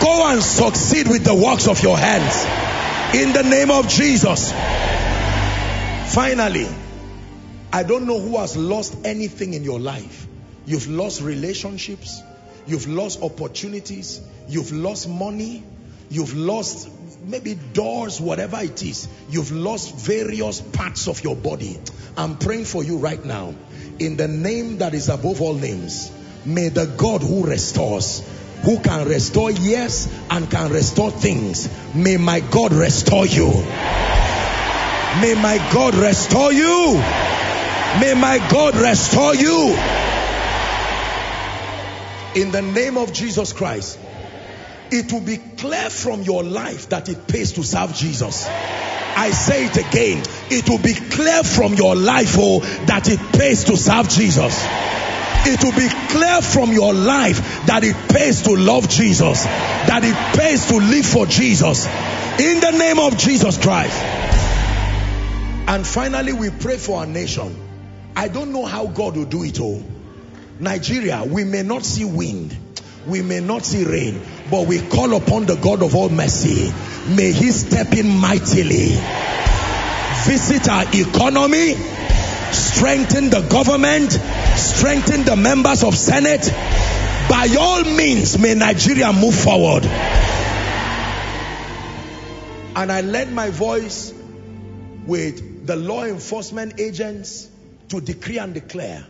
[0.00, 2.44] Go and succeed with the works of your hands.
[3.16, 4.52] In the name of Jesus.
[6.10, 6.66] Finally,
[7.72, 10.26] I don't know who has lost anything in your life.
[10.66, 12.20] You've lost relationships.
[12.66, 14.20] You've lost opportunities.
[14.48, 15.62] You've lost money.
[16.10, 16.90] You've lost
[17.22, 19.06] maybe doors, whatever it is.
[19.28, 21.78] You've lost various parts of your body.
[22.16, 23.54] I'm praying for you right now.
[24.00, 26.10] In the name that is above all names,
[26.44, 28.28] may the God who restores,
[28.64, 33.52] who can restore years and can restore things, may my God restore you.
[35.18, 36.94] May my God restore you.
[38.00, 39.76] May my God restore you.
[42.36, 43.98] In the name of Jesus Christ,
[44.92, 48.46] it will be clear from your life that it pays to serve Jesus.
[48.48, 50.22] I say it again.
[50.48, 54.64] It will be clear from your life, oh, that it pays to serve Jesus.
[55.42, 60.38] It will be clear from your life that it pays to love Jesus, that it
[60.38, 61.86] pays to live for Jesus.
[62.38, 64.39] In the name of Jesus Christ.
[65.70, 67.54] And finally, we pray for our nation.
[68.16, 69.80] I don't know how God will do it all.
[70.58, 72.56] Nigeria, we may not see wind,
[73.06, 76.72] we may not see rain, but we call upon the God of all mercy.
[77.14, 78.98] May He step in mightily,
[80.26, 81.74] visit our economy,
[82.50, 84.10] strengthen the government,
[84.56, 86.52] strengthen the members of Senate.
[87.28, 89.84] By all means, may Nigeria move forward.
[92.74, 94.12] And I led my voice
[95.06, 97.48] with the law enforcement agents
[97.88, 99.06] to decree and declare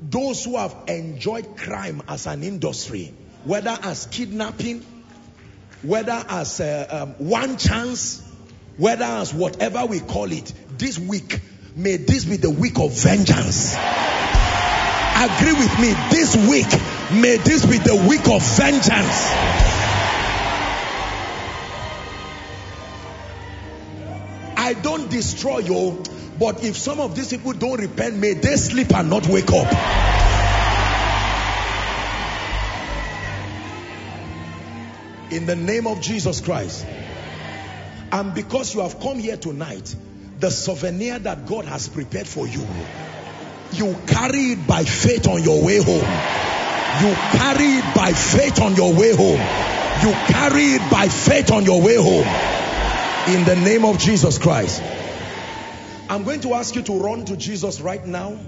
[0.00, 3.12] those who have enjoyed crime as an industry,
[3.44, 4.80] whether as kidnapping,
[5.82, 8.22] whether as uh, um, one chance,
[8.78, 11.42] whether as whatever we call it, this week,
[11.74, 13.74] may this be the week of vengeance.
[13.76, 19.75] Agree with me, this week, may this be the week of vengeance.
[25.06, 26.02] I don't destroy you,
[26.36, 29.72] but if some of these people don't repent, may they sleep and not wake up.
[35.30, 36.84] In the name of Jesus Christ.
[38.10, 39.94] And because you have come here tonight,
[40.40, 42.66] the souvenir that God has prepared for you,
[43.72, 45.94] you carry it by faith on your way home.
[46.98, 49.40] You carry it by faith on your way home.
[50.02, 52.26] You carry it by faith on your way home.
[53.34, 54.82] In the name of Jesus Christ.
[56.08, 58.38] I'm going to ask you to run to Jesus right now.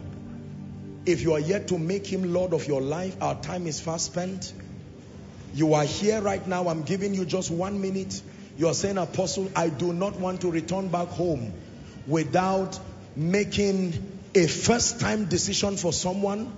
[1.07, 4.07] If you are yet to make him Lord of your life, our time is fast
[4.07, 4.53] spent.
[5.55, 6.69] You are here right now.
[6.69, 8.23] I'm giving you just one minute.
[8.57, 11.53] You are saying, Apostle, I do not want to return back home
[12.07, 12.79] without
[13.17, 16.53] making a first time decision for someone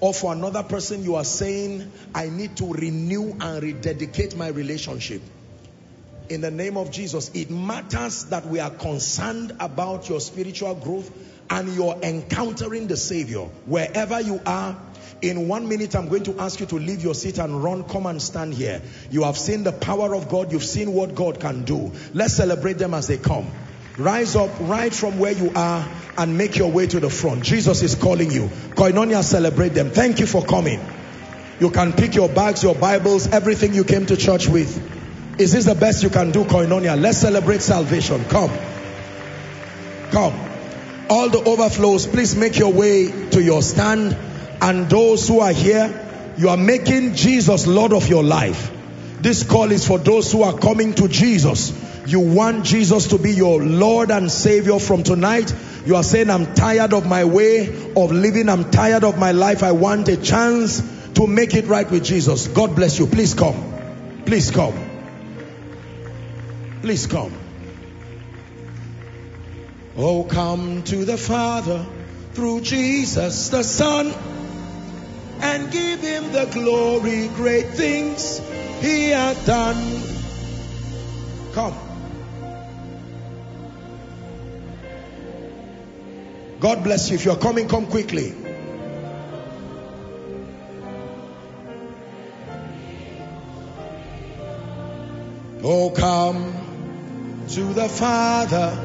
[0.00, 1.04] or for another person.
[1.04, 5.20] You are saying, I need to renew and rededicate my relationship.
[6.28, 11.08] In the name of Jesus, it matters that we are concerned about your spiritual growth
[11.50, 13.42] and you're encountering the Savior.
[13.66, 14.76] Wherever you are,
[15.22, 17.84] in one minute, I'm going to ask you to leave your seat and run.
[17.84, 18.82] Come and stand here.
[19.10, 20.50] You have seen the power of God.
[20.50, 21.92] You've seen what God can do.
[22.12, 23.48] Let's celebrate them as they come.
[23.96, 25.88] Rise up right from where you are
[26.18, 27.44] and make your way to the front.
[27.44, 28.48] Jesus is calling you.
[28.74, 29.90] Koinonia, celebrate them.
[29.90, 30.80] Thank you for coming.
[31.60, 34.95] You can pick your bags, your Bibles, everything you came to church with.
[35.38, 36.98] Is this the best you can do, Koinonia?
[36.98, 38.24] Let's celebrate salvation.
[38.24, 38.50] Come.
[40.10, 40.40] Come.
[41.10, 44.16] All the overflows, please make your way to your stand.
[44.62, 48.72] And those who are here, you are making Jesus Lord of your life.
[49.20, 51.72] This call is for those who are coming to Jesus.
[52.06, 55.52] You want Jesus to be your Lord and Savior from tonight.
[55.84, 58.48] You are saying, I'm tired of my way of living.
[58.48, 59.62] I'm tired of my life.
[59.62, 60.80] I want a chance
[61.14, 62.48] to make it right with Jesus.
[62.48, 63.06] God bless you.
[63.06, 64.22] Please come.
[64.24, 64.85] Please come.
[66.86, 67.36] Please come.
[69.96, 71.84] Oh, come to the Father
[72.32, 74.14] through Jesus the Son
[75.40, 78.40] and give him the glory, great things
[78.80, 80.00] he hath done.
[81.54, 81.74] Come.
[86.60, 87.16] God bless you.
[87.16, 88.32] If you're coming, come quickly.
[95.64, 96.65] Oh, come
[97.48, 98.76] to the Father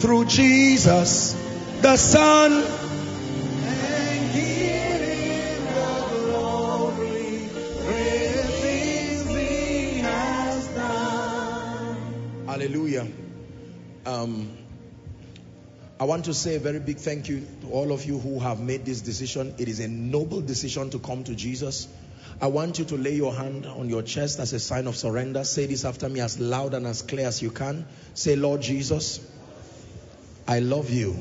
[0.00, 1.34] through Jesus
[1.82, 7.48] the Son and give him the glory,
[9.42, 12.46] he has done.
[12.46, 13.06] Hallelujah.
[14.06, 14.56] Um,
[16.00, 18.60] I want to say a very big thank you to all of you who have
[18.60, 19.54] made this decision.
[19.58, 21.88] It is a noble decision to come to Jesus.
[22.40, 25.42] I want you to lay your hand on your chest as a sign of surrender.
[25.42, 27.84] Say this after me as loud and as clear as you can.
[28.14, 29.20] Say, Lord Jesus,
[30.46, 31.16] I love you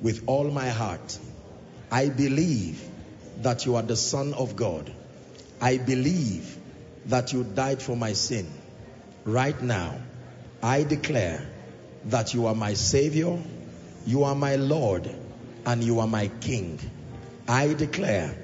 [0.00, 1.18] with all my heart.
[1.90, 2.82] I believe
[3.42, 4.90] that you are the Son of God.
[5.60, 6.56] I believe
[7.06, 8.50] that you died for my sin.
[9.26, 9.98] Right now,
[10.62, 11.46] I declare
[12.06, 13.38] that you are my Savior,
[14.06, 15.14] you are my Lord,
[15.66, 16.80] and you are my King.
[17.46, 18.34] I declare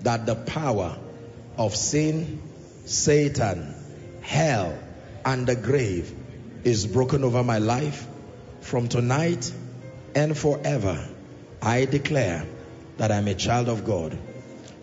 [0.00, 0.98] that the power
[1.56, 2.42] of sin,
[2.84, 3.74] Satan,
[4.20, 4.78] hell,
[5.24, 6.14] and the grave
[6.64, 8.06] is broken over my life.
[8.60, 9.52] From tonight
[10.14, 11.08] and forever,
[11.62, 12.46] I declare
[12.98, 14.18] that I'm a child of God.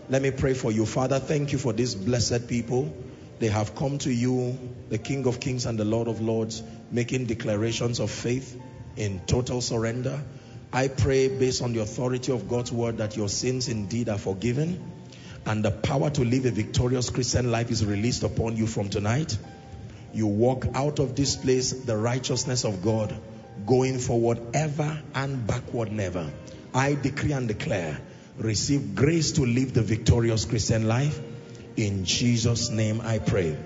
[0.09, 0.85] Let me pray for you.
[0.85, 2.95] Father, thank you for these blessed people.
[3.39, 4.57] They have come to you,
[4.89, 8.59] the King of Kings and the Lord of Lords, making declarations of faith
[8.95, 10.21] in total surrender.
[10.71, 14.92] I pray based on the authority of God's word that your sins indeed are forgiven
[15.45, 19.38] and the power to live a victorious Christian life is released upon you from tonight.
[20.13, 23.13] You walk out of this place the righteousness of God
[23.65, 26.31] going forward ever and backward never.
[26.73, 27.99] I decree and declare
[28.38, 31.19] receive grace to live the victorious Christian life.
[31.75, 33.57] In Jesus' name I pray.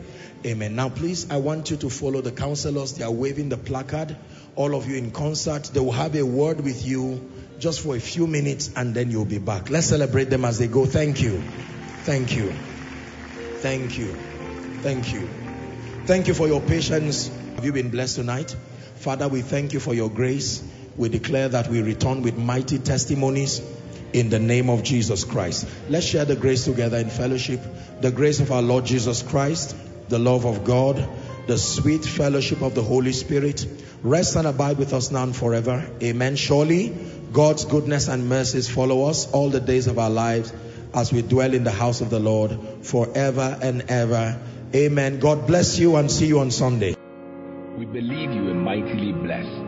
[0.45, 0.75] Amen.
[0.75, 2.93] Now please, I want you to follow the counselors.
[2.93, 4.15] They are waving the placard.
[4.57, 5.69] All of you in concert.
[5.71, 7.29] They will have a word with you
[7.59, 9.69] just for a few minutes and then you'll be back.
[9.69, 10.85] Let's celebrate them as they go.
[10.85, 11.41] Thank you.
[12.01, 12.51] Thank you.
[13.59, 14.17] Thank you.
[14.81, 15.29] Thank you.
[16.05, 17.29] Thank you for your patience.
[17.55, 18.55] Have you been blessed tonight?
[18.95, 20.63] Father, we thank you for your grace.
[20.95, 23.61] We declare that we return with mighty testimonies
[24.11, 25.67] in the name of Jesus Christ.
[25.87, 27.61] Let's share the grace together in fellowship.
[28.01, 29.75] The grace of our Lord Jesus Christ,
[30.09, 31.07] the love of God,
[31.47, 33.65] the sweet fellowship of the Holy Spirit
[34.03, 35.89] rest and abide with us now and forever.
[36.03, 36.35] Amen.
[36.35, 36.95] Surely
[37.31, 40.53] God's goodness and mercies follow us all the days of our lives
[40.93, 44.39] as we dwell in the house of the Lord forever and ever.
[44.75, 45.19] Amen.
[45.19, 46.95] God bless you and see you on Sunday.
[47.77, 49.63] We believe you are mightily blessed.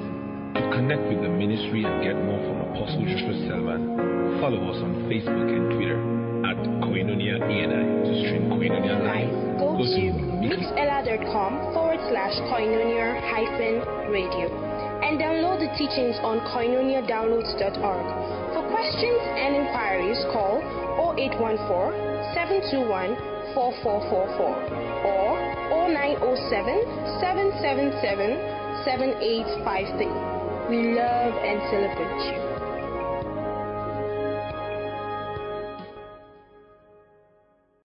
[0.56, 5.08] To connect with the ministry and get more from Apostle Joshua Selman, follow us on
[5.08, 6.00] Facebook and Twitter
[6.44, 9.60] at Koinonia ENI to stream Koinonia live.
[9.60, 14.48] Go to mixlr.com forward slash koinonia hyphen radio
[15.04, 18.06] and download the teachings on koinoniadownloads.org.
[18.56, 20.64] For questions and inquiries, call
[21.20, 23.16] 0814 721
[23.52, 24.48] 4444
[25.12, 25.36] or
[25.92, 26.88] 0907
[27.20, 30.08] 777 7853.
[30.72, 32.49] We love and celebrate you.